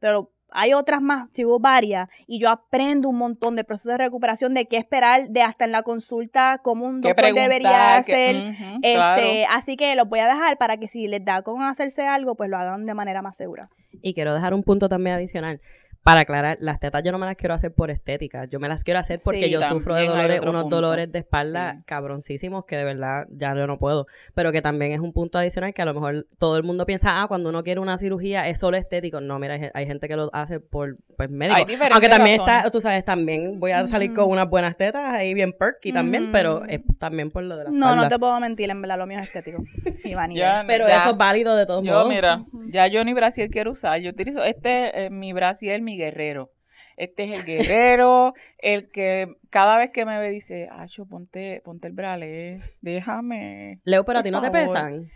pero 0.00 0.32
hay 0.54 0.72
otras 0.72 1.02
más, 1.02 1.28
sigo 1.32 1.58
varias, 1.58 2.08
y 2.26 2.38
yo 2.38 2.48
aprendo 2.48 3.08
un 3.08 3.18
montón 3.18 3.56
del 3.56 3.64
proceso 3.64 3.90
de 3.90 3.98
recuperación, 3.98 4.54
de 4.54 4.66
qué 4.66 4.76
esperar, 4.76 5.28
de 5.28 5.42
hasta 5.42 5.64
en 5.64 5.72
la 5.72 5.82
consulta, 5.82 6.60
cómo 6.62 6.86
un 6.86 7.00
¿Qué 7.00 7.08
doctor 7.08 7.34
debería 7.34 7.96
hacer. 7.96 8.36
Este, 8.82 8.94
claro. 8.94 9.22
así 9.50 9.76
que 9.76 9.94
los 9.96 10.08
voy 10.08 10.20
a 10.20 10.28
dejar 10.28 10.56
para 10.56 10.76
que 10.76 10.86
si 10.86 11.08
les 11.08 11.24
da 11.24 11.42
con 11.42 11.62
hacerse 11.62 12.06
algo, 12.06 12.36
pues 12.36 12.48
lo 12.48 12.56
hagan 12.56 12.86
de 12.86 12.94
manera 12.94 13.20
más 13.20 13.36
segura. 13.36 13.68
Y 14.00 14.14
quiero 14.14 14.32
dejar 14.32 14.54
un 14.54 14.62
punto 14.62 14.88
también 14.88 15.16
adicional. 15.16 15.60
Para 16.04 16.20
aclarar, 16.20 16.58
las 16.60 16.78
tetas 16.80 17.02
yo 17.02 17.12
no 17.12 17.18
me 17.18 17.24
las 17.24 17.34
quiero 17.34 17.54
hacer 17.54 17.72
por 17.74 17.90
estética, 17.90 18.44
yo 18.44 18.60
me 18.60 18.68
las 18.68 18.84
quiero 18.84 19.00
hacer 19.00 19.18
porque 19.24 19.44
Sí, 19.44 19.50
yo 19.50 19.62
sufro 19.62 19.94
de 19.94 20.06
dolores, 20.06 20.40
unos 20.42 20.62
punto. 20.64 20.76
dolores 20.76 21.10
de 21.10 21.18
espalda 21.20 21.76
Sí. 21.78 21.82
cabroncísimos 21.86 22.66
que 22.66 22.76
de 22.76 22.84
verdad 22.84 23.26
ya 23.30 23.54
yo 23.56 23.66
no 23.66 23.78
puedo, 23.78 24.06
pero 24.34 24.52
que 24.52 24.60
también 24.60 24.92
es 24.92 25.00
un 25.00 25.14
punto 25.14 25.38
adicional 25.38 25.72
que 25.72 25.80
a 25.80 25.86
lo 25.86 25.94
mejor 25.94 26.26
todo 26.38 26.58
el 26.58 26.62
mundo 26.62 26.84
piensa, 26.84 27.22
ah, 27.22 27.26
cuando 27.26 27.48
uno 27.48 27.62
quiere 27.64 27.80
una 27.80 27.96
cirugía 27.96 28.46
es 28.46 28.58
solo 28.58 28.76
estético, 28.76 29.22
no, 29.22 29.38
mira, 29.38 29.54
hay, 29.54 29.60
gen- 29.60 29.70
hay 29.72 29.86
gente 29.86 30.06
que 30.06 30.16
lo 30.16 30.28
hace 30.34 30.60
por, 30.60 30.98
pues, 31.16 31.30
médico, 31.30 31.56
Hay 31.56 31.64
diferentes 31.64 31.94
aunque 31.96 32.08
también 32.10 32.38
razones. 32.40 32.58
está, 32.58 32.70
tú 32.70 32.80
sabes, 32.82 33.02
también 33.04 33.58
voy 33.58 33.72
a 33.72 33.86
salir 33.86 34.12
con 34.12 34.28
unas 34.28 34.48
buenas 34.50 34.76
tetas 34.76 35.08
ahí 35.14 35.32
bien 35.32 35.54
perky 35.54 35.90
también, 35.90 36.30
pero 36.32 36.66
es 36.66 36.80
también 36.98 37.30
por 37.30 37.44
lo 37.44 37.56
de 37.56 37.64
la 37.64 37.70
No, 37.70 37.76
espalda. 37.76 38.02
no 38.02 38.08
te 38.08 38.18
puedo 38.18 38.38
mentir, 38.40 38.68
en 38.68 38.82
verdad 38.82 38.98
lo 38.98 39.06
mío 39.06 39.20
es 39.20 39.28
estético. 39.28 39.64
Y. 40.04 40.10
Ya, 40.36 40.62
Pero 40.66 40.86
Ya. 40.86 41.00
eso 41.02 41.10
es 41.12 41.16
válido 41.16 41.56
de 41.56 41.64
todos 41.64 41.82
Yo, 41.82 41.92
modos. 41.94 42.08
mira, 42.10 42.44
ya 42.74 42.88
yo 42.88 43.04
ni 43.04 43.14
brasier 43.14 43.48
quiero 43.50 43.70
usar. 43.70 44.00
Yo 44.00 44.10
utilizo 44.10 44.42
este, 44.42 45.04
eh, 45.04 45.10
mi 45.10 45.32
brasier, 45.32 45.80
mi 45.80 45.96
guerrero. 45.96 46.50
Este 46.96 47.24
es 47.24 47.38
el 47.38 47.46
guerrero, 47.46 48.34
el 48.58 48.90
que 48.90 49.28
cada 49.50 49.78
vez 49.78 49.90
que 49.90 50.04
me 50.04 50.18
ve 50.18 50.30
dice, 50.30 50.68
Acho, 50.70 51.06
ponte, 51.06 51.62
ponte 51.64 51.86
el 51.86 51.94
bralé, 51.94 52.60
déjame. 52.80 53.80
Leo, 53.84 54.04
pero 54.04 54.18
a 54.18 54.22
ti 54.22 54.30
no 54.30 54.40
te 54.40 54.50
favor". 54.50 54.74
pesan. 54.74 55.10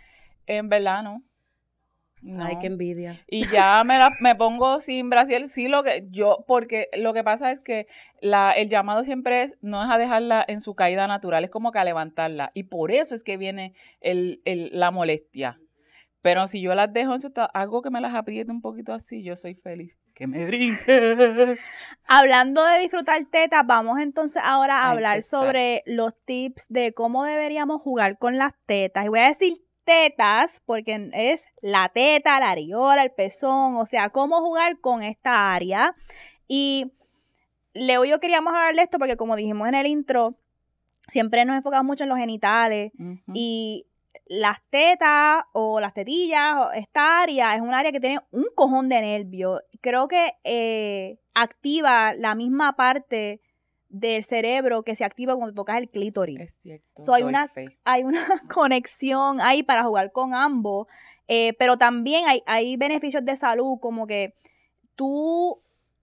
En 0.47 0.69
verdad, 0.69 1.03
no. 1.03 1.23
No. 2.21 2.45
Ay, 2.45 2.57
qué 2.59 2.67
envidia. 2.67 3.17
Y 3.27 3.47
ya 3.47 3.81
me, 3.85 3.97
la, 3.97 4.11
me 4.19 4.35
pongo 4.35 4.79
sin 4.79 5.09
brasier, 5.09 5.47
sí 5.47 5.67
lo 5.67 5.83
que 5.83 6.07
yo, 6.09 6.43
porque 6.47 6.87
lo 6.97 7.13
que 7.13 7.23
pasa 7.23 7.51
es 7.51 7.61
que 7.61 7.87
la, 8.21 8.51
el 8.51 8.69
llamado 8.69 9.03
siempre 9.03 9.43
es, 9.43 9.57
no 9.61 9.83
es 9.83 9.89
a 9.89 9.97
dejarla 9.97 10.43
en 10.47 10.59
su 10.59 10.75
caída 10.75 11.07
natural, 11.07 11.45
es 11.45 11.49
como 11.49 11.71
que 11.71 11.79
a 11.79 11.85
levantarla. 11.85 12.49
Y 12.53 12.63
por 12.63 12.91
eso 12.91 13.15
es 13.15 13.23
que 13.23 13.37
viene 13.37 13.73
el, 14.01 14.41
el, 14.43 14.69
la 14.73 14.91
molestia. 14.91 15.59
Pero 16.21 16.47
si 16.47 16.61
yo 16.61 16.75
las 16.75 16.91
dejo 16.91 17.13
en 17.13 17.21
su 17.21 17.31
algo 17.53 17.81
que 17.81 17.89
me 17.89 18.01
las 18.01 18.13
apriete 18.13 18.51
un 18.51 18.61
poquito 18.61 18.93
así, 18.93 19.23
yo 19.23 19.35
soy 19.35 19.55
feliz. 19.55 19.97
Que 20.13 20.27
me 20.27 20.45
brinque. 20.45 21.57
Hablando 22.07 22.63
de 22.65 22.79
disfrutar 22.79 23.23
tetas, 23.31 23.65
vamos 23.65 23.99
entonces 23.99 24.41
ahora 24.43 24.79
a 24.79 24.87
A 24.87 24.91
hablar 24.91 25.15
empezar. 25.15 25.39
sobre 25.39 25.83
los 25.85 26.13
tips 26.25 26.65
de 26.67 26.93
cómo 26.93 27.23
deberíamos 27.23 27.81
jugar 27.81 28.17
con 28.17 28.37
las 28.37 28.51
tetas. 28.65 29.05
Y 29.05 29.09
voy 29.09 29.19
a 29.19 29.27
decir 29.29 29.53
tetas 29.85 30.61
porque 30.65 31.09
es 31.13 31.45
la 31.61 31.89
teta, 31.89 32.39
la 32.39 32.51
areola, 32.51 33.01
el 33.01 33.11
pezón, 33.11 33.75
o 33.77 33.85
sea, 33.85 34.09
cómo 34.09 34.41
jugar 34.41 34.79
con 34.79 35.01
esta 35.01 35.53
área. 35.55 35.95
Y 36.47 36.91
Leo 37.73 38.03
y 38.03 38.09
yo 38.09 38.19
queríamos 38.19 38.53
hablar 38.53 38.75
de 38.75 38.81
esto 38.81 38.99
porque 38.99 39.15
como 39.15 39.35
dijimos 39.35 39.67
en 39.69 39.75
el 39.75 39.87
intro, 39.87 40.37
siempre 41.07 41.45
nos 41.45 41.55
enfocamos 41.55 41.85
mucho 41.85 42.03
en 42.03 42.09
los 42.09 42.19
genitales 42.19 42.91
y 43.33 43.85
las 44.25 44.57
tetas 44.69 45.43
o 45.53 45.79
las 45.79 45.93
tetillas, 45.93 46.55
o 46.57 46.71
esta 46.71 47.21
área 47.21 47.55
es 47.55 47.61
un 47.61 47.73
área 47.73 47.91
que 47.91 47.99
tiene 47.99 48.19
un 48.31 48.45
cojón 48.55 48.89
de 48.89 49.01
nervio. 49.01 49.61
Creo 49.81 50.07
que 50.07 50.33
eh, 50.43 51.17
activa 51.33 52.13
la 52.13 52.35
misma 52.35 52.75
parte 52.75 53.41
del 53.89 54.23
cerebro 54.23 54.83
que 54.83 54.95
se 54.95 55.03
activa 55.03 55.35
cuando 55.35 55.55
tocas 55.55 55.77
el 55.79 55.89
clítoris. 55.89 56.39
es 56.39 56.55
cierto. 56.61 57.01
So, 57.01 57.13
hay 57.13 57.23
una- 57.23 57.47
fe. 57.47 57.79
Hay 57.85 58.03
una 58.03 58.21
conexión 58.53 59.41
ahí 59.41 59.63
para 59.63 59.83
jugar 59.83 60.11
con 60.11 60.33
ambos, 60.35 60.87
eh, 61.27 61.53
pero 61.57 61.77
también 61.77 62.25
hay, 62.27 62.43
hay 62.45 62.77
beneficios 62.77 63.25
de 63.25 63.35
salud 63.35 63.79
como 63.81 64.05
que 64.05 64.35
tú 64.95 65.61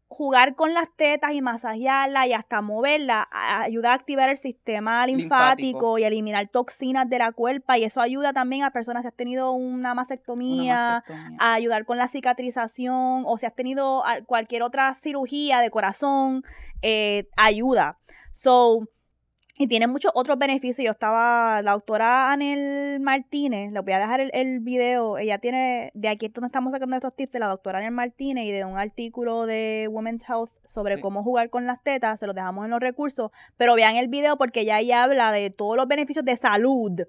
jugar 0.08 0.54
con 0.54 0.72
las 0.72 0.88
tetas 0.96 1.32
y 1.32 1.42
masajearla 1.42 2.26
y 2.28 2.32
hasta 2.32 2.60
moverla 2.60 3.28
ayuda 3.32 3.90
a 3.90 3.94
activar 3.94 4.28
el 4.28 4.36
sistema 4.36 5.04
linfático, 5.06 5.56
Linfático. 5.56 5.98
y 5.98 6.04
eliminar 6.04 6.48
toxinas 6.48 7.08
de 7.10 7.18
la 7.18 7.32
cuerpa 7.32 7.76
y 7.76 7.84
eso 7.84 8.00
ayuda 8.00 8.32
también 8.32 8.62
a 8.62 8.70
personas 8.70 9.02
si 9.02 9.08
has 9.08 9.14
tenido 9.14 9.50
una 9.52 9.76
Una 9.76 9.94
mastectomía, 9.94 11.02
a 11.38 11.52
ayudar 11.54 11.84
con 11.84 11.98
la 11.98 12.06
cicatrización 12.08 13.24
o 13.26 13.36
si 13.38 13.46
has 13.46 13.54
tenido 13.54 14.06
a- 14.06 14.20
cualquier 14.22 14.62
otra 14.62 14.94
cirugía 14.94 15.60
de 15.60 15.70
corazón, 15.70 16.44
eh, 16.82 17.28
ayuda. 17.36 17.98
So, 18.30 18.88
y 19.58 19.66
tiene 19.68 19.86
muchos 19.86 20.12
otros 20.14 20.38
beneficios. 20.38 20.84
Yo 20.84 20.90
estaba, 20.90 21.62
la 21.62 21.72
doctora 21.72 22.30
Anel 22.32 23.00
Martínez, 23.00 23.72
le 23.72 23.80
voy 23.80 23.92
a 23.92 23.98
dejar 23.98 24.20
el, 24.20 24.30
el 24.34 24.60
video, 24.60 25.18
ella 25.18 25.38
tiene, 25.38 25.90
de 25.94 26.08
aquí 26.08 26.26
es 26.26 26.32
donde 26.32 26.46
estamos 26.48 26.72
sacando 26.72 26.96
estos 26.96 27.14
tips 27.16 27.32
de 27.32 27.38
la 27.38 27.46
doctora 27.48 27.78
Anel 27.78 27.92
Martínez 27.92 28.44
y 28.44 28.52
de 28.52 28.64
un 28.64 28.76
artículo 28.76 29.46
de 29.46 29.88
Women's 29.90 30.28
Health 30.28 30.50
sobre 30.66 30.96
Sí. 30.96 31.00
cómo 31.00 31.22
jugar 31.22 31.50
con 31.50 31.66
las 31.66 31.82
tetas, 31.82 32.20
se 32.20 32.26
los 32.26 32.34
dejamos 32.34 32.64
en 32.64 32.70
los 32.70 32.80
recursos, 32.80 33.30
pero 33.56 33.74
vean 33.74 33.96
el 33.96 34.08
video 34.08 34.36
porque 34.36 34.60
ella 34.60 34.76
ahí 34.76 34.92
habla 34.92 35.32
de 35.32 35.50
todos 35.50 35.76
los 35.76 35.86
beneficios 35.88 36.24
de 36.24 36.36
salud 36.36 37.00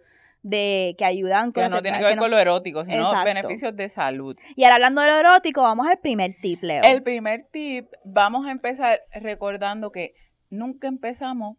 de 0.43 0.95
que 0.97 1.03
ayudan 1.03 1.51
con 1.51 1.63
que 1.63 1.69
no 1.69 1.81
tiene 1.81 1.97
que 1.97 2.05
ver 2.05 2.17
con 2.17 2.31
lo 2.31 2.37
erótico, 2.37 2.85
sino 2.85 2.97
Exacto. 3.07 3.25
beneficios 3.25 3.75
de 3.75 3.89
salud. 3.89 4.37
y 4.55 4.63
ahora 4.63 4.75
hablando 4.75 5.01
de 5.01 5.07
lo 5.09 5.15
erótico, 5.17 5.61
vamos 5.63 5.87
al 5.87 5.97
primer 5.99 6.35
tip, 6.41 6.63
Leo. 6.63 6.83
El 6.83 7.03
primer 7.03 7.43
tip, 7.51 7.91
vamos 8.05 8.45
a 8.45 8.51
empezar 8.51 9.01
recordando 9.13 9.91
que 9.91 10.13
nunca 10.49 10.87
empezamos 10.87 11.57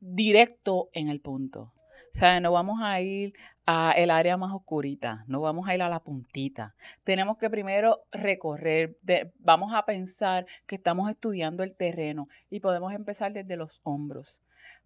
directo 0.00 0.88
en 0.92 1.08
el 1.08 1.20
punto. 1.20 1.72
O 2.16 2.18
sea, 2.18 2.40
no 2.40 2.50
vamos 2.52 2.78
a 2.80 2.98
ir 3.02 3.34
a 3.66 3.92
el 3.92 4.10
área 4.10 4.38
más 4.38 4.50
oscurita, 4.54 5.24
no 5.26 5.40
vamos 5.42 5.68
a 5.68 5.74
ir 5.74 5.82
a 5.82 5.88
la 5.90 6.00
puntita. 6.02 6.74
Tenemos 7.04 7.36
que 7.36 7.50
primero 7.50 8.04
recorrer, 8.10 8.96
de- 9.02 9.30
vamos 9.38 9.74
a 9.74 9.84
pensar 9.84 10.46
que 10.66 10.76
estamos 10.76 11.10
estudiando 11.10 11.62
el 11.62 11.74
terreno 11.76 12.28
y 12.48 12.60
podemos 12.60 12.94
empezar 12.94 13.32
desde 13.34 13.56
los 13.56 13.80
hombros. 13.82 14.40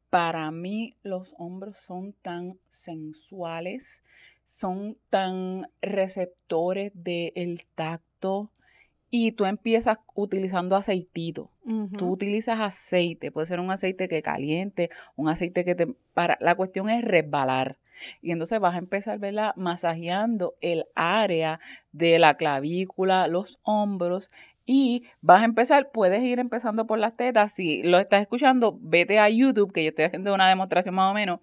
Para 0.08 0.50
mí 0.50 0.96
los 1.02 1.36
hombros 1.38 1.76
son 1.76 2.14
tan 2.14 2.58
sensuales, 2.68 4.02
son 4.44 4.98
tan 5.08 5.70
receptores 5.80 6.90
del 6.94 7.64
tacto 7.76 8.50
y 9.10 9.32
tú 9.32 9.44
empiezas 9.44 9.98
utilizando 10.14 10.76
aceitito. 10.76 11.50
Tú 11.96 12.10
utilizas 12.10 12.58
aceite, 12.58 13.30
puede 13.30 13.46
ser 13.46 13.60
un 13.60 13.70
aceite 13.70 14.08
que 14.08 14.22
caliente, 14.22 14.90
un 15.14 15.28
aceite 15.28 15.64
que 15.64 15.76
te 15.76 15.86
para 16.14 16.36
la 16.40 16.56
cuestión 16.56 16.88
es 16.90 17.04
resbalar. 17.04 17.78
Y 18.22 18.32
entonces 18.32 18.58
vas 18.60 18.74
a 18.74 18.78
empezar, 18.78 19.18
¿verdad? 19.18 19.54
Masajeando 19.56 20.54
el 20.60 20.86
área 20.94 21.60
de 21.92 22.18
la 22.18 22.34
clavícula, 22.34 23.28
los 23.28 23.60
hombros 23.62 24.30
y 24.72 25.02
vas 25.20 25.42
a 25.42 25.46
empezar, 25.46 25.90
puedes 25.90 26.22
ir 26.22 26.38
empezando 26.38 26.86
por 26.86 27.00
las 27.00 27.16
tetas. 27.16 27.50
Si 27.50 27.82
lo 27.82 27.98
estás 27.98 28.20
escuchando, 28.20 28.78
vete 28.80 29.18
a 29.18 29.28
YouTube, 29.28 29.72
que 29.72 29.82
yo 29.82 29.88
estoy 29.88 30.04
haciendo 30.04 30.32
una 30.32 30.48
demostración 30.48 30.94
más 30.94 31.10
o 31.10 31.14
menos. 31.14 31.40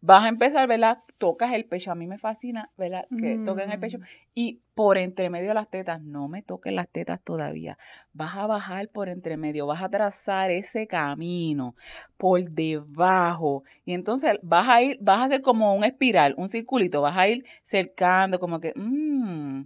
Vas 0.00 0.22
a 0.22 0.28
empezar, 0.28 0.68
¿verdad? 0.68 1.02
Tocas 1.18 1.52
el 1.54 1.64
pecho. 1.64 1.90
A 1.90 1.96
mí 1.96 2.06
me 2.06 2.18
fascina, 2.18 2.70
¿verdad? 2.76 3.08
Que 3.18 3.38
toquen 3.38 3.72
el 3.72 3.80
pecho. 3.80 3.98
Mm. 3.98 4.02
Y 4.36 4.60
por 4.76 4.96
entre 4.96 5.28
medio 5.28 5.48
de 5.48 5.54
las 5.54 5.68
tetas, 5.68 6.00
no 6.00 6.28
me 6.28 6.40
toquen 6.42 6.76
las 6.76 6.88
tetas 6.88 7.20
todavía. 7.20 7.78
Vas 8.12 8.36
a 8.36 8.46
bajar 8.46 8.88
por 8.90 9.08
entre 9.08 9.36
medio, 9.36 9.66
vas 9.66 9.82
a 9.82 9.88
trazar 9.88 10.52
ese 10.52 10.86
camino 10.86 11.74
por 12.16 12.48
debajo. 12.48 13.64
Y 13.86 13.92
entonces 13.92 14.38
vas 14.40 14.68
a 14.68 14.82
ir, 14.82 14.98
vas 15.00 15.18
a 15.18 15.24
hacer 15.24 15.42
como 15.42 15.74
un 15.74 15.82
espiral, 15.82 16.36
un 16.38 16.48
circulito, 16.48 17.02
vas 17.02 17.18
a 17.18 17.26
ir 17.26 17.44
cercando, 17.64 18.38
como 18.38 18.60
que, 18.60 18.72
mmm, 18.76 19.62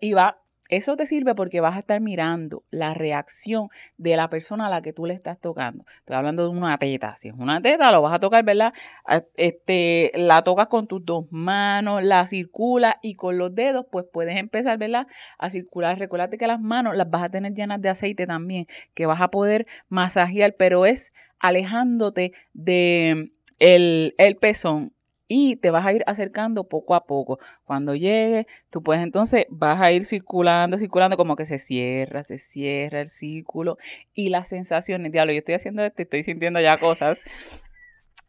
y 0.00 0.12
va. 0.12 0.40
Eso 0.68 0.96
te 0.96 1.06
sirve 1.06 1.34
porque 1.34 1.60
vas 1.60 1.76
a 1.76 1.78
estar 1.78 2.00
mirando 2.00 2.62
la 2.70 2.92
reacción 2.94 3.68
de 3.96 4.16
la 4.16 4.28
persona 4.28 4.66
a 4.66 4.70
la 4.70 4.82
que 4.82 4.92
tú 4.92 5.06
le 5.06 5.14
estás 5.14 5.38
tocando. 5.40 5.84
Estoy 5.98 6.16
hablando 6.16 6.42
de 6.44 6.50
una 6.50 6.76
teta. 6.78 7.16
Si 7.16 7.28
es 7.28 7.34
una 7.36 7.60
teta, 7.62 7.90
lo 7.90 8.02
vas 8.02 8.14
a 8.14 8.18
tocar, 8.20 8.44
¿verdad? 8.44 8.72
A- 9.06 9.22
Este, 9.36 10.12
la 10.14 10.42
tocas 10.42 10.66
con 10.68 10.86
tus 10.86 11.04
dos 11.04 11.24
manos, 11.30 12.02
la 12.02 12.26
circulas 12.26 12.96
y 13.02 13.14
con 13.14 13.38
los 13.38 13.54
dedos, 13.54 13.86
pues 13.90 14.04
puedes 14.12 14.36
empezar, 14.36 14.78
¿verdad? 14.78 15.06
A 15.38 15.48
circular. 15.50 15.98
Recuerda 15.98 16.28
que 16.28 16.46
las 16.46 16.60
manos 16.60 16.96
las 16.96 17.08
vas 17.10 17.22
a 17.22 17.28
tener 17.30 17.54
llenas 17.54 17.80
de 17.80 17.88
aceite 17.88 18.26
también, 18.26 18.66
que 18.94 19.06
vas 19.06 19.20
a 19.20 19.28
poder 19.30 19.66
masajear, 19.88 20.54
pero 20.56 20.86
es 20.86 21.12
alejándote 21.40 22.32
de 22.52 23.32
el, 23.58 24.14
el 24.18 24.36
pezón 24.36 24.92
y 25.28 25.56
te 25.56 25.70
vas 25.70 25.84
a 25.86 25.92
ir 25.92 26.02
acercando 26.06 26.64
poco 26.64 26.94
a 26.94 27.04
poco. 27.04 27.38
Cuando 27.64 27.94
llegue, 27.94 28.46
tú 28.70 28.82
puedes 28.82 29.02
entonces, 29.02 29.44
vas 29.50 29.80
a 29.80 29.92
ir 29.92 30.04
circulando, 30.06 30.78
circulando, 30.78 31.16
como 31.18 31.36
que 31.36 31.44
se 31.44 31.58
cierra, 31.58 32.24
se 32.24 32.38
cierra 32.38 33.02
el 33.02 33.08
círculo 33.08 33.76
y 34.14 34.30
las 34.30 34.48
sensaciones, 34.48 35.12
diablo, 35.12 35.32
yo 35.32 35.40
estoy 35.40 35.54
haciendo 35.54 35.84
esto, 35.84 36.02
estoy 36.02 36.22
sintiendo 36.22 36.60
ya 36.60 36.78
cosas. 36.78 37.20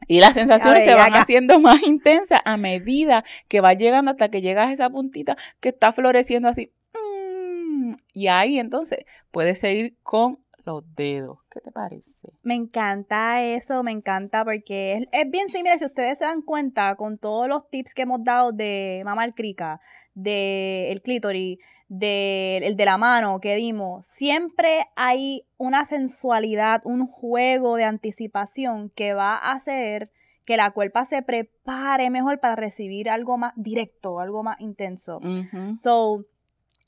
Y 0.07 0.19
las 0.21 0.33
sensaciones 0.33 0.83
se 0.83 0.93
van 0.93 1.13
haciendo 1.13 1.59
más 1.59 1.81
intensas 1.83 2.41
a 2.45 2.57
medida 2.57 3.23
que 3.47 3.61
vas 3.61 3.77
llegando 3.77 4.11
hasta 4.11 4.29
que 4.29 4.41
llegas 4.41 4.67
a 4.67 4.71
esa 4.73 4.89
puntita 4.89 5.35
que 5.59 5.69
está 5.69 5.91
floreciendo 5.91 6.47
así. 6.47 6.71
Mm, 6.93 7.93
Y 8.13 8.27
ahí 8.27 8.59
entonces 8.59 9.05
puedes 9.31 9.59
seguir 9.59 9.95
con 10.03 10.39
los 10.65 10.83
dedos. 10.95 11.39
¿Qué 11.51 11.61
te 11.61 11.71
parece? 11.71 12.33
Me 12.43 12.55
encanta 12.55 13.43
eso, 13.43 13.83
me 13.83 13.91
encanta 13.91 14.43
porque 14.43 14.93
es, 14.93 15.07
es 15.11 15.31
bien 15.31 15.49
similar, 15.49 15.79
si 15.79 15.85
ustedes 15.85 16.19
se 16.19 16.25
dan 16.25 16.41
cuenta, 16.41 16.95
con 16.95 17.17
todos 17.17 17.47
los 17.47 17.69
tips 17.69 17.93
que 17.93 18.03
hemos 18.03 18.23
dado 18.23 18.51
de 18.51 19.01
mamar 19.05 19.33
crica, 19.33 19.81
de 20.13 20.91
el 20.91 21.01
clítoris, 21.01 21.59
de, 21.87 22.57
el 22.57 22.75
de 22.75 22.85
la 22.85 22.97
mano 22.97 23.39
que 23.39 23.55
dimos, 23.55 24.05
siempre 24.05 24.85
hay 24.95 25.45
una 25.57 25.85
sensualidad, 25.85 26.81
un 26.85 27.07
juego 27.07 27.75
de 27.75 27.83
anticipación 27.83 28.89
que 28.91 29.13
va 29.13 29.35
a 29.35 29.53
hacer 29.53 30.11
que 30.45 30.57
la 30.57 30.71
cuerpa 30.71 31.05
se 31.05 31.21
prepare 31.21 32.09
mejor 32.09 32.39
para 32.39 32.55
recibir 32.55 33.09
algo 33.09 33.37
más 33.37 33.53
directo, 33.55 34.19
algo 34.19 34.41
más 34.41 34.59
intenso. 34.59 35.17
Ujú. 35.17 35.77
So, 35.77 36.25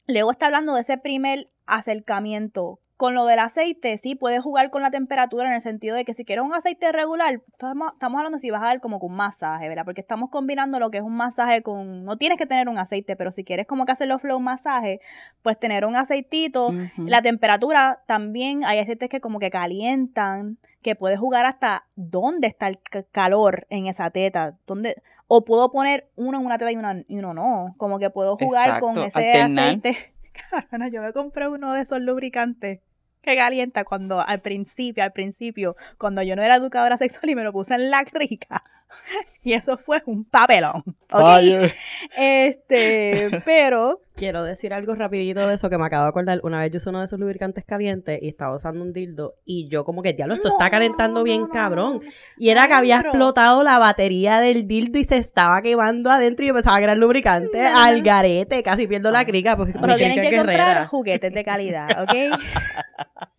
luego 0.07 0.31
está 0.31 0.47
hablando 0.47 0.73
de 0.73 0.81
ese 0.81 0.97
primer 0.97 1.51
acercamiento. 1.67 2.79
Con 3.01 3.15
lo 3.15 3.25
del 3.25 3.39
aceite, 3.39 3.97
sí, 3.97 4.13
puedes 4.13 4.43
jugar 4.43 4.69
con 4.69 4.83
la 4.83 4.91
temperatura 4.91 5.47
en 5.49 5.55
el 5.55 5.61
sentido 5.61 5.95
de 5.95 6.05
que 6.05 6.13
si 6.13 6.23
quieres 6.23 6.45
un 6.45 6.53
aceite 6.53 6.91
regular, 6.91 7.41
estamos, 7.51 7.93
estamos 7.93 8.19
hablando 8.19 8.37
si 8.37 8.51
vas 8.51 8.61
a 8.61 8.65
dar 8.67 8.79
como 8.79 8.99
con 8.99 9.09
un 9.09 9.17
masaje, 9.17 9.67
¿verdad? 9.67 9.85
Porque 9.85 10.01
estamos 10.01 10.29
combinando 10.29 10.79
lo 10.79 10.91
que 10.91 10.99
es 10.99 11.03
un 11.03 11.15
masaje 11.15 11.63
con, 11.63 12.05
no 12.05 12.17
tienes 12.17 12.37
que 12.37 12.45
tener 12.45 12.69
un 12.69 12.77
aceite, 12.77 13.15
pero 13.15 13.31
si 13.31 13.43
quieres 13.43 13.65
como 13.65 13.87
que 13.87 13.91
hacerlo 13.93 14.19
flow 14.19 14.39
masaje, 14.39 14.99
pues 15.41 15.57
tener 15.57 15.83
un 15.83 15.95
aceitito, 15.95 16.75
la 17.07 17.23
temperatura 17.23 18.03
también, 18.05 18.63
hay 18.65 18.77
aceites 18.77 19.09
que 19.09 19.19
como 19.19 19.39
que 19.39 19.49
calientan, 19.49 20.59
que 20.83 20.95
puedes 20.95 21.19
jugar 21.19 21.47
hasta 21.47 21.87
dónde 21.95 22.45
está 22.45 22.67
el 22.67 22.79
ca- 22.79 23.01
calor 23.11 23.65
en 23.71 23.87
esa 23.87 24.11
teta, 24.11 24.59
dónde, 24.67 25.01
o 25.25 25.43
puedo 25.43 25.71
poner 25.71 26.07
uno 26.15 26.39
en 26.39 26.45
una 26.45 26.59
teta 26.59 26.71
y, 26.71 26.75
una, 26.75 27.03
y 27.07 27.17
uno 27.17 27.33
no, 27.33 27.73
como 27.77 27.97
que 27.97 28.11
puedo 28.11 28.37
jugar 28.37 28.79
con 28.79 28.99
ese 28.99 29.17
alternar. 29.17 29.69
aceite. 29.69 29.97
Cabrona, 30.51 30.87
yo 30.89 31.01
me 31.01 31.13
compré 31.13 31.47
uno 31.47 31.73
de 31.73 31.81
esos 31.81 31.99
lubricantes 31.99 32.79
que 33.21 33.35
calienta 33.35 33.83
cuando 33.83 34.19
al 34.19 34.39
principio, 34.39 35.03
al 35.03 35.11
principio, 35.11 35.75
cuando 35.97 36.21
yo 36.23 36.35
no 36.35 36.43
era 36.43 36.55
educadora 36.55 36.97
sexual 36.97 37.29
y 37.29 37.35
me 37.35 37.43
lo 37.43 37.51
puse 37.51 37.73
en 37.73 37.89
la 37.89 38.03
rica. 38.03 38.63
Y 39.43 39.53
eso 39.53 39.77
fue 39.77 40.03
un 40.05 40.25
papelón. 40.25 40.83
¿ok? 41.11 41.21
Fire. 41.21 41.73
Este, 42.17 43.41
pero 43.45 44.01
Quiero 44.15 44.43
decir 44.43 44.73
algo 44.73 44.93
rapidito 44.93 45.47
de 45.47 45.55
eso 45.55 45.69
que 45.69 45.77
me 45.77 45.85
acabo 45.85 46.03
de 46.03 46.09
acordar. 46.09 46.41
Una 46.43 46.59
vez 46.59 46.71
yo 46.71 46.77
usé 46.77 46.89
uno 46.89 46.99
de 46.99 47.05
esos 47.05 47.19
lubricantes 47.19 47.63
calientes 47.65 48.19
y 48.21 48.27
estaba 48.27 48.55
usando 48.55 48.83
un 48.83 48.93
dildo 48.93 49.35
y 49.45 49.67
yo 49.69 49.83
como 49.85 50.03
que, 50.03 50.13
diablo, 50.13 50.35
esto 50.35 50.49
está 50.49 50.65
No, 50.65 50.71
calentando 50.71 51.19
no, 51.21 51.23
bien 51.23 51.41
no, 51.41 51.47
no, 51.47 51.53
cabrón. 51.53 52.01
Y 52.37 52.49
era 52.49 52.67
que 52.67 52.73
había 52.73 52.99
explotado 52.99 53.63
la 53.63 53.79
batería 53.79 54.39
del 54.39 54.67
dildo 54.67 54.99
y 54.99 55.05
se 55.05 55.17
estaba 55.17 55.61
quemando 55.61 56.11
adentro 56.11 56.43
y 56.45 56.49
yo 56.49 56.53
pensaba 56.53 56.77
que 56.77 56.83
era 56.83 56.93
el 56.93 56.99
lubricante 56.99 57.65
al 57.65 58.01
garete. 58.03 58.61
Casi 58.61 58.85
pierdo 58.85 59.11
la 59.11 59.25
crica 59.25 59.57
porque 59.57 59.73
Pero 59.79 59.95
tienen 59.95 60.21
que 60.21 60.27
es 60.27 60.37
comprar 60.37 60.85
juguetes 60.87 61.33
de 61.33 61.43
calidad, 61.43 62.03
¿ok? 62.03 62.11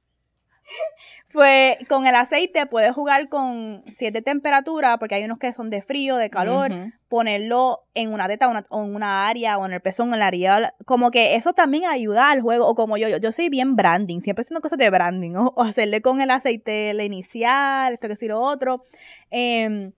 pues 1.32 1.76
con 1.88 2.06
el 2.06 2.14
aceite 2.14 2.66
puedes 2.66 2.92
jugar 2.92 3.28
con 3.28 3.82
siete 3.88 4.22
temperaturas, 4.22 4.98
porque 4.98 5.14
hay 5.14 5.24
unos 5.24 5.38
que 5.38 5.52
son 5.52 5.70
de 5.70 5.80
frío, 5.82 6.16
de 6.16 6.28
calor, 6.30 6.70
ponerlo 7.08 7.84
en 7.94 8.12
una 8.12 8.28
teta 8.28 8.48
una- 8.48 8.66
o 8.70 8.84
en 8.84 8.94
una 8.94 9.28
área 9.28 9.58
o 9.58 9.66
en 9.66 9.72
el 9.72 9.80
pezón, 9.80 10.12
en 10.12 10.18
la 10.20 10.26
área. 10.28 10.74
Como 10.84 11.10
que 11.10 11.34
eso 11.34 11.52
también 11.52 11.84
ayuda 11.86 12.30
al 12.30 12.40
juego. 12.42 12.66
O 12.66 12.74
como 12.74 12.96
yo, 12.96 13.08
yo, 13.08 13.16
yo 13.18 13.32
soy 13.32 13.48
bien 13.48 13.76
branding, 13.76 14.20
siempre 14.20 14.42
haciendo 14.42 14.60
cosas 14.62 14.78
de 14.78 14.90
branding. 14.90 15.34
O, 15.36 15.52
o 15.56 15.62
hacerle 15.62 16.00
con 16.02 16.20
el 16.20 16.30
aceite 16.30 16.92
la 16.94 17.04
inicial, 17.04 17.94
esto 17.94 18.08
que 18.08 18.16
sí 18.16 18.28
lo 18.28 18.40
otro. 18.40 18.84
Em, 19.30 19.92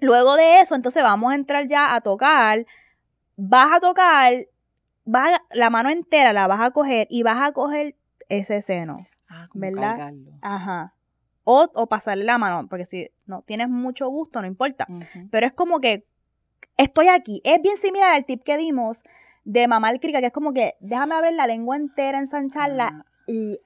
luego 0.00 0.36
de 0.36 0.60
eso, 0.60 0.74
entonces 0.74 1.02
vamos 1.02 1.32
a 1.32 1.34
entrar 1.36 1.66
ya 1.66 1.94
a 1.94 2.00
tocar. 2.00 2.66
Vas 3.36 3.72
a 3.72 3.80
tocar, 3.80 4.46
vas 5.04 5.32
a- 5.34 5.42
la 5.52 5.70
mano 5.70 5.90
entera 5.90 6.32
la 6.32 6.46
vas 6.46 6.60
a 6.60 6.70
coger 6.70 7.06
y 7.10 7.22
vas 7.22 7.42
a 7.42 7.52
coger 7.52 7.96
ese 8.28 8.62
seno. 8.62 8.96
¿Verdad? 9.60 9.90
cargarlo. 9.96 10.32
Ajá. 10.42 10.92
O, 11.44 11.68
o 11.74 11.86
pasarle 11.86 12.24
la 12.24 12.38
mano, 12.38 12.66
porque 12.68 12.84
si 12.86 13.08
no 13.26 13.42
tienes 13.42 13.68
mucho 13.68 14.08
gusto, 14.08 14.40
no 14.40 14.46
importa. 14.48 14.86
Pero 15.30 15.46
es 15.46 15.52
como 15.52 15.78
que 15.80 16.04
estoy 16.76 17.08
aquí. 17.08 17.40
Es 17.44 17.62
bien 17.62 17.76
similar 17.76 18.14
al 18.14 18.24
tip 18.24 18.42
que 18.42 18.56
dimos 18.56 19.02
de 19.44 19.68
mamar 19.68 20.00
crica, 20.00 20.20
que 20.20 20.26
es 20.26 20.32
como 20.32 20.52
que 20.52 20.74
déjame 20.80 21.14
abrir 21.14 21.34
la 21.34 21.46
lengua 21.46 21.76
entera, 21.76 22.18
ensancharla 22.18 22.88
Ah, 22.88 23.06
y 23.28 23.60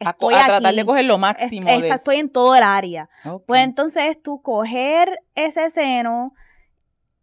a, 0.00 0.10
estoy 0.10 0.34
a 0.34 0.38
aquí. 0.40 0.46
tratar 0.48 0.74
de 0.74 0.84
coger 0.86 1.04
lo 1.04 1.14
Es- 1.14 1.20
máximo 1.20 1.66
de 1.68 1.76
eso. 1.76 1.94
estoy 1.94 2.16
en 2.16 2.30
todo 2.30 2.56
el 2.56 2.62
área. 2.62 3.10
Pues 3.46 3.62
entonces 3.62 4.04
es 4.06 4.22
tú 4.22 4.40
coger 4.40 5.18
ese 5.34 5.68
seno 5.70 6.32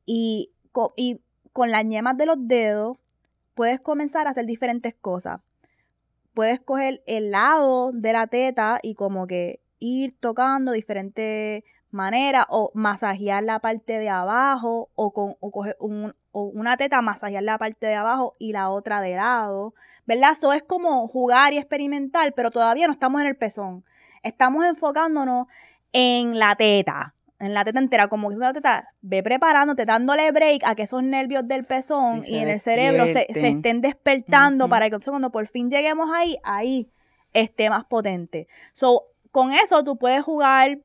y, 0.06 0.52
y 0.98 1.20
con 1.52 1.72
las 1.72 1.84
yemas 1.88 2.16
de 2.18 2.26
los 2.28 2.38
dedos 2.40 2.98
puedes 3.56 3.80
comenzar 3.82 4.28
a 4.28 4.32
hacer 4.32 4.46
diferentes 4.46 4.94
cosas. 4.94 5.40
Puedes 6.34 6.60
coger 6.60 7.04
el 7.06 7.32
lado 7.32 7.92
de 7.94 8.14
la 8.14 8.28
teta 8.28 8.80
y 8.82 8.96
como 8.96 9.28
que 9.28 9.62
ir 9.80 10.16
tocando 10.20 10.72
diferentes 10.72 11.64
maneras 11.92 12.46
o 12.50 12.72
masajear 12.74 13.44
la 13.44 13.60
parte 13.60 14.00
de 14.00 14.10
abajo 14.10 14.90
o, 14.96 15.12
con, 15.14 15.36
o 15.40 15.52
coger 15.52 15.78
un- 15.80 16.16
o 16.32 16.46
una 16.46 16.76
teta, 16.78 17.02
masajear 17.04 17.44
la 17.44 17.60
parte 17.60 17.86
de 17.86 17.94
abajo 17.94 18.36
y 18.40 18.54
la 18.54 18.70
otra 18.72 19.02
de 19.02 19.16
lado. 19.16 19.76
¿Verdad? 20.08 20.32
Eso 20.32 20.52
es 20.54 20.64
como 20.64 21.08
jugar 21.08 21.54
y 21.54 21.58
experimentar, 21.60 22.34
pero 22.34 22.50
todavía 22.50 22.88
no 22.88 22.94
estamos 22.94 23.22
en 23.22 23.28
el 23.28 23.38
pezón. 23.38 23.86
Estamos 24.24 24.66
enfocándonos 24.66 25.48
en 25.92 26.40
la 26.40 26.56
teta, 26.56 27.14
en 27.44 27.54
la 27.54 27.64
teta 27.66 27.80
entera, 27.80 28.08
como 28.08 28.30
que 28.30 28.36
una 28.36 28.54
teta, 28.54 28.90
ve 29.02 29.22
preparándote, 29.22 29.86
dándole 29.86 30.32
break 30.32 30.64
a 30.66 30.76
que 30.76 30.84
esos 30.84 31.04
nervios 31.04 31.48
del 31.48 31.66
pezón 31.66 32.22
Sí, 32.22 32.34
y 32.34 32.38
en 32.38 32.50
el 32.50 32.60
cerebro 32.60 33.06
se, 33.08 33.28
se 33.32 33.48
estén 33.48 33.82
despertando 33.82 34.70
para 34.70 34.90
que 34.90 34.98
cuando 35.00 35.32
por 35.32 35.48
fin 35.48 35.70
lleguemos 35.70 36.10
ahí, 36.14 36.38
ahí 36.44 36.90
esté 37.34 37.70
más 37.70 37.86
potente. 37.86 38.48
So, 38.72 39.08
con 39.32 39.52
eso 39.52 39.84
tú 39.84 39.98
puedes 39.98 40.24
jugar 40.24 40.80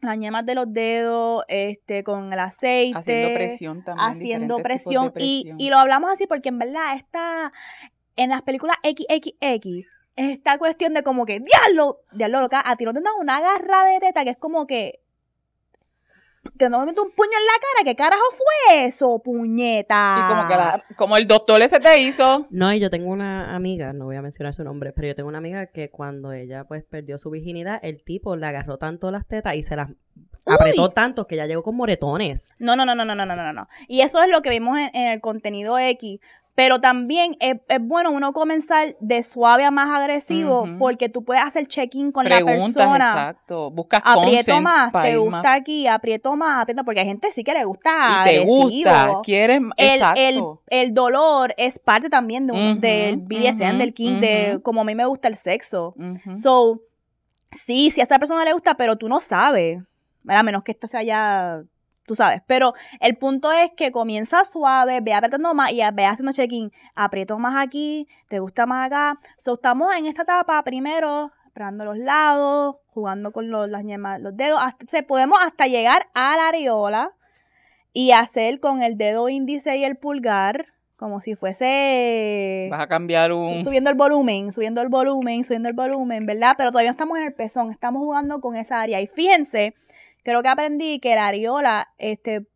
las 0.00 0.18
yemas 0.18 0.44
de 0.44 0.54
los 0.54 0.72
dedos, 0.72 1.44
este, 1.48 2.02
con 2.02 2.32
el 2.32 2.38
aceite. 2.40 2.98
haciendo 2.98 3.34
presión 3.34 3.84
también. 3.84 4.08
haciendo 4.08 4.58
presión, 4.58 5.12
Y, 5.18 5.52
y 5.58 5.70
lo 5.70 5.78
hablamos 5.78 6.10
así 6.10 6.26
porque 6.26 6.48
en 6.48 6.58
verdad 6.58 6.96
está 6.96 7.52
en 8.16 8.30
las 8.30 8.42
películas 8.42 8.76
XXX 8.82 9.86
esta 10.16 10.58
cuestión 10.58 10.94
de 10.94 11.02
como 11.02 11.26
que 11.26 11.40
diablo, 11.40 12.00
diablo 12.12 12.40
loca, 12.40 12.62
a 12.64 12.76
ti 12.76 12.84
no 12.84 12.92
te 12.92 13.00
dan 13.00 13.14
una 13.20 13.40
garra 13.40 13.84
de 13.84 14.00
teta 14.00 14.24
que 14.24 14.30
es 14.30 14.36
como 14.36 14.66
que 14.66 15.00
te 16.56 16.66
ando 16.66 16.78
metiendo 16.78 17.02
un 17.02 17.10
puño 17.10 17.30
en 17.38 17.44
la 17.44 17.52
cara, 17.52 17.84
¿qué 17.84 17.96
carajo 17.96 18.22
fue 18.30 18.86
eso, 18.86 19.20
puñeta? 19.22 20.16
Y 20.18 20.34
como 20.34 20.48
que 20.48 20.94
como 20.94 21.16
el 21.16 21.26
doctor 21.26 21.62
ese 21.62 21.80
te 21.80 22.00
hizo. 22.00 22.46
No, 22.50 22.72
y 22.72 22.80
yo 22.80 22.90
tengo 22.90 23.10
una 23.10 23.54
amiga, 23.54 23.92
no 23.92 24.06
voy 24.06 24.16
a 24.16 24.22
mencionar 24.22 24.54
su 24.54 24.64
nombre, 24.64 24.92
pero 24.92 25.08
yo 25.08 25.14
tengo 25.14 25.28
una 25.28 25.38
amiga 25.38 25.66
que 25.66 25.90
cuando 25.90 26.32
ella 26.32 26.64
pues 26.64 26.84
perdió 26.84 27.18
su 27.18 27.30
virginidad, 27.30 27.80
el 27.82 28.02
tipo 28.02 28.36
le 28.36 28.46
agarró 28.46 28.78
tanto 28.78 29.10
las 29.10 29.26
tetas 29.26 29.54
y 29.56 29.62
se 29.62 29.76
las 29.76 29.90
apretó 30.46 30.90
tanto 30.90 31.26
que 31.26 31.36
ya 31.36 31.46
llegó 31.46 31.62
con 31.62 31.76
moretones. 31.76 32.54
No, 32.58 32.76
no, 32.76 32.84
no, 32.84 32.94
no, 32.94 33.04
no, 33.04 33.14
no, 33.14 33.26
no, 33.26 33.52
no. 33.52 33.68
Y 33.88 34.02
eso 34.02 34.22
es 34.22 34.28
lo 34.28 34.42
que 34.42 34.50
vimos 34.50 34.78
en, 34.78 34.90
en 34.94 35.12
el 35.12 35.20
contenido 35.20 35.78
X, 35.78 36.20
pero 36.56 36.80
también 36.80 37.36
es, 37.40 37.56
es 37.68 37.80
bueno 37.80 38.12
uno 38.12 38.32
comenzar 38.32 38.96
de 39.00 39.24
suave 39.24 39.64
a 39.64 39.72
más 39.72 39.90
agresivo 39.90 40.68
porque 40.78 41.08
tú 41.08 41.24
puedes 41.24 41.42
hacer 41.42 41.66
check-in 41.66 42.12
con 42.12 42.28
la 42.28 42.38
persona. 42.44 42.94
exacto. 43.08 43.70
Buscas 43.72 44.02
aprieto 44.04 44.60
más, 44.60 44.92
te 44.92 45.16
gusta 45.16 45.42
más- 45.42 45.46
aquí, 45.60 45.86
aprieto 45.88 46.36
más, 46.36 46.62
aprieto, 46.62 46.84
porque 46.84 47.00
hay 47.00 47.06
gente 47.06 47.32
sí 47.32 47.42
que 47.42 47.54
le 47.54 47.64
gusta 47.64 47.90
Y 47.90 48.30
te 48.30 48.38
agresivo. 48.38 48.46
gusta, 48.56 49.18
quieres, 49.24 49.60
El, 49.76 49.94
exacto. 49.94 50.62
el 50.68 50.94
dolor 50.94 51.54
es 51.56 51.80
parte 51.80 52.08
también 52.08 52.46
de 52.46 52.52
un, 52.52 52.70
Ujú, 52.72 52.80
del 52.80 53.16
BDSM, 53.16 53.70
ujú, 53.70 53.78
del 53.78 53.92
kink, 53.94 54.20
de 54.20 54.60
como 54.62 54.82
a 54.82 54.84
mí 54.84 54.94
me 54.94 55.06
gusta 55.06 55.26
el 55.26 55.34
sexo. 55.34 55.96
So, 56.36 56.80
sí, 57.50 57.90
si 57.90 58.00
a 58.00 58.04
esa 58.04 58.18
persona 58.20 58.44
le 58.44 58.52
gusta, 58.52 58.76
pero 58.76 58.96
tú 58.96 59.08
no 59.08 59.18
sabes, 59.18 59.82
a 60.28 60.42
menos 60.44 60.62
que 60.62 60.70
esta 60.70 60.86
sea 60.86 61.02
ya, 61.02 61.64
tú 62.06 62.14
sabes. 62.14 62.42
Pero 62.46 62.74
el 63.00 63.16
punto 63.16 63.52
es 63.52 63.72
que 63.72 63.90
comienza 63.90 64.44
suave, 64.44 65.00
ve 65.00 65.14
apretando 65.14 65.54
más 65.54 65.72
y 65.72 65.80
ve 65.92 66.06
haciendo 66.06 66.32
check-in. 66.32 66.72
Aprieto 66.94 67.38
más 67.38 67.56
aquí, 67.56 68.08
te 68.28 68.38
gusta 68.38 68.66
más 68.66 68.86
acá. 68.86 69.20
So, 69.36 69.54
estamos 69.54 69.94
en 69.96 70.06
esta 70.06 70.22
etapa 70.22 70.62
primero, 70.64 71.32
apretando 71.46 71.84
los 71.84 71.98
lados, 71.98 72.76
jugando 72.86 73.32
con 73.32 73.50
los, 73.50 73.68
las 73.68 73.84
yemas, 73.84 74.20
los 74.20 74.36
dedos. 74.36 74.60
Hasta, 74.62 74.86
se, 74.86 75.02
podemos 75.02 75.38
hasta 75.44 75.66
llegar 75.66 76.08
a 76.14 76.36
la 76.36 76.48
areola 76.48 77.12
y 77.92 78.10
hacer 78.10 78.60
con 78.60 78.82
el 78.82 78.96
dedo 78.96 79.28
índice 79.28 79.76
y 79.76 79.84
el 79.84 79.96
pulgar, 79.96 80.66
como 80.96 81.20
si 81.20 81.36
fuese... 81.36 82.68
Vas 82.70 82.80
a 82.80 82.86
cambiar 82.88 83.32
un... 83.32 83.62
Subiendo 83.62 83.90
el 83.90 83.96
volumen, 83.96 84.52
subiendo 84.52 84.80
el 84.80 84.88
volumen, 84.88 85.44
subiendo 85.44 85.68
el 85.68 85.74
volumen, 85.74 86.26
¿verdad? 86.26 86.54
Pero 86.56 86.70
todavía 86.70 86.90
no 86.90 86.94
estamos 86.94 87.18
en 87.18 87.24
el 87.24 87.34
pezón, 87.34 87.70
estamos 87.70 88.00
jugando 88.02 88.40
con 88.40 88.56
esa 88.56 88.80
área. 88.80 89.00
Y 89.00 89.06
fíjense, 89.06 89.74
creo 90.24 90.42
que 90.42 90.48
aprendí 90.48 90.98
que 90.98 91.14
la 91.14 91.28
areola 91.28 91.94
este, 91.98 92.48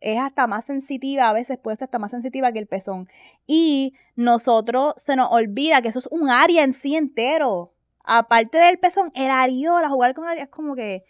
es 0.00 0.18
hasta 0.20 0.46
más 0.46 0.64
sensitiva, 0.66 1.28
a 1.28 1.32
veces 1.32 1.58
puede 1.58 1.76
ser 1.76 1.86
hasta 1.86 1.98
más 1.98 2.12
sensitiva 2.12 2.52
que 2.52 2.60
el 2.60 2.68
pezón. 2.68 3.08
Y 3.46 3.94
nosotros 4.14 4.94
se 4.96 5.16
nos 5.16 5.32
olvida 5.32 5.82
que 5.82 5.88
eso 5.88 5.98
es 5.98 6.08
un 6.12 6.30
área 6.30 6.62
en 6.62 6.74
sí 6.74 6.94
entero. 6.94 7.72
Aparte 8.04 8.58
del 8.58 8.78
pezón, 8.78 9.10
el 9.14 9.30
areola, 9.30 9.88
jugar 9.88 10.14
con 10.14 10.28
área 10.28 10.44
es 10.44 10.50
como 10.50 10.76
que... 10.76 11.04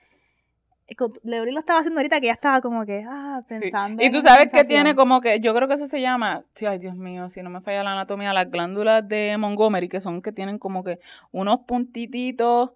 Leori 1.23 1.51
lo 1.53 1.61
estaba 1.61 1.79
haciendo 1.81 1.99
ahorita 2.01 2.21
que 2.21 2.27
ya 2.27 2.35
estaba 2.35 2.61
como 2.61 2.85
que, 2.85 3.05
ah, 3.09 3.41
Sí. 3.49 3.59
pensando. 3.61 4.03
Y 4.05 4.11
tú 4.11 4.21
sabes 4.21 4.53
que 4.53 4.65
tiene 4.65 4.95
como 4.95 5.21
que, 5.23 5.41
yo 5.41 5.55
creo 5.55 5.67
que 5.67 5.75
eso 5.75 5.87
se 5.87 6.01
llama, 6.01 6.43
sí, 6.55 6.67
ay 6.67 6.79
Dios 6.79 6.97
mío, 6.97 7.29
si 7.31 7.43
no 7.43 7.49
me 7.49 7.63
falla 7.63 7.83
la 7.83 7.93
anatomía, 7.93 8.33
las 8.35 8.51
glándulas 8.51 9.07
de 9.09 9.35
Montgomery, 9.39 9.89
que 9.89 10.01
son 10.03 10.21
que 10.21 10.31
tienen 10.33 10.59
como 10.59 10.85
que 10.85 10.99
unos 11.33 11.61
puntititos. 11.67 12.73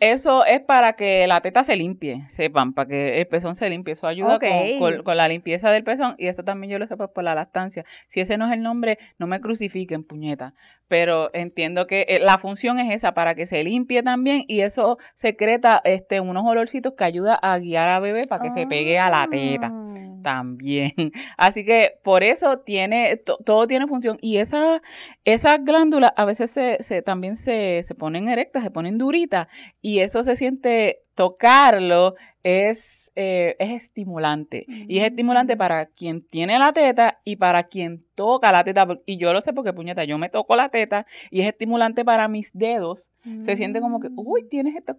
Eso 0.00 0.44
es 0.44 0.60
para 0.60 0.94
que 0.94 1.26
la 1.28 1.40
teta 1.40 1.62
se 1.62 1.76
limpie, 1.76 2.24
sepan, 2.28 2.72
para 2.72 2.88
que 2.88 3.20
el 3.20 3.26
pezón 3.28 3.54
se 3.54 3.68
limpie. 3.70 3.92
Eso 3.92 4.06
ayuda 4.06 4.38
con, 4.38 4.78
con- 4.78 5.02
con 5.04 5.16
la 5.16 5.28
limpieza 5.28 5.70
del 5.70 5.84
pezón. 5.84 6.14
Y 6.18 6.26
esto 6.26 6.42
también 6.44 6.72
yo 6.72 6.78
lo 6.78 6.86
sé 6.86 6.96
pues, 6.96 7.10
por 7.10 7.22
la 7.24 7.34
lactancia. 7.34 7.84
Si 8.08 8.20
ese 8.20 8.36
no 8.36 8.46
es 8.46 8.52
el 8.52 8.62
nombre, 8.62 8.98
no 9.18 9.26
me 9.26 9.40
crucifiquen, 9.40 10.02
puñeta. 10.04 10.54
Pero 10.88 11.30
entiendo 11.32 11.86
que 11.86 12.04
eh, 12.08 12.18
la 12.20 12.36
función 12.38 12.78
es 12.78 12.92
esa, 12.92 13.14
para 13.14 13.34
que 13.34 13.46
se 13.46 13.62
limpie 13.64 14.02
también. 14.02 14.44
Y 14.46 14.60
eso 14.60 14.98
secreta 15.14 15.80
este, 15.84 16.20
unos 16.20 16.44
olorcitos 16.44 16.92
que 16.94 17.04
ayuda 17.04 17.38
a 17.40 17.51
guiar 17.58 17.88
a 17.88 18.00
bebé 18.00 18.22
para 18.28 18.42
que 18.44 18.50
se 18.50 18.66
pegue 18.66 18.98
a 18.98 19.10
la 19.10 19.26
teta. 19.28 19.70
Ah. 19.72 20.08
también. 20.22 20.92
Así 21.36 21.64
que 21.64 21.94
por 22.04 22.22
eso 22.22 22.60
tiene, 22.60 23.16
to- 23.16 23.38
todo 23.44 23.66
tiene 23.66 23.86
función. 23.88 24.18
Y 24.20 24.36
esa, 24.36 24.80
esas 25.24 25.64
glándulas 25.64 26.12
a 26.16 26.24
veces 26.24 26.50
se, 26.50 26.82
se- 26.82 27.02
también 27.02 27.36
se, 27.36 27.82
se 27.84 27.94
ponen 27.96 28.28
erectas, 28.28 28.62
se 28.62 28.70
ponen 28.70 28.98
duritas. 28.98 29.48
Y 29.80 29.98
eso 29.98 30.22
se 30.22 30.36
siente, 30.36 31.01
tocarlo 31.22 32.14
es, 32.42 33.12
eh, 33.14 33.54
es 33.60 33.70
estimulante. 33.70 34.64
Y 34.88 34.98
es 34.98 35.04
estimulante 35.04 35.54
Mm. 35.54 35.58
para 35.58 35.86
quien 35.86 36.22
tiene 36.26 36.58
la 36.58 36.72
teta 36.72 37.20
y 37.24 37.36
para 37.36 37.62
quien 37.64 38.04
toca 38.16 38.50
la 38.50 38.64
teta. 38.64 38.86
Y 39.06 39.16
yo 39.18 39.32
lo 39.32 39.40
sé 39.40 39.52
porque, 39.52 39.72
puñeta, 39.72 40.02
yo 40.04 40.18
me 40.18 40.28
toco 40.28 40.56
la 40.56 40.68
teta 40.68 41.06
y 41.30 41.40
es 41.42 41.46
estimulante 41.46 42.04
para 42.04 42.26
mis 42.28 42.50
dedos. 42.52 43.10
Se 43.42 43.54
siente 43.56 43.80
como 43.80 44.00
que, 44.00 44.08
uy, 44.16 44.48
tienes 44.48 44.74
esto, 44.74 44.96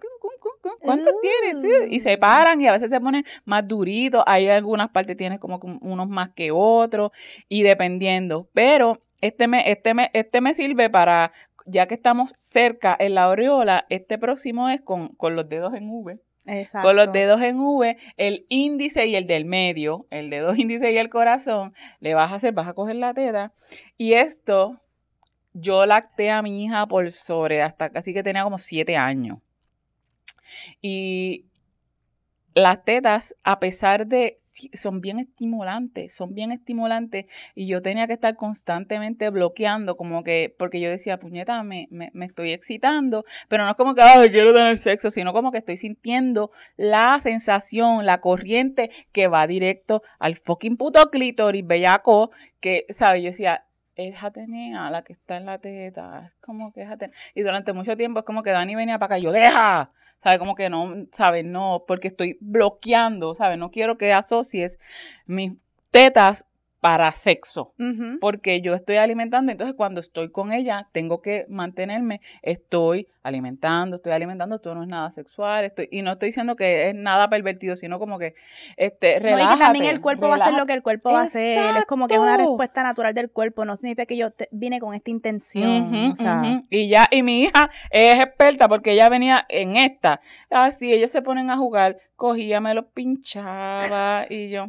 ¿cuántos 0.82 1.14
tienes? 1.22 1.92
Y 1.92 2.00
se 2.00 2.16
Mm. 2.16 2.20
paran 2.20 2.62
y 2.62 2.68
a 2.68 2.72
veces 2.72 2.90
se 2.90 3.02
ponen 3.02 3.26
más 3.46 3.68
duritos. 3.68 4.24
Hay 4.26 4.48
algunas 4.48 4.90
partes 4.90 5.18
tienes 5.18 5.40
como 5.40 5.60
unos 5.82 6.08
más 6.08 6.30
que 6.30 6.52
otros 6.52 7.12
y 7.50 7.64
dependiendo. 7.64 8.48
Pero 8.54 9.02
este 9.22 9.48
me, 9.48 9.70
este 9.70 9.94
me, 9.94 10.10
este 10.14 10.40
me 10.42 10.54
sirve 10.54 10.90
para, 10.90 11.32
ya 11.66 11.88
que 11.88 11.96
estamos 11.96 12.34
cerca 12.38 12.96
en 13.00 13.16
la 13.16 13.24
aureola, 13.26 13.86
este 13.90 14.18
próximo 14.18 14.70
es 14.70 14.82
con, 14.82 15.10
con 15.10 15.36
los 15.36 15.50
dedos 15.50 15.74
en 15.74 15.90
V. 15.90 16.20
Exacto. 16.46 16.88
Con 16.88 16.98
los 16.98 17.12
dedos 17.12 17.42
en 17.42 17.60
V, 17.60 17.98
el 18.18 18.46
índice 18.50 19.06
y 19.06 19.16
el 19.16 19.28
del 19.28 19.46
medio, 19.46 20.08
el 20.10 20.30
dedo 20.30 20.54
índice 20.56 20.92
y 20.92 20.98
el 20.98 21.10
corazón, 21.10 21.74
le 22.00 22.14
vas 22.14 22.32
a 22.32 22.36
hacer, 22.36 22.54
vas 22.54 22.68
a 22.68 22.74
coger 22.74 22.98
la 22.98 23.14
teta. 23.14 23.54
Y 23.98 24.14
esto, 24.14 24.82
yo 25.54 25.86
lacté 25.86 26.32
a 26.32 26.42
mi 26.42 26.64
hija 26.64 26.86
por 26.88 27.12
sobre, 27.12 27.62
hasta 27.62 27.90
casi 27.90 28.14
que 28.14 28.24
tenía 28.24 28.44
como 28.44 28.58
siete 28.58 28.98
años. 28.98 29.40
Y 30.82 31.46
las 32.56 32.84
tetas, 32.86 33.36
a 33.44 33.60
pesar 33.60 34.08
de, 34.08 34.40
son 34.74 35.02
bien 35.02 35.20
estimulantes, 35.20 36.14
son 36.14 36.34
bien 36.34 36.52
estimulantes. 36.52 37.26
Y 37.56 37.68
yo 37.68 37.82
tenía 37.82 38.08
que 38.08 38.14
estar 38.14 38.36
constantemente 38.36 39.30
bloqueando, 39.30 39.98
como 39.98 40.24
que, 40.24 40.54
porque 40.58 40.80
yo 40.80 40.90
decía, 40.90 41.20
puñeta, 41.20 41.64
me, 41.64 41.88
me, 41.92 42.12
me 42.14 42.26
estoy 42.26 42.52
excitando, 42.52 43.26
pero 43.48 43.64
no 43.64 43.72
es 43.72 43.76
como 43.76 43.96
que, 43.96 44.02
ay, 44.02 44.30
quiero 44.32 44.54
tener 44.54 44.78
sexo, 44.78 45.10
sino 45.12 45.34
como 45.34 45.52
que 45.52 45.58
estoy 45.58 45.78
sintiendo 45.78 46.52
la 46.78 47.20
sensación, 47.20 48.06
la 48.06 48.22
corriente 48.22 48.92
que 49.12 49.28
va 49.28 49.48
directo 49.48 50.04
al 50.20 50.36
fucking 50.36 50.78
puto 50.78 51.10
clítoris 51.10 51.66
bellaco, 51.66 52.32
que, 52.60 52.86
¿sabes? 52.90 53.24
Yo 53.24 53.30
decía, 53.30 53.66
es 53.96 54.24
Atenea 54.24 54.90
la 54.90 55.04
que 55.04 55.14
está 55.14 55.38
en 55.38 55.46
la 55.46 55.60
teta, 55.60 56.26
es 56.28 56.42
como 56.42 56.72
que 56.74 56.84
es 56.84 56.90
Atenea. 56.90 57.16
Y 57.36 57.42
durante 57.42 57.74
mucho 57.74 57.96
tiempo 57.98 58.20
es 58.20 58.26
como 58.26 58.44
que 58.44 58.52
Dani 58.52 58.76
venía 58.76 59.00
para 59.00 59.16
acá, 59.16 59.24
yo, 59.24 59.32
deja, 59.32 59.92
¿sabes? 60.22 60.40
Como 60.40 60.56
que 60.56 60.70
no, 60.70 61.08
¿sabes? 61.12 61.46
No, 61.46 61.84
porque 61.88 62.08
estoy 62.08 62.38
bloqueando, 62.42 63.36
¿sabes? 63.36 63.58
No 63.58 63.72
quiero 63.72 63.98
que 63.98 64.14
asocies 64.14 64.80
mis 65.26 65.54
tetas 65.92 66.48
para 66.84 67.10
sexo 67.14 67.74
porque 68.20 68.60
yo 68.62 68.74
estoy 68.74 68.98
alimentando, 68.98 69.54
entonces 69.54 69.74
cuando 69.74 70.02
estoy 70.02 70.30
con 70.32 70.52
ella 70.52 70.90
tengo 70.92 71.22
que 71.22 71.46
mantenerme, 71.48 72.20
estoy 72.42 73.08
alimentando, 73.24 73.96
estoy 73.96 74.12
alimentando, 74.12 74.56
esto 74.56 74.76
no 74.76 74.82
es 74.84 74.90
nada 74.90 75.10
sexual, 75.10 75.64
estoy, 75.64 75.88
y 75.92 76.02
no 76.02 76.12
estoy 76.12 76.28
diciendo 76.28 76.58
que 76.58 76.90
es 76.90 76.96
nada 76.96 77.30
pervertido, 77.30 77.78
sino 77.78 78.00
como 78.00 78.20
que, 78.20 78.36
este, 78.76 79.14
No, 79.22 79.30
y 79.30 79.32
relájate. 79.32 79.58
que 79.60 79.64
también 79.64 79.86
el 79.86 80.02
cuerpo 80.02 80.28
va 80.28 80.36
a 80.36 80.38
hacer 80.46 80.60
lo 80.60 80.66
que 80.66 80.74
el 80.74 80.84
cuerpo 80.84 81.14
va 81.14 81.22
a 81.22 81.24
hacer. 81.24 81.78
Es 81.78 81.86
como 81.86 82.10
que 82.10 82.16
es 82.16 82.20
una 82.20 82.36
respuesta 82.36 82.84
natural 82.84 83.14
del 83.14 83.32
cuerpo. 83.32 83.64
No 83.64 83.78
significa 83.78 84.06
que 84.06 84.18
yo 84.18 84.32
te- 84.32 84.50
vine 84.52 84.82
con 84.82 84.94
esta 84.94 85.10
intención. 85.10 86.12
O 86.12 86.16
sea. 86.18 86.64
Y 86.70 86.90
ya, 86.90 87.08
y 87.12 87.24
mi 87.24 87.44
hija 87.44 87.70
es 87.92 88.20
experta 88.20 88.68
porque 88.68 88.92
ella 88.92 89.08
venía 89.08 89.46
en 89.48 89.78
esta. 89.78 90.20
Así, 90.50 90.92
ellos 90.92 91.10
se 91.10 91.22
ponen 91.22 91.50
a 91.50 91.56
jugar, 91.56 91.98
cogía, 92.18 92.60
me 92.60 92.74
los 92.74 92.88
pinchaba 92.94 94.26
y 94.30 94.50
yo. 94.50 94.68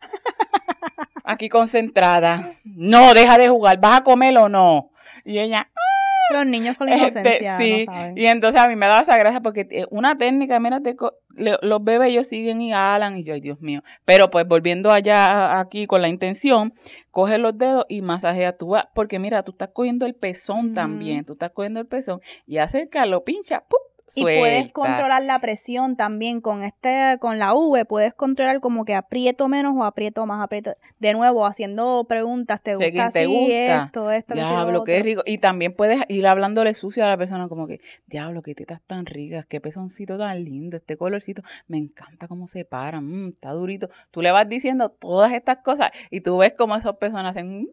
Aquí 1.26 1.48
concentrada. 1.48 2.52
No, 2.64 3.12
deja 3.14 3.36
de 3.38 3.48
jugar, 3.48 3.78
¿vas 3.80 4.00
a 4.00 4.04
comer 4.04 4.36
o 4.38 4.48
no? 4.48 4.90
Y 5.24 5.38
ella, 5.40 5.68
los 6.32 6.46
niños 6.46 6.76
con 6.76 6.88
la 6.88 6.94
Este, 6.96 7.20
inocencia 7.20 7.56
sí, 7.58 7.84
no 7.86 7.92
saben. 7.92 8.18
y 8.18 8.26
entonces 8.26 8.60
a 8.60 8.68
mí 8.68 8.76
me 8.76 8.86
daba 8.86 9.00
esa 9.00 9.16
gracia 9.16 9.40
porque 9.40 9.66
eh, 9.70 9.86
una 9.90 10.16
técnica, 10.18 10.58
mira, 10.60 10.80
te 10.80 10.94
co- 10.96 11.14
le- 11.34 11.58
los 11.62 11.82
bebés 11.82 12.10
ellos 12.10 12.28
siguen 12.28 12.60
y 12.60 12.72
alan 12.72 13.16
y 13.16 13.24
yo, 13.24 13.34
ay 13.34 13.40
Dios 13.40 13.60
mío. 13.60 13.82
Pero 14.04 14.30
pues 14.30 14.46
volviendo 14.46 14.90
allá 14.92 15.58
aquí 15.58 15.86
con 15.86 16.00
la 16.02 16.08
intención, 16.08 16.72
coge 17.10 17.38
los 17.38 17.56
dedos 17.58 17.86
y 17.88 18.02
masajea 18.02 18.56
tú, 18.56 18.74
porque 18.94 19.18
mira, 19.18 19.42
tú 19.42 19.52
estás 19.52 19.70
cogiendo 19.72 20.06
el 20.06 20.14
pezón 20.14 20.74
también, 20.74 21.24
tú 21.24 21.32
estás 21.34 21.50
cogiendo 21.50 21.80
el 21.80 21.86
pezón 21.86 22.20
y 22.46 22.58
acércalo, 22.58 23.24
pincha, 23.24 23.64
¡pum! 23.68 23.80
Y 24.14 24.22
puedes 24.22 24.70
controlar 24.70 25.22
la 25.24 25.40
presión 25.40 25.96
también 25.96 26.40
con 26.40 26.62
este, 26.62 27.16
con 27.18 27.38
la 27.38 27.54
V, 27.54 27.84
puedes 27.86 28.14
controlar 28.14 28.60
como 28.60 28.84
que 28.84 28.94
aprieto 28.94 29.48
menos 29.48 29.74
o 29.76 29.84
aprieto 29.84 30.24
más, 30.26 30.42
aprieto. 30.42 30.76
De 31.00 31.12
nuevo, 31.12 31.44
haciendo 31.44 32.04
preguntas, 32.08 32.62
¿te 32.62 32.76
gusta 32.76 33.10
te 33.10 33.20
así, 33.20 33.26
gusta. 33.26 33.84
esto, 33.84 34.10
esto, 34.12 34.34
sí, 34.34 34.40
Diablo, 34.40 34.84
qué 34.84 35.02
rico. 35.02 35.22
Y 35.26 35.38
también 35.38 35.74
puedes 35.74 36.00
ir 36.08 36.26
hablándole 36.26 36.74
sucio 36.74 37.04
a 37.04 37.08
la 37.08 37.16
persona 37.16 37.48
como 37.48 37.66
que, 37.66 37.80
diablo, 38.06 38.42
qué 38.42 38.54
tetas 38.54 38.80
tan 38.82 39.06
ricas, 39.06 39.44
qué 39.46 39.60
pezoncito 39.60 40.16
tan 40.18 40.44
lindo, 40.44 40.76
este 40.76 40.96
colorcito, 40.96 41.42
me 41.66 41.78
encanta 41.78 42.28
cómo 42.28 42.46
se 42.46 42.64
paran, 42.64 43.04
mm, 43.06 43.28
está 43.30 43.50
durito. 43.52 43.88
Tú 44.12 44.22
le 44.22 44.30
vas 44.30 44.48
diciendo 44.48 44.90
todas 44.90 45.32
estas 45.32 45.58
cosas 45.58 45.90
y 46.10 46.20
tú 46.20 46.38
ves 46.38 46.54
cómo 46.56 46.76
esas 46.76 46.96
personas 46.96 47.30
hacen... 47.32 47.68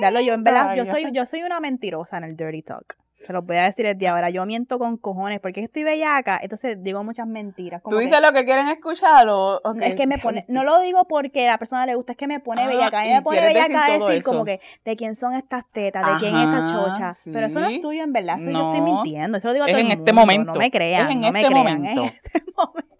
Diablo, 0.00 0.20
yo 0.20 0.34
en 0.34 0.42
verdad, 0.42 0.74
yo 0.76 0.84
soy, 0.84 1.10
yo 1.12 1.26
soy 1.26 1.42
una 1.42 1.60
mentirosa 1.60 2.18
en 2.18 2.24
el 2.24 2.36
dirty 2.36 2.62
talk. 2.62 2.96
Se 3.20 3.32
los 3.32 3.44
voy 3.44 3.56
a 3.56 3.64
decir 3.64 3.84
desde 3.84 4.06
ahora. 4.06 4.30
Yo 4.30 4.46
miento 4.46 4.78
con 4.78 4.96
cojones 4.96 5.40
porque 5.40 5.60
estoy 5.64 5.82
bellaca, 5.82 6.38
entonces 6.40 6.76
digo 6.82 7.02
muchas 7.02 7.26
mentiras. 7.26 7.82
como 7.82 7.90
¿Tú 7.94 7.98
que- 7.98 8.06
dices 8.06 8.20
lo 8.22 8.32
que 8.32 8.44
quieren 8.44 8.68
escuchar 8.68 9.28
o...? 9.28 9.56
ok, 9.64 9.76
es 9.82 9.94
que 9.96 10.06
me 10.06 10.18
pone, 10.18 10.38
este- 10.38 10.52
no 10.52 10.62
lo 10.62 10.80
digo 10.80 11.04
porque 11.08 11.44
a 11.46 11.52
la 11.52 11.58
persona 11.58 11.84
le 11.84 11.96
gusta, 11.96 12.12
es 12.12 12.18
que 12.18 12.28
me 12.28 12.38
pone 12.38 12.62
Ah, 12.62 12.68
bellaca. 12.68 13.00
A 13.00 13.02
mí 13.02 13.10
y 13.10 13.12
me 13.14 13.22
pone 13.22 13.40
decir 13.40 13.62
bellaca 13.68 13.92
decir 13.92 14.10
eso. 14.18 14.30
como 14.30 14.44
que 14.44 14.60
de 14.84 14.96
quién 14.96 15.16
son 15.16 15.34
estas 15.34 15.64
tetas, 15.72 16.06
de 16.14 16.18
quién 16.20 16.36
es 16.36 16.42
esta 16.48 16.64
chocha. 16.72 17.12
Pero 17.32 17.46
eso 17.48 17.60
no 17.60 17.68
es 17.68 17.80
tuyo 17.82 18.04
en 18.04 18.12
verdad, 18.12 18.38
eso 18.38 18.50
yo 18.50 18.70
estoy 18.72 18.80
mintiendo. 18.82 19.38
Eso 19.38 19.48
lo 19.48 19.54
digo 19.54 19.64
a 19.64 19.68
Es 19.68 19.72
todo 19.74 19.80
el 19.80 19.86
en 19.86 19.98
este 19.98 20.12
mundo, 20.12 20.20
momento. 20.20 20.52
No 20.54 20.58
me 20.60 20.70
crean, 20.70 21.06
Es 21.08 21.12
en 21.12 21.20
no 21.20 21.32
me 21.32 21.40
este 21.40 21.52
crean. 21.52 21.78
momento. 21.80 22.04
Es 22.04 22.10
en 22.12 22.20
este 22.24 22.42
momento. 22.56 22.96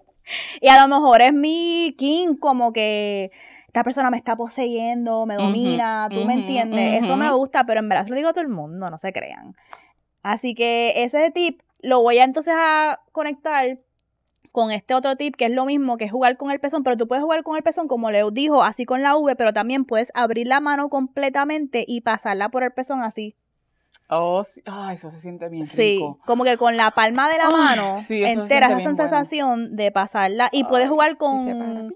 Y 0.61 0.69
a 0.69 0.81
lo 0.87 0.89
mejor 0.89 1.23
es 1.23 1.33
mi 1.33 1.95
king 1.97 2.35
como 2.39 2.73
que 2.73 3.31
esta 3.69 3.85
persona 3.85 4.11
me 4.11 4.17
está 4.17 4.35
poseyendo, 4.37 5.27
me 5.27 5.37
domina, 5.37 6.09
tú 6.11 6.25
me 6.25 6.35
entiendes. 6.35 7.05
Eso 7.05 7.17
me 7.17 7.31
gusta, 7.31 7.65
pero 7.65 7.81
en 7.81 7.89
verdad 7.89 8.05
se 8.05 8.11
lo 8.11 8.17
digo 8.17 8.29
a 8.31 8.33
todo 8.33 8.43
el 8.43 8.49
mundo, 8.49 8.91
no 8.91 8.99
se 8.99 9.13
crean. 9.13 9.55
Así 10.23 10.55
que 10.55 11.03
ese 11.05 11.31
tip 11.31 11.61
lo 11.81 12.03
voy 12.03 12.19
a 12.19 12.25
entonces 12.25 12.55
a 12.57 13.01
conectar 13.13 13.79
con 14.53 14.71
este 14.73 14.95
otro 14.95 15.15
tip 15.17 15.37
que 15.37 15.45
es 15.45 15.51
lo 15.53 15.65
mismo 15.67 15.97
que 15.97 16.09
jugar 16.09 16.37
con 16.37 16.51
el 16.51 16.59
pezón, 16.59 16.83
pero 16.83 16.97
tú 16.97 17.07
puedes 17.07 17.23
jugar 17.23 17.43
con 17.43 17.57
el 17.57 17.63
pezón 17.63 17.87
como 17.87 18.11
Leo 18.11 18.31
dijo, 18.31 18.63
así 18.65 18.85
con 18.85 19.03
la 19.03 19.15
V, 19.17 19.37
pero 19.37 19.53
también 19.53 19.85
puedes 19.85 20.11
abrir 20.15 20.47
la 20.49 20.61
mano 20.61 20.89
completamente 20.89 21.85
y 21.87 22.01
pasarla 22.01 22.49
por 22.49 22.65
el 22.65 22.73
pezón 22.73 23.03
así. 23.03 23.37
Oh, 24.11 24.43
sí. 24.43 24.63
Ay, 24.65 24.95
eso 24.95 25.11
se 25.11 25.21
siente 25.21 25.49
bien 25.51 25.67
Sí, 25.67 25.97
rico. 25.97 26.19
como 26.25 26.43
que 26.45 26.57
con 26.57 26.77
la 26.79 26.91
palma 26.91 27.29
de 27.31 27.37
la 27.39 27.51
mano 27.51 28.01
sí, 28.01 28.25
entera 28.25 28.67
esa 28.69 28.77
bueno. 28.77 28.97
sensación 28.97 29.77
de 29.77 29.93
pasarla 29.93 30.49
y 30.51 30.65
puedes 30.65 30.89
jugar 30.89 31.11
y 31.11 31.13
se 31.13 31.19
para, 31.19 31.29
con 31.35 31.95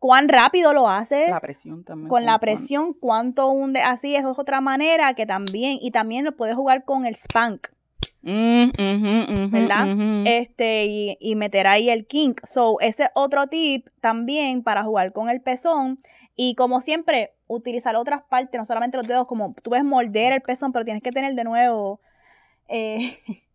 cuán 0.00 0.28
rápido 0.28 0.72
lo 0.72 0.88
hace. 0.88 1.28
La 1.30 1.38
presión 1.38 1.84
también. 1.84 2.08
con 2.08 2.24
la 2.24 2.38
presión, 2.40 2.94
cuánto 2.94 3.48
hunde, 3.50 3.82
así, 3.82 4.16
eso 4.16 4.32
es 4.32 4.38
otra 4.40 4.60
manera 4.60 5.14
que 5.14 5.26
también, 5.26 5.78
y 5.80 5.92
también 5.92 6.24
lo 6.24 6.36
puedes 6.36 6.56
jugar 6.56 6.84
con 6.84 7.06
el 7.06 7.14
spank, 7.14 7.68
Mm, 8.22 9.50
¿Verdad? 9.50 10.26
este, 10.26 10.84
y, 10.86 11.16
y 11.20 11.36
meter 11.36 11.66
ahí 11.66 11.88
el 11.88 12.06
kink. 12.06 12.40
So, 12.44 12.78
ese 12.80 13.04
es 13.04 13.10
otro 13.14 13.46
tip 13.46 13.88
también 14.00 14.62
para 14.62 14.82
jugar 14.84 15.12
con 15.12 15.30
el 15.30 15.40
pezón. 15.40 16.00
Y 16.36 16.54
como 16.54 16.80
siempre, 16.80 17.34
utilizar 17.46 17.96
otras 17.96 18.22
partes, 18.28 18.58
no 18.58 18.66
solamente 18.66 18.96
los 18.96 19.08
dedos, 19.08 19.26
como 19.26 19.54
tú 19.62 19.70
ves 19.70 19.84
morder 19.84 20.32
el 20.32 20.42
pezón, 20.42 20.72
pero 20.72 20.84
tienes 20.84 21.02
que 21.02 21.12
tener 21.12 21.34
de 21.34 21.44
nuevo 21.44 22.00
eh, 22.68 23.18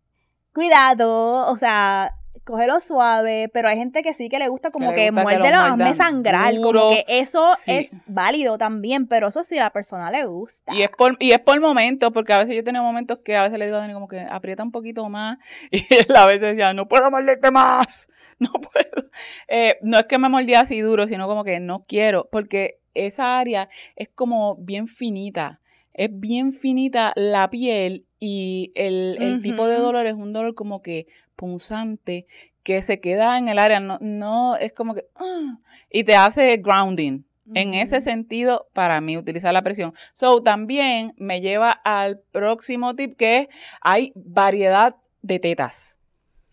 cuidado, 0.54 1.52
o 1.52 1.58
sea, 1.58 2.16
cógelo 2.46 2.80
suave, 2.80 3.50
pero 3.52 3.68
hay 3.68 3.78
gente 3.78 4.02
que 4.04 4.14
sí 4.14 4.30
que 4.30 4.40
le 4.40 4.48
gusta 4.48 4.72
como 4.72 4.94
que, 4.94 5.10
gusta 5.10 5.22
que 5.22 5.38
muérdelo, 5.38 5.58
hazme 5.58 5.96
sangrar, 5.96 6.54
duro. 6.56 6.80
como 6.82 6.92
que 6.94 7.04
eso 7.08 7.50
Sí. 7.58 7.72
es 7.74 7.92
válido 8.06 8.58
también, 8.58 9.08
pero 9.08 9.28
eso 9.30 9.44
sí 9.44 9.58
a 9.58 9.64
la 9.64 9.70
persona 9.72 10.10
le 10.12 10.26
gusta. 10.26 10.74
Y 10.74 10.84
es 10.84 10.90
por, 10.90 11.18
y 11.20 11.32
es 11.32 11.40
por 11.40 11.60
momentos, 11.60 12.12
porque 12.14 12.34
a 12.34 12.38
veces 12.38 12.56
yo 12.56 12.64
tengo 12.64 12.82
momentos 12.84 13.20
que 13.26 13.36
a 13.36 13.44
veces 13.44 13.58
le 13.60 13.66
digo 13.66 13.78
a 13.78 13.82
Dani 13.82 13.94
como 13.94 14.08
que 14.08 14.20
aprieta 14.22 14.64
un 14.64 14.72
poquito 14.72 15.10
más. 15.10 15.38
Y 15.72 15.84
él 15.94 16.16
a 16.16 16.26
veces 16.26 16.42
decía, 16.56 16.74
no 16.74 16.88
puedo 16.88 17.10
morderte 17.12 17.52
más. 17.52 18.10
No 18.38 18.52
puedo. 18.52 19.10
Eh, 19.48 19.78
no 19.82 19.98
es 19.98 20.06
que 20.08 20.18
me 20.18 20.28
mordía 20.28 20.60
así 20.60 20.82
duro, 20.82 21.08
sino 21.08 21.26
como 21.26 21.46
que 21.46 21.62
no 21.62 21.86
quiero, 21.88 22.28
porque 22.32 22.80
esa 22.94 23.40
área 23.40 23.70
es 23.96 24.10
como 24.10 24.58
bien 24.58 24.88
finita. 24.88 25.62
Es 25.94 26.10
bien 26.12 26.52
finita 26.52 27.14
la 27.16 27.50
piel 27.50 28.06
y 28.20 28.74
el, 28.76 29.18
el 29.22 29.42
tipo 29.42 29.66
de 29.70 29.78
dolor 29.78 30.06
es 30.06 30.16
un 30.16 30.34
dolor 30.34 30.54
como 30.54 30.82
que 30.82 31.08
punzante 31.36 32.28
que 32.64 32.82
se 32.82 33.00
queda 33.00 33.38
en 33.38 33.48
el 33.48 33.60
área, 33.60 33.80
no, 33.80 34.00
no 34.02 34.56
es 34.58 34.74
como 34.74 34.96
que, 34.96 35.06
ah, 35.16 35.60
y 35.90 36.04
te 36.04 36.16
hace 36.16 36.58
grounding. 36.58 37.24
En 37.54 37.76
ese 37.76 38.02
sentido, 38.02 38.68
para 38.74 39.00
mí, 39.02 39.18
utilizar 39.18 39.54
la 39.54 39.62
presión. 39.62 39.94
So, 40.14 40.42
también 40.42 41.14
me 41.18 41.42
lleva 41.42 41.70
al 41.70 42.20
próximo 42.32 42.96
tip 42.96 43.16
que 43.18 43.38
es, 43.38 43.48
hay 43.82 44.14
variedad 44.16 44.96
de 45.22 45.38
tetas. 45.38 46.00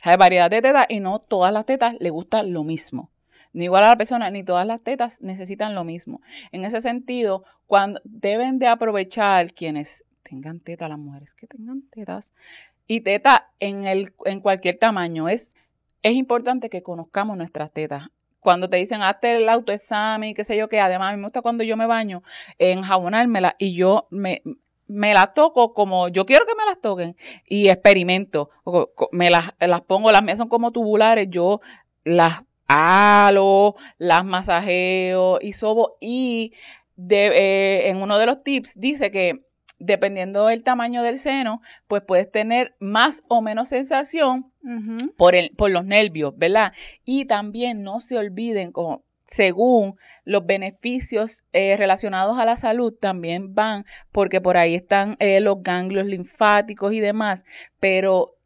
Hay 0.02 0.18
variedad 0.18 0.50
de 0.50 0.60
tetas 0.60 0.84
y 0.90 1.00
no 1.00 1.18
todas 1.18 1.50
las 1.50 1.64
tetas 1.64 1.94
le 1.98 2.10
gusta 2.10 2.42
lo 2.42 2.62
mismo. 2.62 3.10
ni 3.54 3.64
igual 3.64 3.84
a 3.84 3.88
la 3.88 3.96
persona, 3.96 4.30
ni 4.30 4.42
todas 4.42 4.66
las 4.66 4.82
tetas 4.82 5.20
necesitan 5.22 5.74
lo 5.74 5.84
mismo. 5.84 6.20
En 6.52 6.64
ese 6.64 6.80
sentido, 6.80 7.44
cuando 7.66 8.00
deben 8.04 8.58
de 8.58 8.66
aprovechar 8.66 9.52
quienes 9.52 10.04
tengan 10.22 10.60
tetas, 10.60 10.88
las 10.88 10.98
mujeres 10.98 11.34
que 11.34 11.46
tengan 11.46 11.82
tetas, 11.90 12.32
y 12.94 13.00
teta 13.00 13.50
en, 13.60 13.84
el, 13.84 14.14
en 14.24 14.40
cualquier 14.40 14.76
tamaño, 14.76 15.28
es, 15.28 15.54
es 16.02 16.14
importante 16.14 16.68
que 16.68 16.82
conozcamos 16.82 17.36
nuestras 17.36 17.72
tetas 17.72 18.08
cuando 18.40 18.68
te 18.68 18.76
dicen 18.76 19.02
hazte 19.02 19.36
el 19.36 19.48
autoexamen, 19.48 20.34
qué 20.34 20.42
sé 20.42 20.56
yo 20.56 20.68
qué, 20.68 20.80
además 20.80 21.12
a 21.12 21.16
mí 21.16 21.20
me 21.20 21.28
gusta 21.28 21.42
cuando 21.42 21.62
yo 21.62 21.76
me 21.76 21.86
baño, 21.86 22.24
enjabonármela 22.58 23.54
y 23.56 23.74
yo 23.74 24.08
me, 24.10 24.42
me 24.88 25.14
las 25.14 25.32
toco 25.32 25.72
como 25.72 26.08
yo 26.08 26.26
quiero 26.26 26.44
que 26.44 26.54
me 26.54 26.66
las 26.66 26.80
toquen 26.80 27.16
y 27.46 27.68
experimento. 27.68 28.50
Me 29.10 29.30
las, 29.30 29.54
las 29.58 29.80
pongo, 29.82 30.12
las 30.12 30.22
mías 30.22 30.38
son 30.38 30.48
como 30.48 30.72
tubulares, 30.72 31.28
yo 31.30 31.60
las 32.04 32.42
halo, 32.68 33.76
las 33.98 34.24
masajeo 34.24 35.38
y 35.40 35.52
sobo. 35.52 35.96
Y 36.00 36.52
de, 36.96 37.26
eh, 37.28 37.90
en 37.90 38.02
uno 38.02 38.18
de 38.18 38.26
los 38.26 38.42
tips 38.42 38.78
dice 38.78 39.10
que 39.10 39.44
dependiendo 39.82 40.46
del 40.46 40.62
tamaño 40.62 41.02
del 41.02 41.18
seno, 41.18 41.60
pues 41.88 42.02
puedes 42.06 42.30
tener 42.30 42.74
más 42.78 43.24
o 43.28 43.42
menos 43.42 43.68
sensación 43.68 44.52
por, 45.16 45.34
el, 45.34 45.50
por 45.56 45.70
los 45.70 45.84
nervios, 45.84 46.36
¿verdad? 46.36 46.72
Y 47.04 47.24
también 47.24 47.82
no 47.82 48.00
se 48.00 48.16
olviden, 48.16 48.72
como 48.72 49.04
según 49.26 49.96
los 50.24 50.44
beneficios 50.46 51.44
eh, 51.52 51.76
relacionados 51.76 52.38
a 52.38 52.44
la 52.44 52.56
salud 52.56 52.92
también 52.92 53.54
van, 53.54 53.84
porque 54.12 54.40
por 54.40 54.56
ahí 54.56 54.74
están 54.74 55.16
eh, 55.18 55.40
los 55.40 55.62
ganglios 55.62 56.06
linfáticos 56.06 56.92
y 56.92 57.00
demás, 57.00 57.44
pero 57.80 58.36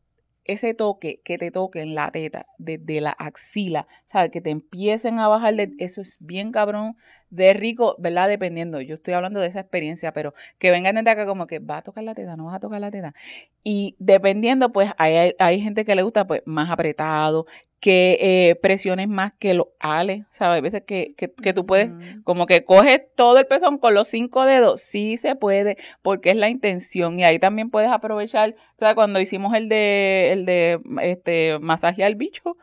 ese 0.47 0.74
toque 0.74 1.20
que 1.24 1.38
te 1.38 1.51
toque 1.51 1.82
en 1.82 1.94
la 1.94 2.11
teta, 2.11 2.47
desde 2.59 3.01
la 3.01 3.11
axila, 3.11 3.86
¿sabes? 4.07 4.30
Que 4.30 4.40
te 4.40 4.51
empiecen 4.51 5.18
a 5.18 5.28
bajar, 5.28 5.55
de, 5.55 5.72
eso 5.78 6.01
es 6.01 6.18
bien 6.20 6.53
cabrón, 6.53 6.97
de 7.30 7.53
rico, 7.55 7.97
¿verdad? 7.99 8.28
Dependiendo, 8.28 8.80
yo 8.80 8.97
estoy 8.97 9.14
hablando 9.14 9.40
de 9.40 9.49
esa 9.49 9.61
experiencia, 9.61 10.12
pero 10.12 10.34
que 10.59 10.70
vengan 10.70 11.03
de 11.05 11.11
acá 11.11 11.26
como 11.26 11.47
que 11.47 11.59
va 11.59 11.78
a 11.78 11.82
tocar 11.82 12.05
la 12.05 12.14
teta, 12.14 12.36
no 12.36 12.47
vas 12.47 12.55
a 12.55 12.61
tocar 12.61 12.80
la 12.80 12.90
teta. 12.90 13.14
Y 13.62 13.97
dependiendo, 13.99 14.72
pues 14.72 14.90
hay, 14.99 15.34
hay 15.38 15.61
gente 15.61 15.84
que 15.84 15.94
le 15.94 16.03
gusta 16.03 16.26
pues 16.26 16.42
más 16.47 16.70
apretado, 16.70 17.47
que 17.87 18.18
eh, 18.20 18.57
presiones 18.57 19.07
más 19.07 19.32
que 19.39 19.55
los 19.55 19.68
ales, 19.78 20.24
¿sabes? 20.30 20.59
A 20.59 20.61
veces 20.61 20.82
que, 20.84 21.14
que, 21.14 21.53
tú 21.53 21.66
puedes, 21.66 21.93
como 22.24 22.47
que 22.47 22.64
coges 22.64 23.03
todo 23.14 23.39
el 23.39 23.47
pezón 23.47 23.78
con 23.78 23.95
los 23.95 24.09
cinco 24.09 24.45
dedos, 24.45 24.82
sí 24.82 25.16
se 25.16 25.37
puede, 25.37 25.76
porque 26.03 26.30
es 26.30 26.37
la 26.37 26.49
intención, 26.49 27.16
y 27.16 27.22
ahí 27.22 27.39
también 27.39 27.70
puedes 27.70 27.89
aprovechar, 27.89 28.57
¿sabes? 28.76 28.97
Cuando 28.97 29.20
hicimos 29.20 29.55
el 29.55 29.68
de, 29.68 30.32
el 30.32 30.47
de, 30.47 30.80
este, 31.01 31.61
masaje 31.61 32.03
al 32.03 32.16
bicho, 32.16 32.57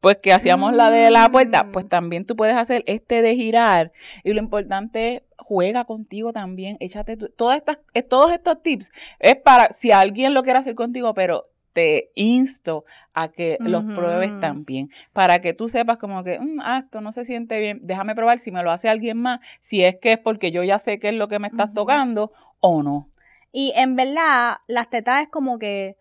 pues 0.00 0.16
que 0.16 0.32
hacíamos 0.32 0.72
la 0.72 0.90
de 0.90 1.10
la 1.10 1.28
puerta, 1.30 1.66
pues 1.70 1.84
mm. 1.84 1.88
también 1.88 2.24
tú 2.24 2.34
puedes 2.34 2.56
hacer 2.56 2.82
este 2.86 3.20
de 3.20 3.34
girar, 3.34 3.92
y 4.24 4.32
lo 4.32 4.40
importante 4.40 5.16
es, 5.16 5.22
juega 5.36 5.84
contigo 5.84 6.32
también, 6.32 6.78
échate 6.80 7.18
todas 7.18 7.58
estas, 7.58 7.80
eh, 7.92 8.02
todos 8.02 8.32
estos 8.32 8.62
tips, 8.62 8.92
es 9.18 9.36
para, 9.36 9.70
si 9.72 9.92
alguien 9.92 10.32
lo 10.32 10.42
quiere 10.42 10.58
hacer 10.58 10.74
contigo, 10.74 11.12
pero 11.12 11.49
te 11.72 12.10
insto 12.14 12.84
a 13.14 13.28
que 13.28 13.58
los 13.60 13.84
pruebes 13.84 14.38
también, 14.40 14.90
para 15.12 15.40
que 15.40 15.54
tú 15.54 15.68
sepas 15.68 15.98
como 15.98 16.24
que, 16.24 16.38
mm, 16.38 16.60
ah, 16.62 16.82
esto 16.84 17.00
no 17.00 17.12
se 17.12 17.24
siente 17.24 17.58
bien, 17.58 17.80
déjame 17.82 18.14
probar 18.14 18.38
si 18.38 18.50
me 18.50 18.62
lo 18.62 18.70
hace 18.70 18.88
alguien 18.88 19.18
más, 19.18 19.40
si 19.60 19.84
es 19.84 19.96
que 19.96 20.12
es 20.12 20.18
porque 20.18 20.52
yo 20.52 20.62
ya 20.62 20.78
sé 20.78 20.98
qué 20.98 21.10
es 21.10 21.14
lo 21.14 21.28
que 21.28 21.38
me 21.38 21.48
estás 21.48 21.72
tocando 21.72 22.32
o 22.60 22.82
no. 22.82 23.10
Y 23.52 23.72
en 23.76 23.96
verdad, 23.96 24.58
las 24.68 24.90
tetas 24.90 25.22
es 25.22 25.28
como 25.28 25.58
que 25.58 25.96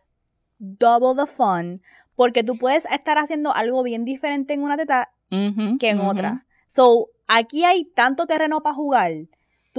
double 0.59 1.15
the 1.15 1.25
fun, 1.25 1.81
porque 2.15 2.43
tú 2.43 2.57
puedes 2.57 2.85
estar 2.85 3.17
haciendo 3.17 3.53
algo 3.53 3.81
bien 3.83 4.05
diferente 4.05 4.53
en 4.53 4.63
una 4.63 4.77
teta 4.77 5.11
que 5.29 5.89
en 5.89 5.99
otra. 5.99 6.45
So, 6.67 7.09
aquí 7.27 7.63
hay 7.63 7.85
tanto 7.85 8.25
terreno 8.27 8.61
para 8.61 8.75
jugar 8.75 9.11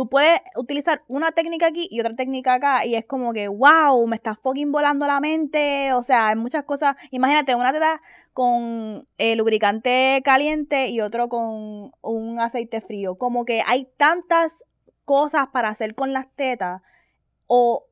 tú 0.01 0.09
puedes 0.09 0.41
utilizar 0.57 1.03
una 1.09 1.31
técnica 1.31 1.67
aquí 1.67 1.87
y 1.91 2.01
otra 2.01 2.17
técnica 2.17 2.55
acá 2.55 2.87
y 2.87 2.95
es 2.95 3.05
como 3.05 3.35
que, 3.35 3.49
wow, 3.49 4.07
me 4.07 4.17
está 4.17 4.35
fucking 4.35 4.73
volando 4.73 5.07
la 5.07 5.21
mente, 5.21 5.93
o 5.93 6.03
sea, 6.03 6.29
hay 6.29 6.37
muchas 6.37 6.65
cosas, 6.65 6.97
imagínate 7.11 7.55
una 7.55 7.71
teta 7.71 8.01
con 8.33 9.07
el 9.19 9.37
lubricante 9.37 10.23
caliente 10.25 10.89
y 10.89 11.03
otro 11.03 11.29
con 11.29 11.93
un 12.01 12.39
aceite 12.41 12.81
frío, 12.81 13.17
como 13.17 13.45
que 13.45 13.61
hay 13.67 13.91
tantas 13.99 14.65
cosas 15.05 15.49
para 15.49 15.69
hacer 15.69 15.95
con 15.95 16.15
las 16.15 16.35
tetas 16.35 16.81
o 17.47 17.85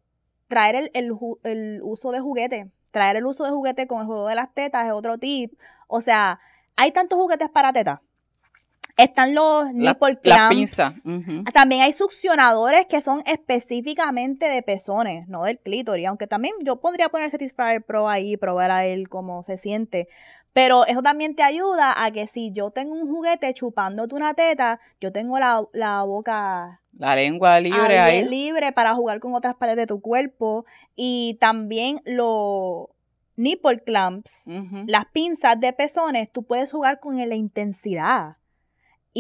traer 0.46 0.90
el, 0.94 1.12
el 1.42 1.80
uso 1.82 2.10
de 2.10 2.20
juguete, 2.20 2.70
traer 2.90 3.16
el 3.16 3.26
uso 3.26 3.44
de 3.44 3.50
juguete 3.50 3.86
con 3.86 4.00
el 4.00 4.06
juego 4.06 4.28
de 4.28 4.34
las 4.34 4.54
tetas 4.54 4.86
es 4.86 4.94
otro 4.94 5.18
tip, 5.18 5.60
o 5.88 6.00
sea, 6.00 6.40
hay 6.74 6.90
tantos 6.90 7.18
juguetes 7.18 7.50
para 7.50 7.74
tetas 7.74 8.00
están 8.98 9.32
los 9.32 9.72
nipple 9.72 10.18
clamps. 10.18 10.76
También 11.54 11.82
hay 11.82 11.92
succionadores 11.92 12.86
que 12.86 13.00
son 13.00 13.22
específicamente 13.26 14.46
de 14.46 14.60
pezones, 14.62 15.28
no 15.28 15.44
del 15.44 15.58
clítoris. 15.60 16.08
Aunque 16.08 16.26
también 16.26 16.54
yo 16.64 16.80
podría 16.80 17.08
poner 17.08 17.30
Satisfyer 17.30 17.82
Pro 17.82 18.08
ahí 18.08 18.32
y 18.32 18.36
probar 18.36 18.72
a 18.72 18.84
él 18.84 19.08
cómo 19.08 19.44
se 19.44 19.56
siente. 19.56 20.08
Pero 20.52 20.84
eso 20.86 21.00
también 21.00 21.36
te 21.36 21.44
ayuda 21.44 22.04
a 22.04 22.10
que 22.10 22.26
si 22.26 22.50
yo 22.50 22.72
tengo 22.72 22.94
un 22.94 23.08
juguete 23.08 23.54
chupándote 23.54 24.16
una 24.16 24.34
teta, 24.34 24.80
yo 25.00 25.12
tengo 25.12 25.38
la, 25.38 25.60
boca 26.02 26.80
la 26.98 27.14
lengua 27.14 27.60
libre 27.60 28.00
ahí. 28.00 28.24
libre 28.24 28.72
para 28.72 28.94
jugar 28.94 29.20
con 29.20 29.32
otras 29.34 29.54
partes 29.54 29.76
de 29.76 29.86
tu 29.86 30.00
cuerpo. 30.00 30.66
Y 30.96 31.38
también 31.40 32.00
los 32.04 32.88
nipple 33.36 33.78
clamps, 33.78 34.42
las 34.86 35.04
pinzas 35.12 35.60
de 35.60 35.72
pezones, 35.72 36.32
tú 36.32 36.42
puedes 36.42 36.72
jugar 36.72 36.98
con 36.98 37.16
la 37.16 37.36
intensidad 37.36 38.37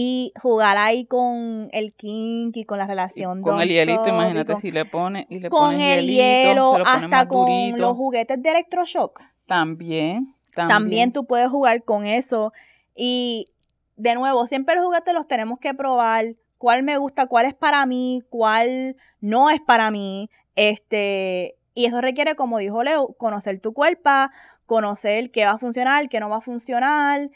y 0.00 0.32
jugar 0.40 0.76
ahí 0.78 1.06
con 1.06 1.70
el 1.72 1.92
kink 1.92 2.56
y 2.56 2.64
con 2.64 2.78
la 2.78 2.86
relación 2.86 3.42
con 3.42 3.60
el 3.60 3.68
hielito 3.68 4.06
imagínate 4.06 4.54
si 4.54 4.70
le 4.70 4.84
pone 4.84 5.26
y 5.28 5.40
le 5.40 5.48
con 5.48 5.80
el 5.80 6.06
hielo 6.06 6.76
hasta 6.86 7.26
con 7.26 7.76
los 7.76 7.96
juguetes 7.96 8.40
de 8.40 8.48
electroshock. 8.48 9.20
También, 9.46 10.36
también. 10.54 10.68
También 10.68 11.12
tú 11.12 11.26
puedes 11.26 11.50
jugar 11.50 11.82
con 11.82 12.04
eso. 12.04 12.52
Y 12.94 13.48
de 13.96 14.14
nuevo 14.14 14.46
siempre 14.46 14.76
los 14.76 14.84
juguetes 14.84 15.12
los 15.12 15.26
tenemos 15.26 15.58
que 15.58 15.74
probar. 15.74 16.36
Cuál 16.58 16.84
me 16.84 16.96
gusta 16.96 17.26
cuál 17.26 17.46
es 17.46 17.54
para 17.54 17.84
mí 17.84 18.22
cuál 18.30 18.94
no 19.20 19.50
es 19.50 19.60
para 19.60 19.90
mí 19.90 20.30
este 20.54 21.56
y 21.74 21.86
eso 21.86 22.00
requiere 22.00 22.36
como 22.36 22.58
dijo 22.58 22.84
Leo 22.84 23.14
conocer 23.14 23.58
tu 23.58 23.72
cuerpo 23.72 24.10
conocer 24.66 25.32
qué 25.32 25.44
va 25.44 25.52
a 25.52 25.58
funcionar 25.58 26.08
qué 26.08 26.18
no 26.18 26.28
va 26.28 26.38
a 26.38 26.40
funcionar 26.40 27.30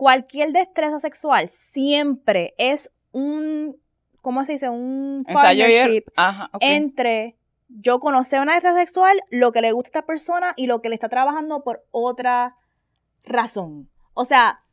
cualquier 0.00 0.52
destreza 0.52 0.98
sexual 0.98 1.50
siempre 1.50 2.54
es 2.56 2.90
un, 3.12 3.76
¿cómo 4.22 4.42
se 4.46 4.52
dice? 4.52 4.70
Un 4.70 5.26
partnership 5.30 6.04
entre 6.60 7.36
yo 7.68 7.98
conocer 7.98 8.40
una 8.40 8.54
destreza 8.54 8.78
sexual, 8.78 9.20
lo 9.28 9.52
que 9.52 9.60
le 9.60 9.72
gusta 9.72 9.88
a 9.88 9.90
esta 9.90 10.06
persona 10.06 10.54
y 10.56 10.68
lo 10.68 10.80
que 10.80 10.88
le 10.88 10.94
está 10.94 11.10
trabajando 11.10 11.62
por 11.62 11.84
otra 11.90 12.56
razón. 13.24 13.90
O 14.14 14.24
sea, 14.24 14.64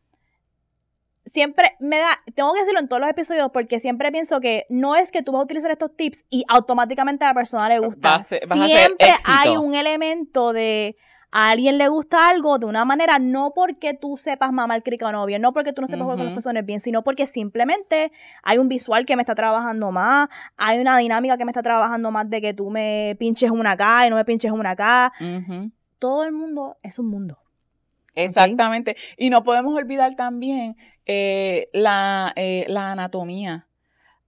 siempre 1.25 1.75
me 1.81 1.97
da, 1.97 2.11
tengo 2.33 2.53
que 2.53 2.61
decirlo 2.61 2.79
en 2.79 2.87
todos 2.87 3.01
los 3.01 3.09
episodios 3.09 3.49
porque 3.51 3.81
siempre 3.81 4.13
pienso 4.13 4.39
que 4.39 4.65
no 4.69 4.95
es 4.95 5.11
que 5.11 5.23
tú 5.23 5.33
vas 5.33 5.41
a 5.41 5.43
utilizar 5.43 5.71
estos 5.71 5.93
tips 5.93 6.23
y 6.29 6.45
automáticamente 6.47 7.25
a 7.25 7.27
la 7.27 7.33
persona 7.33 7.67
le 7.67 7.79
gusta. 7.79 8.21
siempre 8.21 9.13
hay 9.25 9.57
un 9.57 9.73
elemento 9.73 10.53
de 10.53 10.95
a 11.31 11.49
alguien 11.49 11.77
le 11.77 11.87
gusta 11.89 12.29
algo 12.29 12.57
de 12.57 12.65
una 12.65 12.85
manera, 12.85 13.19
no 13.19 13.51
porque 13.53 13.93
tú 13.93 14.17
sepas 14.17 14.51
mamar 14.51 14.81
crica 14.81 15.07
o 15.07 15.11
no 15.11 15.25
bien, 15.25 15.41
no 15.41 15.53
porque 15.53 15.73
tú 15.73 15.81
no 15.81 15.87
sepas 15.87 16.03
jugar 16.03 16.17
con 16.17 16.25
las 16.25 16.33
personas 16.33 16.65
bien, 16.65 16.79
sino 16.79 17.03
porque 17.03 17.27
simplemente 17.27 18.11
hay 18.43 18.57
un 18.57 18.69
visual 18.69 19.05
que 19.05 19.15
me 19.15 19.21
está 19.21 19.35
trabajando 19.35 19.91
más, 19.91 20.29
hay 20.55 20.79
una 20.79 20.97
dinámica 20.97 21.37
que 21.37 21.45
me 21.45 21.51
está 21.51 21.61
trabajando 21.61 22.11
más 22.11 22.29
de 22.29 22.41
que 22.41 22.53
tú 22.53 22.69
me 22.69 23.15
pinches 23.19 23.51
una 23.51 23.71
acá 23.71 24.07
y 24.07 24.09
no 24.09 24.15
me 24.15 24.25
pinches 24.25 24.51
una 24.51 24.71
acá. 24.71 25.11
Todo 25.99 26.23
el 26.23 26.31
mundo 26.31 26.77
es 26.81 26.97
un 26.99 27.09
mundo. 27.09 27.39
Exactamente. 28.15 28.95
Y 29.17 29.29
no 29.29 29.43
podemos 29.43 29.75
olvidar 29.75 30.15
también 30.15 30.75
eh, 31.05 31.69
la, 31.73 32.33
eh, 32.35 32.65
la 32.67 32.91
anatomía. 32.91 33.67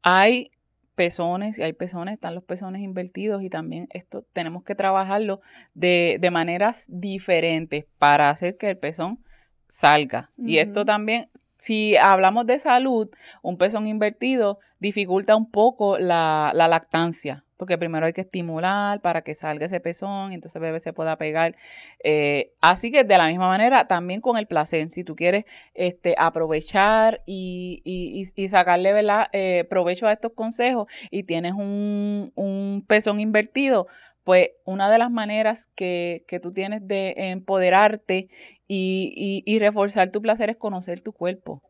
Hay 0.03 0.51
pezones, 0.99 1.57
y 1.57 1.63
hay 1.63 1.71
pezones, 1.71 2.15
están 2.15 2.35
los 2.35 2.43
pezones 2.43 2.81
invertidos 2.81 3.41
y 3.41 3.49
también 3.49 3.87
esto 3.91 4.25
tenemos 4.33 4.65
que 4.65 4.75
trabajarlo 4.75 5.39
de, 5.73 6.17
de 6.19 6.29
maneras 6.29 6.87
diferentes 6.89 7.85
para 7.99 8.29
hacer 8.29 8.57
que 8.57 8.69
el 8.69 8.77
pezón 8.77 9.23
salga. 9.69 10.29
Y 10.37 10.57
esto 10.57 10.83
también, 10.83 11.29
si 11.55 11.95
hablamos 11.95 12.47
de 12.47 12.59
salud, 12.59 13.09
un 13.41 13.57
pezón 13.57 13.87
invertido 13.87 14.59
dificulta 14.79 15.37
un 15.37 15.49
poco 15.49 15.97
la, 15.97 16.51
la 16.53 16.67
lactancia 16.67 17.45
porque 17.59 17.77
primero 17.77 18.05
hay 18.05 18.13
que 18.13 18.21
estimular 18.21 19.01
para 19.01 19.21
que 19.21 19.35
salga 19.35 19.65
ese 19.65 19.81
pezón 19.81 20.31
y 20.31 20.35
entonces 20.35 20.55
el 20.55 20.61
bebé 20.61 20.79
se 20.79 20.93
pueda 20.93 21.17
pegar. 21.17 21.57
Eh, 22.01 22.53
así 22.61 22.89
que 22.89 23.03
de 23.03 23.17
la 23.17 23.27
misma 23.27 23.49
manera, 23.49 23.83
también 23.83 24.21
con 24.21 24.37
el 24.37 24.47
placer, 24.47 24.89
si 24.91 25.03
tú 25.03 25.17
quieres 25.17 25.43
este, 25.73 26.15
aprovechar 26.17 27.21
y, 27.25 27.81
y, 27.83 28.47
sacarle 28.47 28.93
eh, 29.33 29.65
provecho 29.69 30.07
a 30.07 30.13
estos 30.13 30.31
consejos 30.31 30.89
y 31.11 31.23
tienes 31.23 31.51
un, 31.51 32.31
un 32.35 32.85
pezón 32.87 33.19
invertido, 33.19 33.87
pues 34.23 34.51
una 34.63 34.89
de 34.89 34.97
las 34.97 35.11
maneras 35.11 35.69
que, 35.75 36.23
que 36.29 36.39
tú 36.39 36.53
tienes 36.53 36.87
de 36.87 37.13
empoderarte 37.17 38.29
y, 38.69 39.43
y, 39.45 39.59
reforzar 39.59 40.11
tu 40.11 40.21
placer 40.21 40.49
es 40.49 40.55
conocer 40.55 41.01
tu 41.01 41.11
cuerpo. 41.11 41.61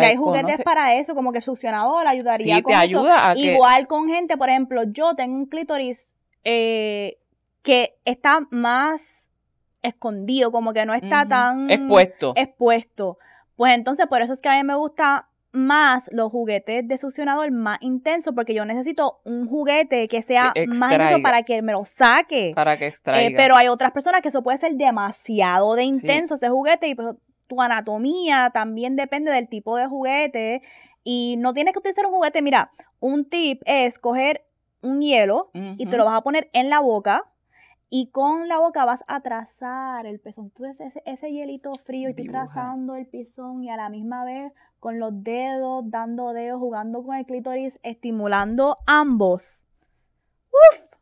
Que 0.00 0.06
hay 0.06 0.16
juguetes 0.16 0.56
conoce- 0.58 0.64
para 0.64 0.94
eso, 0.94 1.14
como 1.14 1.32
que 1.32 1.38
el 1.38 1.44
succionador 1.44 2.06
ayudaría 2.06 2.56
Sí, 2.56 2.62
con 2.62 2.70
te 2.72 2.76
eso. 2.76 2.82
ayuda 3.00 3.30
a 3.30 3.34
que... 3.34 3.40
Igual 3.54 3.86
con 3.86 4.08
gente, 4.08 4.36
por 4.36 4.48
ejemplo, 4.50 4.82
yo 4.84 5.14
tengo 5.14 5.34
un 5.36 5.46
clítoris 5.46 6.14
eh, 6.44 7.18
que 7.62 7.94
está 8.04 8.46
más 8.50 9.30
escondido, 9.82 10.52
como 10.52 10.72
que 10.72 10.84
no 10.86 10.94
está 10.94 11.26
tan 11.26 11.70
Expuesto. 11.70 12.32
expuesto. 12.36 13.18
Pues 13.56 13.74
entonces, 13.74 14.06
por 14.06 14.22
eso 14.22 14.32
es 14.32 14.40
que 14.40 14.48
a 14.48 14.54
mí 14.54 14.64
me 14.64 14.74
gusta 14.76 15.28
más 15.54 16.08
los 16.12 16.30
juguetes 16.30 16.88
de 16.88 16.96
succionador 16.96 17.50
más 17.50 17.76
intensos, 17.82 18.32
porque 18.34 18.54
yo 18.54 18.64
necesito 18.64 19.20
un 19.24 19.46
juguete 19.46 20.08
que 20.08 20.22
sea 20.22 20.52
Que 20.54 20.66
más 20.68 20.92
intenso 20.92 21.20
para 21.22 21.42
que 21.42 21.60
me 21.60 21.72
lo 21.72 21.84
saque. 21.84 22.52
para 22.54 22.78
que 22.78 22.84
Eh, 22.84 22.88
extraiga. 22.88 23.36
pero 23.36 23.56
hay 23.56 23.68
otras 23.68 23.90
personas 23.92 24.22
que 24.22 24.28
eso 24.28 24.42
puede 24.42 24.56
ser 24.58 24.74
demasiado 24.76 25.74
de 25.74 25.82
intenso 25.84 26.36
ese 26.36 26.48
juguete 26.48 26.88
y 26.88 26.94
pues, 26.94 27.14
tu 27.52 27.60
anatomía 27.60 28.48
también 28.48 28.96
depende 28.96 29.30
del 29.30 29.46
tipo 29.46 29.76
de 29.76 29.86
juguete 29.86 30.62
y 31.04 31.36
no 31.38 31.52
tienes 31.52 31.74
que 31.74 31.80
utilizar 31.80 32.06
un 32.06 32.12
juguete. 32.12 32.40
Mira, 32.40 32.72
un 32.98 33.26
tip 33.26 33.60
es 33.66 33.98
coger 33.98 34.46
un 34.80 35.02
hielo 35.02 35.50
y 35.52 35.84
te 35.84 35.98
lo 35.98 36.06
vas 36.06 36.16
a 36.16 36.22
poner 36.22 36.48
en 36.54 36.70
la 36.70 36.80
boca 36.80 37.30
y 37.90 38.06
con 38.06 38.48
la 38.48 38.56
boca 38.56 38.86
vas 38.86 39.04
a 39.06 39.20
trazar 39.20 40.06
el 40.06 40.18
pezón. 40.18 40.48
Tú 40.48 40.62
ves 40.62 40.80
ese, 40.80 41.02
ese 41.04 41.30
hielito 41.30 41.72
frío 41.84 42.08
y 42.08 42.14
tú 42.14 42.22
Dibuja. 42.22 42.46
trazando 42.46 42.94
el 42.94 43.06
pezón 43.06 43.62
y 43.62 43.68
a 43.68 43.76
la 43.76 43.90
misma 43.90 44.24
vez 44.24 44.54
con 44.80 44.98
los 44.98 45.12
dedos, 45.22 45.84
dando 45.90 46.32
dedos, 46.32 46.58
jugando 46.58 47.04
con 47.04 47.16
el 47.16 47.26
clítoris, 47.26 47.78
estimulando 47.82 48.78
ambos. 48.86 49.66
¡Uf! 50.50 50.92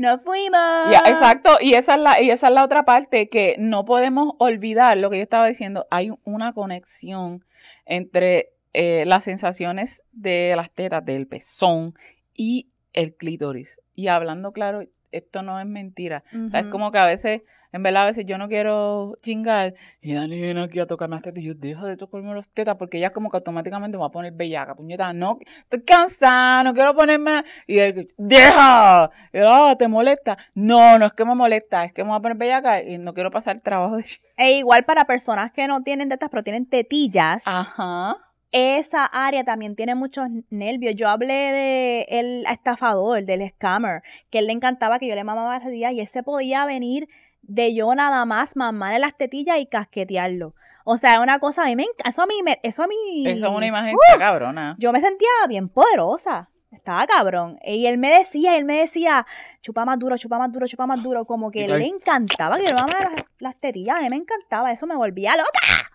¡Nos 0.00 0.24
fuimos! 0.24 0.58
Ya, 0.90 1.02
exacto, 1.08 1.58
y 1.60 1.74
esa, 1.74 1.96
es 1.96 2.00
la, 2.00 2.22
y 2.22 2.30
esa 2.30 2.48
es 2.48 2.54
la 2.54 2.64
otra 2.64 2.86
parte 2.86 3.28
que 3.28 3.56
no 3.58 3.84
podemos 3.84 4.32
olvidar 4.38 4.96
lo 4.96 5.10
que 5.10 5.18
yo 5.18 5.22
estaba 5.22 5.46
diciendo. 5.46 5.86
Hay 5.90 6.10
una 6.24 6.54
conexión 6.54 7.44
entre 7.84 8.54
eh, 8.72 9.04
las 9.04 9.24
sensaciones 9.24 10.04
de 10.12 10.54
las 10.56 10.70
tetas, 10.70 11.04
del 11.04 11.26
pezón 11.26 11.94
y 12.32 12.70
el 12.94 13.14
clítoris. 13.14 13.78
Y 13.94 14.08
hablando 14.08 14.52
claro, 14.52 14.84
esto 15.12 15.42
no 15.42 15.58
es 15.60 15.66
mentira. 15.66 16.22
O 16.46 16.50
sea, 16.50 16.60
es 16.60 16.66
como 16.66 16.90
que 16.92 16.98
a 16.98 17.04
veces, 17.04 17.42
en 17.72 17.82
verdad, 17.82 18.02
a 18.02 18.06
veces 18.06 18.24
yo 18.26 18.36
no 18.38 18.48
quiero 18.48 19.16
chingar 19.22 19.74
y 20.00 20.14
Dani 20.14 20.40
viene 20.40 20.62
aquí 20.62 20.80
a 20.80 20.86
tocarme 20.86 21.16
las 21.16 21.22
tetas 21.22 21.42
y 21.42 21.46
yo 21.46 21.54
dejo 21.54 21.86
de 21.86 21.96
tocarme 21.96 22.34
las 22.34 22.48
tetas 22.50 22.76
porque 22.76 22.98
ella 22.98 23.10
como 23.12 23.30
que 23.30 23.36
automáticamente 23.36 23.96
me 23.96 24.00
va 24.00 24.06
a 24.08 24.10
poner 24.10 24.32
bellaca, 24.32 24.74
puñeta, 24.74 25.12
no, 25.12 25.38
estoy 25.62 25.82
cansada, 25.82 26.62
no 26.64 26.74
quiero 26.74 26.94
ponerme 26.94 27.42
y 27.66 27.78
él, 27.78 28.06
deja, 28.18 29.10
y 29.32 29.38
yo, 29.38 29.46
"Ah, 29.50 29.76
te 29.78 29.88
molesta, 29.88 30.36
no, 30.54 30.98
no 30.98 31.06
es 31.06 31.12
que 31.12 31.24
me 31.24 31.34
molesta, 31.34 31.84
es 31.84 31.92
que 31.92 32.02
me 32.04 32.10
va 32.10 32.16
a 32.16 32.22
poner 32.22 32.36
bellaca 32.36 32.82
y 32.82 32.98
no 32.98 33.14
quiero 33.14 33.30
pasar 33.30 33.60
trabajo 33.60 33.96
de 33.96 34.04
E 34.36 34.58
igual 34.58 34.84
para 34.84 35.04
personas 35.04 35.52
que 35.52 35.66
no 35.68 35.82
tienen 35.82 36.08
tetas, 36.08 36.28
pero 36.30 36.42
tienen 36.42 36.66
tetillas, 36.66 37.42
Ajá. 37.46 38.16
Esa 38.52 39.04
área 39.04 39.44
también 39.44 39.76
tiene 39.76 39.94
muchos 39.94 40.28
nervios. 40.50 40.94
Yo 40.96 41.08
hablé 41.08 41.34
de 41.34 42.06
el 42.08 42.46
estafador, 42.46 43.24
del 43.24 43.48
scammer, 43.50 44.02
que 44.30 44.38
él 44.38 44.46
le 44.46 44.52
encantaba 44.52 44.98
que 44.98 45.06
yo 45.06 45.14
le 45.14 45.24
mamaba 45.24 45.54
las 45.54 45.64
tetillas 45.64 45.92
y 45.92 46.00
él 46.00 46.06
se 46.06 46.22
podía 46.22 46.64
venir 46.66 47.08
de 47.42 47.74
yo 47.74 47.94
nada 47.94 48.24
más 48.24 48.56
mamarle 48.56 48.98
las 48.98 49.16
tetillas 49.16 49.58
y 49.58 49.66
casquetearlo. 49.66 50.54
O 50.84 50.98
sea, 50.98 51.14
es 51.14 51.20
una 51.20 51.38
cosa, 51.38 51.62
a 51.62 51.66
mí 51.66 51.76
me 51.76 51.86
eso 52.04 52.22
a 52.22 52.26
mí, 52.26 52.42
me, 52.42 52.58
eso 52.62 52.82
a 52.82 52.86
mí... 52.86 53.26
Eso 53.26 53.46
es 53.46 53.52
una 53.52 53.66
imagen 53.66 53.94
¡Uh! 53.94 54.18
cabrona. 54.18 54.76
yo 54.78 54.92
me 54.92 55.00
sentía 55.00 55.28
bien 55.48 55.68
poderosa. 55.68 56.50
Estaba 56.70 57.04
cabrón. 57.06 57.58
Y 57.64 57.86
él 57.86 57.98
me 57.98 58.10
decía, 58.10 58.56
él 58.56 58.64
me 58.64 58.78
decía, 58.78 59.26
chupa 59.60 59.84
más 59.84 59.98
duro, 59.98 60.16
chupa 60.16 60.38
más 60.38 60.52
duro, 60.52 60.66
chupa 60.68 60.86
más 60.86 61.02
duro. 61.02 61.24
Como 61.24 61.50
que 61.50 61.64
él 61.64 61.76
le 61.76 61.86
encantaba 61.86 62.56
que 62.56 62.62
yo 62.62 62.68
le 62.68 62.74
mamara 62.74 63.10
las, 63.10 63.24
las 63.38 63.56
tetillas. 63.56 63.96
A 63.96 64.00
mí 64.00 64.08
me 64.08 64.16
encantaba. 64.16 64.70
Eso 64.70 64.86
me 64.86 64.94
volvía 64.94 65.36
loca. 65.36 65.89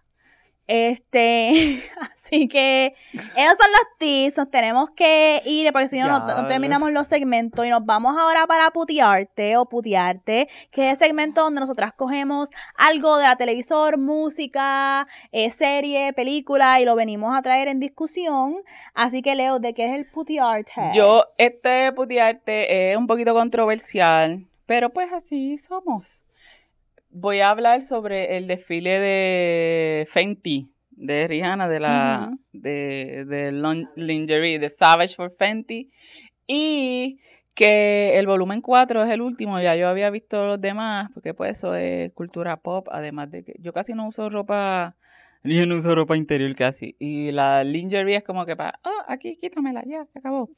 Este, 0.68 1.84
así 2.24 2.48
que 2.48 2.96
esos 3.14 3.58
son 3.58 3.72
los 3.72 3.98
tips. 4.00 4.38
Nos 4.38 4.50
tenemos 4.50 4.90
que 4.92 5.42
ir 5.46 5.72
porque 5.72 5.90
si 5.90 6.00
no, 6.00 6.08
no, 6.08 6.48
terminamos 6.48 6.92
los 6.92 7.08
segmentos. 7.08 7.66
Y 7.66 7.70
nos 7.70 7.86
vamos 7.86 8.18
ahora 8.18 8.48
para 8.48 8.72
putearte 8.72 9.58
o 9.58 9.66
putearte, 9.66 10.50
que 10.72 10.90
es 10.90 10.94
el 10.94 11.08
segmento 11.08 11.42
donde 11.42 11.62
nosotras 11.62 11.94
cogemos 11.94 12.50
algo 12.76 13.18
de 13.18 13.24
la 13.24 13.36
televisor, 13.36 13.98
música, 13.98 15.08
eh, 15.32 15.52
serie, 15.52 16.14
película 16.14 16.80
y 16.80 16.86
lo 16.86 16.96
venimos 16.96 17.36
a 17.36 17.42
traer 17.42 17.68
en 17.68 17.80
discusión. 17.80 18.58
Así 18.94 19.22
que, 19.22 19.36
Leo, 19.36 19.60
¿de 19.60 19.74
qué 19.74 19.86
es 19.86 19.94
el 19.94 20.06
putearte? 20.10 20.74
Yo, 20.94 21.26
este 21.38 21.92
putearte 21.94 22.92
es 22.92 22.98
un 22.98 23.08
poquito 23.08 23.34
controversial, 23.34 24.48
pero 24.66 24.90
pues 24.90 25.14
así 25.14 25.58
somos. 25.58 26.25
Voy 27.18 27.40
a 27.40 27.50
hablar 27.50 27.82
sobre 27.82 28.36
el 28.36 28.46
desfile 28.46 29.00
de 29.00 30.06
Fenty, 30.06 30.70
de 30.92 31.30
Rihanna, 31.30 31.70
de 31.70 31.80
la 31.80 32.34
de, 32.52 33.24
de 33.24 33.54
lin- 33.54 33.88
lingerie, 33.96 34.60
de 34.60 34.68
Savage 34.68 35.16
for 35.16 35.34
Fenty. 35.34 35.90
Y 36.46 37.22
que 37.54 38.20
el 38.20 38.28
volumen 38.28 38.60
4 38.60 39.02
es 39.06 39.10
el 39.10 39.22
último, 39.22 39.62
ya 39.62 39.78
yo 39.78 39.88
había 39.88 40.10
visto 40.10 40.46
los 40.46 40.60
demás, 40.60 41.10
porque 41.14 41.34
pues 41.34 41.58
eso 41.58 41.74
es 41.74 42.12
cultura 42.12 42.58
pop, 42.58 42.90
además 42.92 43.32
de 43.32 43.46
que 43.46 43.54
yo 43.60 43.72
casi 43.72 43.94
no 43.94 44.08
uso 44.08 44.30
ropa, 44.30 44.98
yo 45.46 45.66
no 45.66 45.78
uso 45.78 45.96
ropa 45.96 46.18
interior 46.18 46.54
casi, 46.54 46.98
y 47.00 47.32
la 47.32 47.64
lingerie 47.64 48.18
es 48.18 48.24
como 48.26 48.46
que 48.46 48.58
para, 48.58 48.78
oh, 48.84 49.04
aquí 49.08 49.38
quítamela, 49.38 49.84
ya, 49.88 50.06
se 50.12 50.20
acabó. 50.20 50.50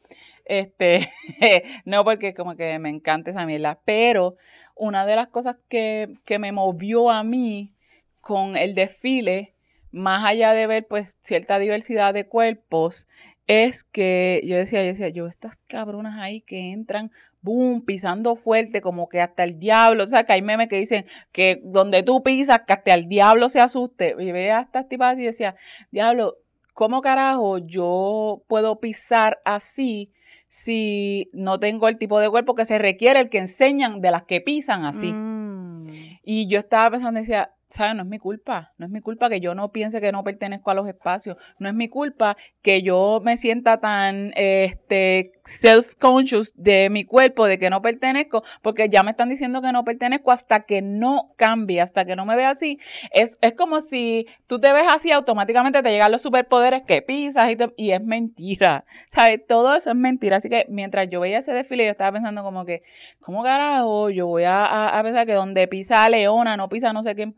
Este, 0.44 1.08
no 1.86 2.04
porque 2.04 2.34
como 2.34 2.56
que 2.56 2.80
me 2.80 2.90
encanta 2.90 3.30
esa 3.30 3.46
mierda, 3.46 3.80
pero 3.86 4.36
una 4.78 5.06
de 5.06 5.16
las 5.16 5.28
cosas 5.28 5.58
que, 5.70 6.16
que 6.26 6.40
me 6.40 6.52
movió 6.52 7.10
a 7.10 7.24
mí 7.24 7.74
con 8.22 8.56
el 8.58 8.76
desfile, 8.76 9.54
más 9.92 10.26
allá 10.26 10.54
de 10.54 10.68
ver 10.68 10.88
pues 10.88 11.16
cierta 11.24 11.60
diversidad 11.60 12.14
de 12.14 12.28
cuerpos, 12.28 13.08
es 13.48 13.86
que 13.86 14.42
yo 14.44 14.58
decía, 14.58 14.82
yo 14.82 14.88
decía, 14.88 15.10
yo 15.10 15.26
estas 15.26 15.64
cabronas 15.64 16.20
ahí 16.20 16.42
que 16.42 16.72
entran, 16.72 17.12
boom, 17.42 17.82
pisando 17.86 18.36
fuerte, 18.36 18.82
como 18.82 19.08
que 19.08 19.22
hasta 19.22 19.44
el 19.44 19.58
diablo, 19.58 20.04
o 20.04 20.08
sea, 20.08 20.26
que 20.26 20.34
hay 20.34 20.42
memes 20.42 20.68
que 20.68 20.76
dicen 20.76 21.06
que 21.32 21.62
donde 21.64 22.04
tú 22.04 22.22
pisas, 22.22 22.62
que 22.68 22.74
hasta 22.74 22.94
el 22.94 23.08
diablo 23.08 23.48
se 23.48 23.62
asuste. 23.62 24.16
Y 24.20 24.32
veía 24.34 24.60
a 24.60 24.62
estas 24.64 24.90
tipas 24.90 25.18
y 25.18 25.24
decía, 25.24 25.56
diablo, 25.92 26.36
¿cómo 26.74 27.02
carajo 27.02 27.60
yo 27.60 28.44
puedo 28.48 28.80
pisar 28.80 29.40
así 29.46 30.12
si 30.48 31.30
no 31.34 31.60
tengo 31.60 31.88
el 31.88 31.98
tipo 31.98 32.20
de 32.20 32.30
cuerpo 32.30 32.56
que 32.56 32.66
se 32.66 32.78
requiere, 32.78 33.20
el 33.20 33.30
que 33.30 33.40
enseñan 33.40 34.02
de 34.02 34.12
las 34.12 34.24
que 34.24 34.42
pisan 34.42 34.86
así? 34.86 35.14
Mm. 35.14 35.82
Y 36.24 36.48
yo 36.48 36.60
estaba 36.60 36.92
pensando, 36.92 37.20
decía, 37.20 37.54
¿sabes? 37.70 37.96
No 37.96 38.04
es 38.04 38.08
mi 38.08 38.20
culpa. 38.20 38.74
No 38.78 38.86
es 38.86 38.92
mi 38.92 39.02
culpa 39.02 39.30
que 39.30 39.40
yo 39.40 39.56
no 39.56 39.72
piense 39.72 40.00
que 40.00 40.12
no 40.12 40.24
pertenezco 40.24 40.72
a 40.72 40.74
los 40.74 40.88
espacios. 40.88 41.38
No 41.60 41.68
es 41.68 41.76
mi 41.76 41.90
culpa 41.90 42.38
que 42.62 42.82
yo 42.82 43.22
me 43.24 43.38
sienta 43.38 43.80
tan 43.80 44.32
este, 44.36 45.32
self-conscious 45.46 46.54
de 46.56 46.90
mi 46.90 47.04
cuerpo, 47.04 47.46
de 47.46 47.60
que 47.60 47.70
no 47.70 47.82
pertenezco, 47.82 48.44
porque 48.62 48.90
ya 48.90 49.04
me 49.04 49.12
están 49.12 49.30
diciendo 49.30 49.62
que 49.62 49.72
no 49.72 49.84
pertenezco 49.84 50.32
hasta 50.32 50.62
que 50.62 50.82
no 50.82 51.34
cambie, 51.38 51.82
hasta 51.82 52.06
que 52.06 52.16
no 52.16 52.26
me 52.26 52.36
vea 52.36 52.52
así. 52.52 52.80
Es, 53.12 53.38
es 53.42 53.54
como 53.54 53.82
si 53.82 54.28
tú 54.48 54.60
te 54.60 54.72
ves 54.74 54.88
así, 54.90 55.12
automáticamente 55.12 55.84
te 55.84 55.92
llegan 55.92 56.12
los 56.12 56.22
superpoderes 56.22 56.84
que 56.84 57.02
pisas 57.02 57.52
y, 57.52 57.58
y 57.76 57.92
es 57.92 58.04
mentira. 58.04 58.86
¿Sabes? 59.10 59.46
Todo 59.48 59.76
eso 59.76 59.90
es 59.90 59.96
mentira. 59.96 60.38
Así 60.38 60.50
que 60.50 60.66
mientras 60.70 61.10
yo 61.10 61.20
veía 61.20 61.40
ese 61.40 61.54
desfile, 61.54 61.86
yo 61.86 61.92
estaba 61.92 62.12
pensando 62.12 62.44
como 62.44 62.66
que, 62.66 62.84
¿cómo 63.20 63.44
carajo? 63.44 64.10
Yo 64.10 64.28
voy 64.28 64.44
a, 64.44 64.98
a, 64.98 65.04
pensar 65.04 65.26
que 65.26 65.34
donde 65.34 65.68
pisa 65.68 66.08
Leona, 66.10 66.58
no 66.58 66.70
pisa 66.70 66.94
no 66.94 67.04
sé 67.04 67.16
quién 67.16 67.34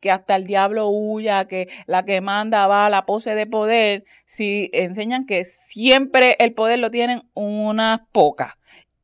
que 0.00 0.10
hasta 0.10 0.36
el 0.36 0.46
diablo 0.46 0.88
huya, 0.88 1.46
que 1.46 1.68
la 1.86 2.04
que 2.04 2.20
manda 2.20 2.66
va 2.66 2.86
a 2.86 2.90
la 2.90 3.06
pose 3.06 3.34
de 3.34 3.46
poder, 3.46 4.04
si 4.24 4.70
enseñan 4.72 5.26
que 5.26 5.44
siempre 5.44 6.36
el 6.38 6.54
poder 6.54 6.78
lo 6.78 6.90
tienen 6.90 7.22
unas 7.34 8.00
pocas. 8.12 8.54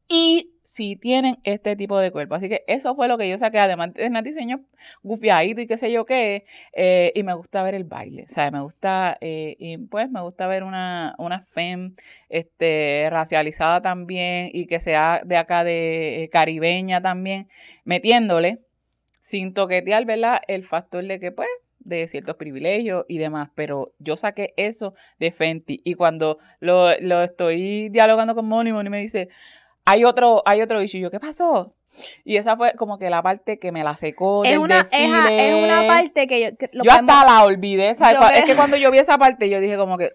Y 0.09 0.51
si 0.71 0.95
tienen 0.95 1.39
este 1.43 1.75
tipo 1.75 1.99
de 1.99 2.13
cuerpo. 2.13 2.37
Así 2.37 2.49
que 2.49 2.63
eso 2.69 2.95
fue 2.95 3.09
lo 3.09 3.19
que 3.19 3.29
yo 3.29 3.37
saqué, 3.39 3.59
además 3.59 3.93
de 3.93 4.07
el 4.07 4.23
diseño 4.23 4.61
gufiadito 5.03 5.61
y 5.61 5.67
qué 5.67 5.77
sé 5.77 5.91
yo 5.91 6.05
qué, 6.07 6.45
eh, 6.73 7.11
y 7.17 7.25
me 7.25 7.35
gusta 7.35 7.65
ver 7.65 7.75
el 7.75 7.83
baile, 7.83 8.23
o 8.25 8.29
sea, 8.29 8.53
me 8.53 8.61
gusta, 8.61 9.19
eh, 9.21 9.57
y 9.59 9.79
pues 9.79 10.09
me 10.11 10.21
gusta 10.23 10.47
ver 10.47 10.63
una, 10.63 11.17
una 11.19 11.41
femme 11.41 11.95
este, 12.29 13.09
racializada 13.11 13.83
también 13.83 14.51
y 14.53 14.67
que 14.67 14.79
sea 14.79 15.23
de 15.25 15.37
acá 15.37 15.65
de 15.65 16.23
eh, 16.23 16.29
caribeña 16.29 17.03
también, 17.03 17.49
metiéndole, 17.85 18.61
sin 19.21 19.55
toquetear, 19.55 20.05
¿verdad? 20.05 20.41
El 20.49 20.65
factor 20.65 21.05
de 21.05 21.21
que 21.21 21.33
pues 21.33 21.49
de 21.79 22.07
ciertos 22.09 22.37
privilegios 22.37 23.07
y 23.09 23.17
demás, 23.19 23.49
pero 23.55 23.93
yo 23.99 24.15
saqué 24.17 24.53
eso 24.59 24.93
de 25.19 25.33
Fenty 25.33 25.81
y 25.83 25.95
cuando 25.95 26.39
lo, 26.61 26.91
lo 27.01 27.23
estoy 27.23 27.89
dialogando 27.89 28.35
con 28.35 28.47
Moni, 28.47 28.71
Moni 28.73 28.91
me 28.91 29.01
dice, 29.01 29.29
hay 29.87 30.05
otro, 30.05 30.43
hay 30.45 30.61
otro 30.61 30.83
issue, 30.83 30.99
Y 30.99 31.03
yo, 31.03 31.11
¿qué 31.11 31.19
pasó? 31.21 31.75
Y 32.23 32.37
esa 32.37 32.57
fue 32.57 32.75
como 32.75 32.99
que 32.99 33.09
la 33.11 33.23
parte 33.23 33.59
que 33.59 33.73
me 33.73 33.83
la 33.83 33.97
secó 33.97 34.45
Es 34.45 34.51
del 34.51 34.59
una, 34.61 34.79
es, 34.81 34.91
desfile. 34.91 35.49
es 35.49 35.65
una 35.65 35.87
parte 35.89 36.27
que 36.27 36.41
yo, 36.43 36.57
que 36.57 36.69
lo 36.73 36.85
yo 36.85 36.91
podemos- 36.91 37.11
hasta 37.15 37.25
la 37.33 37.45
olvidé, 37.45 37.95
¿sabes? 37.95 38.19
Es 38.39 38.45
que 38.45 38.55
cuando 38.55 38.77
yo 38.77 38.91
vi 38.91 38.99
esa 38.99 39.17
parte, 39.19 39.49
yo 39.49 39.59
dije 39.59 39.77
como 39.77 39.97
que, 39.99 40.11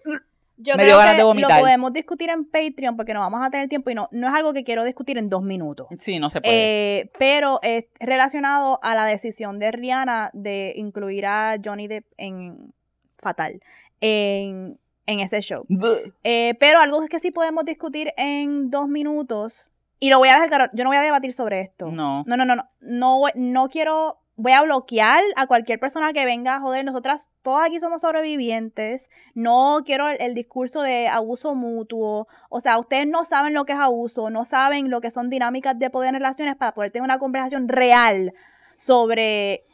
yo 0.56 0.74
me 0.74 0.82
creo 0.82 0.86
dio 0.86 0.98
ganas 0.98 1.16
que 1.16 1.22
de 1.22 1.40
lo 1.40 1.48
podemos 1.60 1.92
discutir 1.92 2.30
en 2.30 2.44
Patreon 2.44 2.96
porque 2.96 3.14
no 3.14 3.20
vamos 3.20 3.40
a 3.42 3.50
tener 3.50 3.68
tiempo 3.68 3.90
y 3.90 3.94
no, 3.94 4.08
no 4.10 4.28
es 4.28 4.34
algo 4.34 4.52
que 4.52 4.64
quiero 4.64 4.84
discutir 4.84 5.18
en 5.18 5.28
dos 5.28 5.42
minutos. 5.42 5.86
sí, 5.98 6.18
no 6.18 6.30
se 6.30 6.40
puede. 6.40 7.00
Eh, 7.00 7.10
pero 7.18 7.60
es 7.62 7.84
relacionado 8.00 8.78
a 8.82 8.94
la 8.94 9.04
decisión 9.04 9.58
de 9.58 9.72
Rihanna 9.72 10.30
de 10.32 10.72
incluir 10.76 11.26
a 11.26 11.56
Johnny 11.62 11.88
Depp 11.88 12.06
en 12.16 12.72
fatal 13.18 13.60
en, 14.00 14.78
en 15.06 15.20
ese 15.20 15.40
show. 15.40 15.66
Eh, 16.24 16.54
pero 16.58 16.80
algo 16.80 17.04
que 17.06 17.20
sí 17.20 17.30
podemos 17.30 17.64
discutir 17.64 18.12
en 18.16 18.70
dos 18.70 18.88
minutos, 18.88 19.68
y 19.98 20.10
lo 20.10 20.18
voy 20.18 20.28
a 20.28 20.34
dejar 20.34 20.48
claro, 20.48 20.70
yo 20.74 20.84
no 20.84 20.90
voy 20.90 20.98
a 20.98 21.02
debatir 21.02 21.32
sobre 21.32 21.60
esto. 21.60 21.90
No. 21.90 22.24
No, 22.26 22.36
no, 22.36 22.44
no, 22.44 22.56
no, 22.56 22.68
no, 22.80 23.22
no 23.34 23.68
quiero, 23.68 24.20
voy 24.36 24.52
a 24.52 24.62
bloquear 24.62 25.22
a 25.36 25.46
cualquier 25.46 25.80
persona 25.80 26.12
que 26.12 26.24
venga 26.24 26.56
a 26.56 26.60
joder. 26.60 26.84
Nosotras 26.84 27.30
todas 27.42 27.66
aquí 27.66 27.80
somos 27.80 28.02
sobrevivientes. 28.02 29.10
No 29.34 29.80
quiero 29.84 30.08
el, 30.08 30.20
el 30.20 30.34
discurso 30.34 30.82
de 30.82 31.08
abuso 31.08 31.54
mutuo. 31.54 32.28
O 32.50 32.60
sea, 32.60 32.78
ustedes 32.78 33.06
no 33.06 33.24
saben 33.24 33.54
lo 33.54 33.64
que 33.64 33.72
es 33.72 33.78
abuso, 33.78 34.30
no 34.30 34.44
saben 34.44 34.90
lo 34.90 35.00
que 35.00 35.10
son 35.10 35.30
dinámicas 35.30 35.78
de 35.78 35.90
poder 35.90 36.10
en 36.10 36.16
relaciones 36.16 36.56
para 36.56 36.74
poder 36.74 36.90
tener 36.90 37.04
una 37.04 37.18
conversación 37.18 37.68
real 37.68 38.32
sobre 38.76 39.64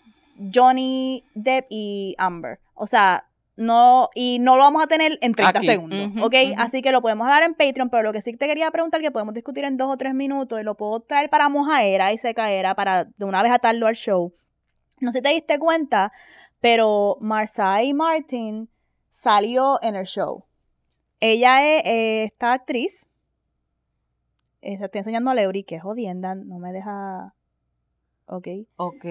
Johnny 0.54 1.24
Depp 1.34 1.66
y 1.68 2.14
Amber. 2.18 2.60
O 2.74 2.86
sea, 2.86 3.26
no, 3.56 4.08
y 4.14 4.38
no 4.40 4.56
lo 4.56 4.62
vamos 4.62 4.82
a 4.82 4.86
tener 4.86 5.18
en 5.20 5.32
30 5.32 5.58
Aquí. 5.58 5.66
segundos, 5.66 6.10
¿ok? 6.22 6.34
Así 6.56 6.80
que 6.80 6.90
lo 6.90 7.02
podemos 7.02 7.26
hablar 7.26 7.42
en 7.42 7.54
Patreon, 7.54 7.90
pero 7.90 8.02
lo 8.02 8.12
que 8.12 8.22
sí 8.22 8.32
te 8.32 8.46
quería 8.46 8.70
preguntar, 8.70 9.00
que 9.00 9.10
podemos 9.10 9.34
discutir 9.34 9.64
en 9.64 9.76
dos 9.76 9.90
o 9.90 9.96
tres 9.96 10.14
minutos, 10.14 10.60
y 10.60 10.64
lo 10.64 10.74
puedo 10.76 11.00
traer 11.00 11.28
para 11.28 11.48
mojaera 11.48 12.12
y 12.12 12.18
secaera 12.18 12.74
para 12.74 13.04
de 13.04 13.24
una 13.24 13.42
vez 13.42 13.52
atarlo 13.52 13.86
al 13.86 13.94
show. 13.94 14.32
No 15.02 15.10
sé 15.10 15.18
si 15.18 15.22
te 15.22 15.30
diste 15.30 15.58
cuenta, 15.58 16.12
pero 16.60 17.18
Marsai 17.20 17.92
Martin 17.92 18.68
salió 19.10 19.82
en 19.82 19.96
el 19.96 20.06
show. 20.06 20.44
Ella 21.18 21.66
es 21.66 21.84
eh, 21.84 22.24
esta 22.24 22.52
actriz. 22.52 23.06
Eh, 24.60 24.78
estoy 24.80 25.00
enseñando 25.00 25.32
a 25.32 25.34
Leury, 25.34 25.64
que 25.64 25.74
es 25.74 25.82
jodienda, 25.82 26.36
no 26.36 26.58
me 26.58 26.72
deja... 26.72 27.34
Ok. 28.26 28.46
Ok. 28.76 29.04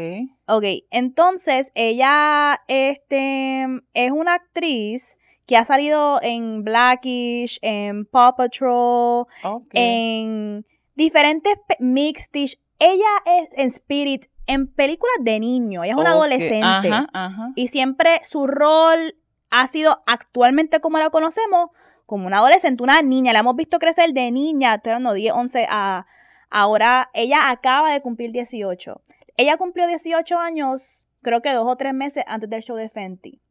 Ok, 0.48 0.64
entonces 0.92 1.74
ella 1.76 2.62
este, 2.68 3.66
es 3.94 4.12
una 4.12 4.36
actriz 4.36 5.18
que 5.46 5.58
ha 5.58 5.66
salido 5.66 6.22
en 6.22 6.64
Blackish, 6.64 7.60
en 7.62 8.06
Paw 8.06 8.38
Patrol, 8.38 9.26
en 9.74 10.66
diferentes 10.96 11.56
Mixedish. 11.80 12.62
Ella 12.80 13.12
es 13.26 13.50
en 13.52 13.68
Spirit, 13.68 14.28
en 14.54 14.68
películas 14.68 15.16
de 15.22 15.40
niño. 15.40 15.84
Ella 15.84 15.94
es 15.94 16.00
una 16.00 16.12
adolescente. 16.12 16.64
Ajá, 16.64 17.08
ajá. 17.14 17.52
Y 17.56 17.68
siempre 17.68 18.20
su 18.24 18.48
rol 18.48 19.16
ha 19.50 19.68
sido 19.68 20.02
actualmente 20.08 20.80
como 20.80 20.98
la 20.98 21.10
conocemos, 21.10 21.70
como 22.06 22.28
una 22.28 22.38
adolescente, 22.38 22.84
una 22.84 23.02
niña. 23.02 23.34
La 23.34 23.40
hemos 23.40 23.56
visto 23.56 23.80
crecer 23.80 24.14
de 24.14 24.32
niña, 24.32 24.76
estoy 24.76 24.92
hablando 24.92 25.14
10, 25.14 25.34
11 25.34 25.68
a 25.70 26.06
ahora. 26.50 27.10
Ella 27.14 27.50
acaba 27.50 27.92
de 27.92 28.02
cumplir 28.02 28.32
18. 28.32 29.02
Ella 29.38 29.58
cumplió 29.58 29.88
18 29.88 30.38
años, 30.38 31.04
creo 31.22 31.42
que 31.42 31.52
dos 31.52 31.68
o 31.68 31.76
tres 31.76 31.94
meses 31.94 32.24
antes 32.28 32.50
del 32.50 32.62
show 32.62 32.76
de 32.76 32.90
Fenty. 32.90 33.42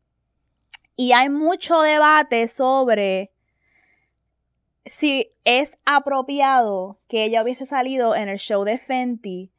Y 0.96 1.12
hay 1.12 1.30
mucho 1.30 1.80
debate 1.80 2.46
sobre 2.48 3.32
si 4.84 5.32
es 5.44 5.78
apropiado 5.84 7.00
que 7.08 7.24
ella 7.24 7.42
hubiese 7.42 7.66
salido 7.66 8.14
en 8.14 8.28
el 8.28 8.38
show 8.38 8.64
de 8.64 8.78
Fenty. 8.78 9.50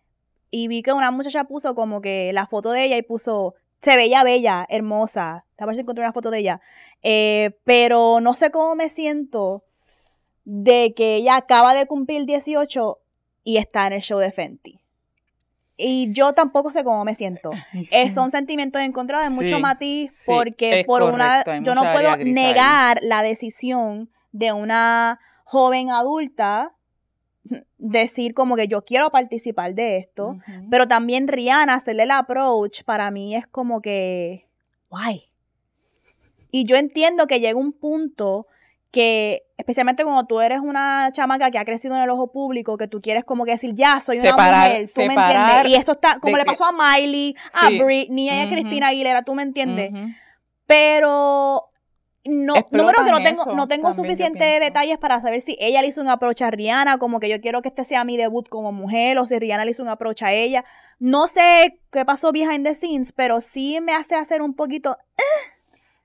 Y 0.51 0.67
vi 0.67 0.83
que 0.83 0.93
una 0.93 1.11
muchacha 1.11 1.45
puso 1.45 1.73
como 1.73 2.01
que 2.01 2.31
la 2.33 2.45
foto 2.45 2.71
de 2.71 2.83
ella 2.83 2.97
y 2.97 3.01
puso, 3.01 3.55
se 3.81 3.95
veía 3.95 4.23
bella, 4.23 4.65
hermosa. 4.69 5.45
Ver 5.57 5.75
si 5.75 5.81
encontré 5.81 6.03
una 6.03 6.13
foto 6.13 6.29
de 6.29 6.39
ella. 6.39 6.61
Eh, 7.01 7.57
pero 7.63 8.19
no 8.19 8.33
sé 8.33 8.51
cómo 8.51 8.75
me 8.75 8.89
siento 8.89 9.63
de 10.43 10.93
que 10.95 11.15
ella 11.15 11.37
acaba 11.37 11.73
de 11.73 11.85
cumplir 11.85 12.25
18 12.25 12.99
y 13.43 13.57
está 13.57 13.87
en 13.87 13.93
el 13.93 14.01
show 14.01 14.19
de 14.19 14.31
Fenty. 14.31 14.81
Y 15.77 16.11
yo 16.13 16.33
tampoco 16.33 16.69
sé 16.71 16.83
cómo 16.83 17.03
me 17.05 17.15
siento. 17.15 17.51
Eh, 17.91 18.09
son 18.09 18.31
sentimientos 18.31 18.81
encontrados 18.81 19.27
de 19.29 19.33
mucho 19.33 19.55
Sí, 19.55 19.61
matiz 19.61 20.23
porque 20.27 20.83
por 20.85 21.03
una 21.03 21.43
correcto, 21.43 21.51
hay 21.51 21.63
yo 21.63 21.75
no 21.75 21.81
puedo 21.93 22.11
ahí. 22.11 22.31
negar 22.33 22.99
la 23.01 23.23
decisión 23.23 24.09
de 24.31 24.51
una 24.53 25.19
joven 25.43 25.89
adulta 25.89 26.73
decir 27.77 28.33
como 28.33 28.55
que 28.55 28.67
yo 28.67 28.83
quiero 28.83 29.09
participar 29.09 29.73
de 29.73 29.97
esto, 29.97 30.37
pero 30.69 30.87
también 30.87 31.27
Rihanna 31.27 31.73
hacerle 31.73 32.03
el 32.03 32.11
approach 32.11 32.83
para 32.83 33.11
mí 33.11 33.35
es 33.35 33.47
como 33.47 33.81
que 33.81 34.47
guay. 34.89 35.31
Y 36.51 36.65
yo 36.65 36.75
entiendo 36.75 37.27
que 37.27 37.39
llega 37.39 37.57
un 37.57 37.71
punto 37.73 38.45
que, 38.91 39.43
especialmente 39.57 40.03
cuando 40.03 40.25
tú 40.25 40.41
eres 40.41 40.59
una 40.59 41.09
chamaca 41.13 41.49
que 41.49 41.57
ha 41.57 41.63
crecido 41.63 41.95
en 41.95 42.01
el 42.01 42.09
ojo 42.09 42.31
público, 42.31 42.77
que 42.77 42.89
tú 42.89 43.01
quieres 43.01 43.23
como 43.23 43.45
que 43.45 43.51
decir, 43.51 43.73
ya, 43.73 44.01
soy 44.01 44.19
una 44.19 44.33
mujer, 44.33 44.89
tú 44.93 45.01
me 45.01 45.13
entiendes. 45.13 45.71
Y 45.71 45.75
eso 45.75 45.93
está, 45.93 46.19
como 46.19 46.35
le 46.35 46.43
pasó 46.43 46.65
a 46.65 46.73
Miley, 46.73 47.35
a 47.53 47.67
Sí. 47.67 47.79
Britney, 47.81 48.29
a. 48.29 48.49
Cristina 48.49 48.89
Aguilera, 48.89 49.23
tú 49.23 49.33
me 49.33 49.43
entiendes. 49.43 49.91
No, 50.67 51.70
no, 52.25 52.53
número 52.69 53.03
que 53.03 53.11
no 53.11 53.23
tengo, 53.23 53.41
eso, 53.41 53.55
no 53.55 53.67
tengo 53.67 53.93
suficientes 53.93 54.59
detalles 54.59 54.97
para 54.99 55.19
saber 55.21 55.41
si 55.41 55.57
ella 55.59 55.81
le 55.81 55.87
hizo 55.87 56.01
un 56.01 56.07
approach 56.09 56.41
a 56.43 56.51
Rihanna, 56.51 56.97
como 56.97 57.19
que 57.19 57.29
yo 57.29 57.41
quiero 57.41 57.61
que 57.61 57.69
este 57.69 57.83
sea 57.83 58.03
mi 58.03 58.15
debut 58.17 58.47
como 58.47 58.71
mujer, 58.71 59.17
o 59.17 59.25
si 59.25 59.39
Rihanna 59.39 59.65
le 59.65 59.71
hizo 59.71 59.81
un 59.81 59.89
approach 59.89 60.21
a 60.21 60.33
ella. 60.33 60.63
No 60.99 61.27
sé 61.27 61.79
qué 61.91 62.05
pasó 62.05 62.31
behind 62.31 62.65
the 62.65 62.75
scenes, 62.75 63.11
pero 63.11 63.41
sí 63.41 63.79
me 63.81 63.93
hace 63.93 64.15
hacer 64.15 64.41
un 64.41 64.53
poquito. 64.53 64.97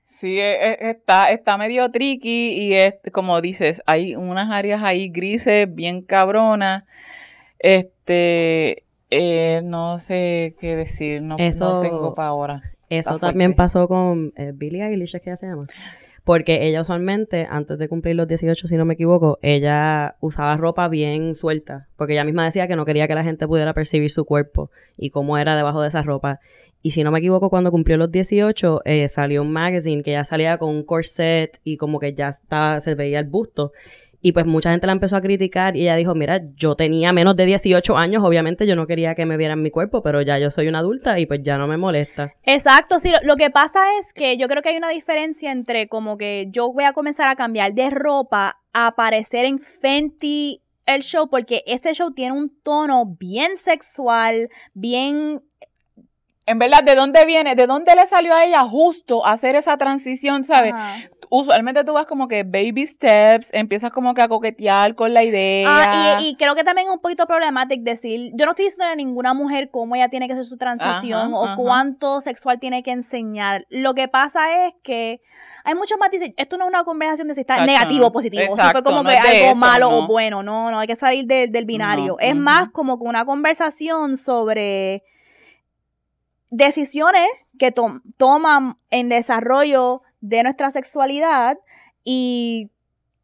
Sí, 0.03 0.39
e- 0.39 0.71
e- 0.71 0.89
está, 0.91 1.29
está 1.31 1.57
medio 1.57 1.91
tricky 1.91 2.53
y 2.53 2.73
es, 2.73 2.95
como 3.11 3.41
dices, 3.41 3.83
hay 3.85 4.15
unas 4.15 4.49
áreas 4.49 4.81
ahí 4.81 5.09
grises, 5.09 5.67
bien 5.73 6.01
cabronas. 6.01 6.85
Este, 7.59 8.83
eh, 9.09 9.61
no 9.63 9.99
sé 9.99 10.55
qué 10.59 10.75
decir, 10.75 11.21
no, 11.21 11.37
no 11.37 11.43
Eso- 11.43 11.81
tengo 11.81 12.15
para 12.15 12.29
ahora. 12.29 12.61
Eso 12.89 13.19
también 13.19 13.53
pasó 13.53 13.87
con 13.87 14.31
eh, 14.37 14.53
Billie 14.55 14.81
Eilish, 14.85 15.15
¿es 15.15 15.21
que 15.21 15.29
ella 15.29 15.35
se 15.37 15.47
llama? 15.47 15.67
Porque 16.27 16.67
ella 16.67 16.81
usualmente, 16.81 17.47
antes 17.49 17.77
de 17.77 17.87
cumplir 17.87 18.17
los 18.17 18.27
18, 18.27 18.67
si 18.67 18.75
no 18.75 18.83
me 18.83 18.95
equivoco, 18.95 19.39
ella 19.41 20.17
usaba 20.19 20.57
ropa 20.57 20.89
bien 20.89 21.35
suelta. 21.35 21.87
Porque 21.95 22.15
ella 22.15 22.25
misma 22.25 22.43
decía 22.43 22.67
que 22.67 22.75
no 22.75 22.83
quería 22.83 23.07
que 23.07 23.15
la 23.15 23.23
gente 23.23 23.47
pudiera 23.47 23.73
percibir 23.73 24.11
su 24.11 24.25
cuerpo 24.25 24.69
y 24.97 25.09
cómo 25.09 25.37
era 25.37 25.55
debajo 25.55 25.81
de 25.81 25.87
esa 25.87 26.03
ropa. 26.03 26.41
Y 26.81 26.91
si 26.91 27.01
no 27.05 27.11
me 27.11 27.19
equivoco, 27.19 27.49
cuando 27.49 27.71
cumplió 27.71 27.95
los 27.95 28.11
18, 28.11 28.81
eh, 28.83 29.07
salió 29.07 29.41
un 29.41 29.53
magazine 29.53 30.03
que 30.03 30.11
ya 30.11 30.25
salía 30.25 30.57
con 30.57 30.67
un 30.67 30.83
corset 30.83 31.61
y 31.63 31.77
como 31.77 31.97
que 31.97 32.13
ya 32.13 32.27
estaba, 32.27 32.81
se 32.81 32.93
veía 32.93 33.19
el 33.19 33.25
busto. 33.25 33.71
Y 34.27 34.33
pues 34.33 34.45
mucha 34.45 34.71
gente 34.71 34.85
la 34.87 34.91
empezó 34.91 35.15
a 35.15 35.21
criticar 35.21 35.77
y 35.77 35.83
ella 35.83 35.95
dijo, 35.95 36.13
mira, 36.13 36.41
yo 36.53 36.75
tenía 36.75 37.13
menos 37.13 37.37
de 37.37 37.45
18 37.45 37.97
años, 37.97 38.25
obviamente 38.25 38.67
yo 38.67 38.75
no 38.75 38.85
quería 38.85 39.15
que 39.15 39.25
me 39.25 39.37
vieran 39.37 39.61
mi 39.61 39.71
cuerpo, 39.71 40.03
pero 40.03 40.21
ya 40.21 40.37
yo 40.37 40.51
soy 40.51 40.67
una 40.67 40.79
adulta 40.79 41.17
y 41.17 41.25
pues 41.25 41.39
ya 41.43 41.57
no 41.57 41.65
me 41.65 41.77
molesta. 41.77 42.33
Exacto, 42.43 42.99
sí, 42.99 43.09
lo, 43.09 43.19
lo 43.23 43.37
que 43.37 43.51
pasa 43.51 43.79
es 44.01 44.11
que 44.11 44.35
yo 44.35 44.49
creo 44.49 44.61
que 44.61 44.67
hay 44.67 44.75
una 44.75 44.89
diferencia 44.89 45.53
entre 45.53 45.87
como 45.87 46.17
que 46.17 46.49
yo 46.51 46.73
voy 46.73 46.83
a 46.83 46.91
comenzar 46.91 47.29
a 47.29 47.37
cambiar 47.37 47.73
de 47.73 47.89
ropa 47.89 48.59
a 48.73 48.87
aparecer 48.87 49.45
en 49.45 49.59
Fenty 49.59 50.61
el 50.85 51.03
show, 51.03 51.29
porque 51.29 51.63
ese 51.65 51.93
show 51.93 52.11
tiene 52.11 52.33
un 52.33 52.49
tono 52.63 53.05
bien 53.05 53.55
sexual, 53.55 54.49
bien 54.73 55.41
En 56.45 56.59
verdad, 56.59 56.83
¿de 56.83 56.95
dónde 56.95 57.25
viene? 57.25 57.55
¿De 57.55 57.65
dónde 57.65 57.95
le 57.95 58.05
salió 58.07 58.33
a 58.33 58.43
ella 58.43 58.65
justo 58.65 59.25
hacer 59.25 59.55
esa 59.55 59.77
transición, 59.77 60.43
sabes? 60.43 60.73
Ajá. 60.73 60.97
Usualmente 61.29 61.83
tú 61.83 61.93
vas 61.93 62.05
como 62.05 62.27
que 62.27 62.43
baby 62.43 62.87
steps, 62.87 63.53
empiezas 63.53 63.91
como 63.91 64.13
que 64.13 64.21
a 64.21 64.27
coquetear 64.29 64.95
con 64.95 65.13
la 65.13 65.23
idea. 65.23 65.67
Ah, 65.69 66.17
y, 66.21 66.29
y 66.29 66.35
creo 66.35 66.55
que 66.55 66.63
también 66.63 66.87
es 66.87 66.93
un 66.93 66.99
poquito 66.99 67.27
problemático 67.27 67.83
decir, 67.83 68.31
yo 68.33 68.45
no 68.45 68.51
estoy 68.51 68.65
diciendo 68.65 68.85
a 68.85 68.95
ninguna 68.95 69.33
mujer 69.33 69.69
cómo 69.69 69.95
ella 69.95 70.07
tiene 70.09 70.27
que 70.27 70.33
hacer 70.33 70.45
su 70.45 70.55
transición 70.57 71.19
Ajá, 71.33 71.35
o 71.35 71.45
ajá. 71.45 71.55
cuánto 71.57 72.21
sexual 72.21 72.59
tiene 72.59 72.81
que 72.81 72.91
enseñar. 72.91 73.65
Lo 73.69 73.93
que 73.93 74.07
pasa 74.07 74.67
es 74.67 74.75
que 74.83 75.21
hay 75.65 75.75
muchos 75.75 75.97
matices. 75.99 76.31
Esto 76.37 76.57
no 76.57 76.63
es 76.63 76.69
una 76.69 76.83
conversación 76.85 77.27
de 77.27 77.35
si 77.35 77.41
está 77.41 77.65
negativo 77.65 78.07
o 78.07 78.11
positivo. 78.13 78.43
si 78.43 78.47
fue 78.47 78.55
exacto, 78.55 78.83
como 78.83 79.03
no 79.03 79.09
que 79.09 79.15
es 79.17 79.21
de 79.23 79.29
algo 79.29 79.45
eso, 79.51 79.55
malo 79.55 79.89
no. 79.91 79.97
o 79.97 80.07
bueno. 80.07 80.43
No, 80.43 80.71
no 80.71 80.79
hay 80.79 80.87
que 80.87 80.95
salir 80.95 81.25
de- 81.25 81.47
del 81.49 81.65
binario. 81.65 82.13
No, 82.13 82.19
es 82.19 82.35
más 82.35 82.69
como 82.69 82.97
que 82.97 83.05
una 83.05 83.25
conversación 83.25 84.15
sobre 84.17 85.03
decisiones 86.49 87.27
que 87.59 87.71
to- 87.71 88.01
toman 88.17 88.77
en 88.89 89.09
desarrollo 89.09 90.01
de 90.21 90.43
nuestra 90.43 90.71
sexualidad 90.71 91.57
y 92.03 92.69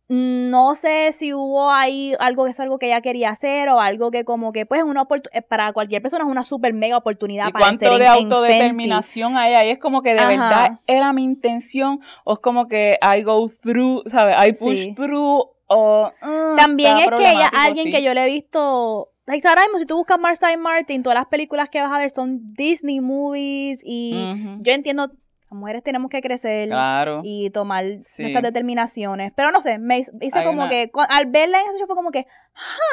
no 0.09 0.75
sé 0.75 1.11
si 1.13 1.33
hubo 1.33 1.71
ahí 1.71 2.13
algo 2.19 2.43
que 2.45 2.51
es 2.51 2.59
algo 2.59 2.77
que 2.77 2.87
ella 2.87 3.01
quería 3.01 3.29
hacer 3.29 3.69
o 3.69 3.79
algo 3.79 4.11
que 4.11 4.25
como 4.25 4.51
que 4.51 4.65
pues 4.65 4.83
una 4.83 5.07
eh, 5.31 5.41
para 5.41 5.71
cualquier 5.73 6.01
persona 6.01 6.25
es 6.25 6.29
una 6.29 6.43
super 6.43 6.73
mega 6.73 6.97
oportunidad 6.97 7.47
¿Y 7.47 7.51
para 7.51 7.65
cuánto 7.65 7.97
de 7.97 8.07
autodeterminación 8.07 9.37
hay 9.37 9.53
ahí? 9.53 9.69
Es 9.71 9.79
como 9.79 10.01
que 10.01 10.13
de 10.13 10.19
Ajá. 10.19 10.27
verdad 10.29 10.79
era 10.87 11.13
mi 11.13 11.23
intención 11.23 12.01
o 12.25 12.33
es 12.33 12.39
como 12.39 12.67
que 12.67 12.99
I 13.01 13.23
go 13.23 13.49
through, 13.49 14.03
¿sabes? 14.07 14.35
I 14.37 14.51
push 14.51 14.83
Sí. 14.83 14.93
through 14.93 15.49
o... 15.67 16.11
mm, 16.21 16.55
También 16.57 16.97
es 16.97 17.07
que 17.09 17.31
ella, 17.31 17.47
alguien 17.47 17.85
sí. 17.85 17.91
que 17.91 18.03
yo 18.03 18.13
le 18.13 18.23
he 18.23 18.27
visto, 18.27 19.09
ahora 19.27 19.61
mismo 19.63 19.79
si 19.79 19.85
tú 19.85 19.95
buscas 19.95 20.19
Marsai 20.19 20.57
Martin, 20.57 21.01
todas 21.01 21.17
las 21.17 21.27
películas 21.27 21.69
que 21.69 21.81
vas 21.81 21.91
a 21.91 21.97
ver 21.97 22.11
son 22.11 22.53
Disney 22.53 22.99
movies 22.99 23.79
y 23.83 24.25
yo 24.59 24.73
entiendo, 24.73 25.11
las 25.53 25.59
mujeres 25.59 25.83
tenemos 25.83 26.09
que 26.09 26.21
crecer 26.21 26.67
Claro. 26.69 27.21
y 27.23 27.49
tomar 27.51 27.83
Sí. 28.01 28.23
nuestras 28.23 28.43
determinaciones, 28.43 29.31
pero 29.35 29.51
no 29.51 29.61
sé, 29.61 29.77
me 29.79 29.99
hice 29.99 30.39
Hay 30.39 30.45
como 30.45 30.61
una- 30.63 30.69
que, 30.69 30.91
al 31.09 31.25
verla 31.27 31.59
en 31.61 31.77
show 31.77 31.85
fue 31.87 31.95
como 31.95 32.11
que, 32.11 32.25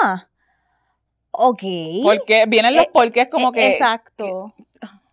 ah, 0.02 0.28
ok. 1.30 1.62
Porque 2.04 2.44
vienen 2.48 2.74
los 2.74 2.84
Eh, 2.84 2.90
porqués 2.92 3.28
como 3.30 3.48
Eh, 3.48 3.52
que... 3.52 3.70
Exacto. 3.72 4.54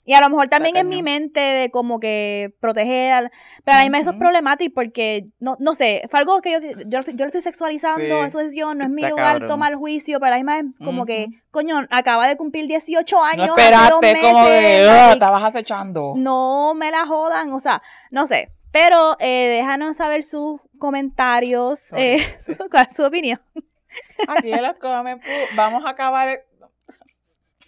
Y 0.10 0.14
a 0.14 0.22
lo 0.22 0.30
mejor 0.30 0.48
también 0.48 0.78
en 0.78 0.88
mi 0.88 1.04
mente 1.04 1.42
de 1.42 1.70
como 1.70 2.00
que 2.00 2.56
proteger, 2.62 3.12
al- 3.12 3.32
pero 3.66 3.78
a 3.78 3.84
mí 3.84 3.90
me 3.90 4.00
eso 4.00 4.12
es 4.12 4.16
problemático 4.16 4.74
porque, 4.74 5.28
no, 5.40 5.58
no 5.60 5.76
sé, 5.76 6.04
fue 6.10 6.22
algo 6.22 6.40
que 6.42 6.54
yo, 6.54 6.60
yo, 6.62 7.02
yo 7.02 7.18
lo 7.18 7.26
estoy 7.26 7.42
sexualizando, 7.42 8.22
Sí, 8.22 8.28
eso 8.28 8.40
es 8.40 8.46
decisión, 8.46 8.78
no 8.78 8.86
es 8.86 8.90
mi 8.90 9.02
lugar 9.04 9.34
cabrón. 9.34 9.48
tomar 9.50 9.76
juicio, 9.76 10.20
pero 10.22 10.28
a 10.28 10.30
misma 10.38 10.56
vez 10.62 10.66
como 10.82 11.06
que, 11.06 11.26
Ujú. 11.30 11.38
coño, 11.52 11.86
acaba 11.90 12.26
de 12.26 12.38
cumplir 12.38 12.68
18 12.68 13.18
No 13.18 13.24
años, 13.24 13.48
dos 13.50 13.58
esperaste 13.58 13.90
como 13.92 14.02
de, 14.02 14.14
meses, 14.14 14.88
"Ah, 14.90 14.96
like, 15.08 15.14
estabas 15.16 15.44
acechando. 15.44 16.14
no 16.16 16.74
me 16.74 16.90
la 16.90 17.06
jodan, 17.06 17.52
o 17.52 17.60
sea, 17.60 17.82
no 18.10 18.28
sé. 18.28 18.50
Pero 18.72 19.18
eh, 19.20 19.48
déjanos 19.60 19.98
saber 19.98 20.24
sus 20.24 20.62
comentarios, 20.80 21.92
eh, 21.98 22.18
es 22.48 22.96
su 22.96 23.04
opinión. 23.04 23.42
Aquí 24.28 24.52
los 24.52 24.78
vamos 25.56 25.84
a 25.86 25.90
acabar. 25.90 26.44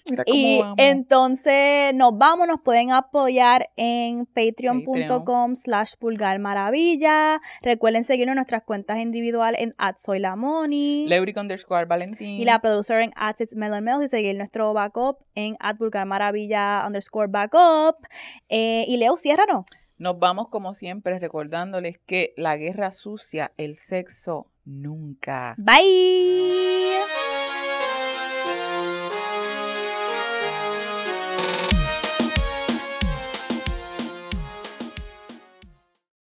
El- 0.10 0.14
Mira 0.14 0.24
cómo 0.26 0.38
Y 0.38 0.60
vamos. 0.62 0.76
entonces 0.80 1.94
nos 1.94 2.18
vamos, 2.18 2.48
nos 2.48 2.62
pueden 2.62 2.92
apoyar 2.92 3.70
en 3.78 4.26
patreon.com 4.26 5.56
slash 5.56 5.94
maravilla. 6.40 7.42
Recuerden 7.62 8.04
seguirnos 8.04 8.34
en 8.34 8.38
nuestras 8.38 8.64
cuentas 8.64 8.98
individuales 9.00 9.62
en 9.62 9.76
@soylamoni 9.98 11.06
Leuric 11.08 11.38
underscore 11.38 11.86
Valentín. 11.86 12.30
y 12.42 12.46
la 12.46 12.60
producer 12.60 13.02
en 13.02 13.12
@melonmels 13.56 14.04
y 14.04 14.08
seguir 14.08 14.36
nuestro 14.36 14.74
backup 14.74 15.18
en 15.36 15.56
@pulgarmaravilla 15.78 16.84
underscore 16.86 17.28
backup. 17.30 17.96
Eh, 18.50 18.86
y 18.88 18.98
Leo, 18.98 19.18
ciérranos. 19.18 19.66
Nos 19.98 20.18
vamos 20.18 20.48
como 20.48 20.74
siempre 20.74 21.20
recordándoles 21.20 21.98
que 22.06 22.34
la 22.38 22.56
guerra 22.56 22.90
sucia, 22.92 23.52
el 23.58 23.76
sexo 23.76 24.48
nunca. 24.64 25.56
Bye. 25.58 27.49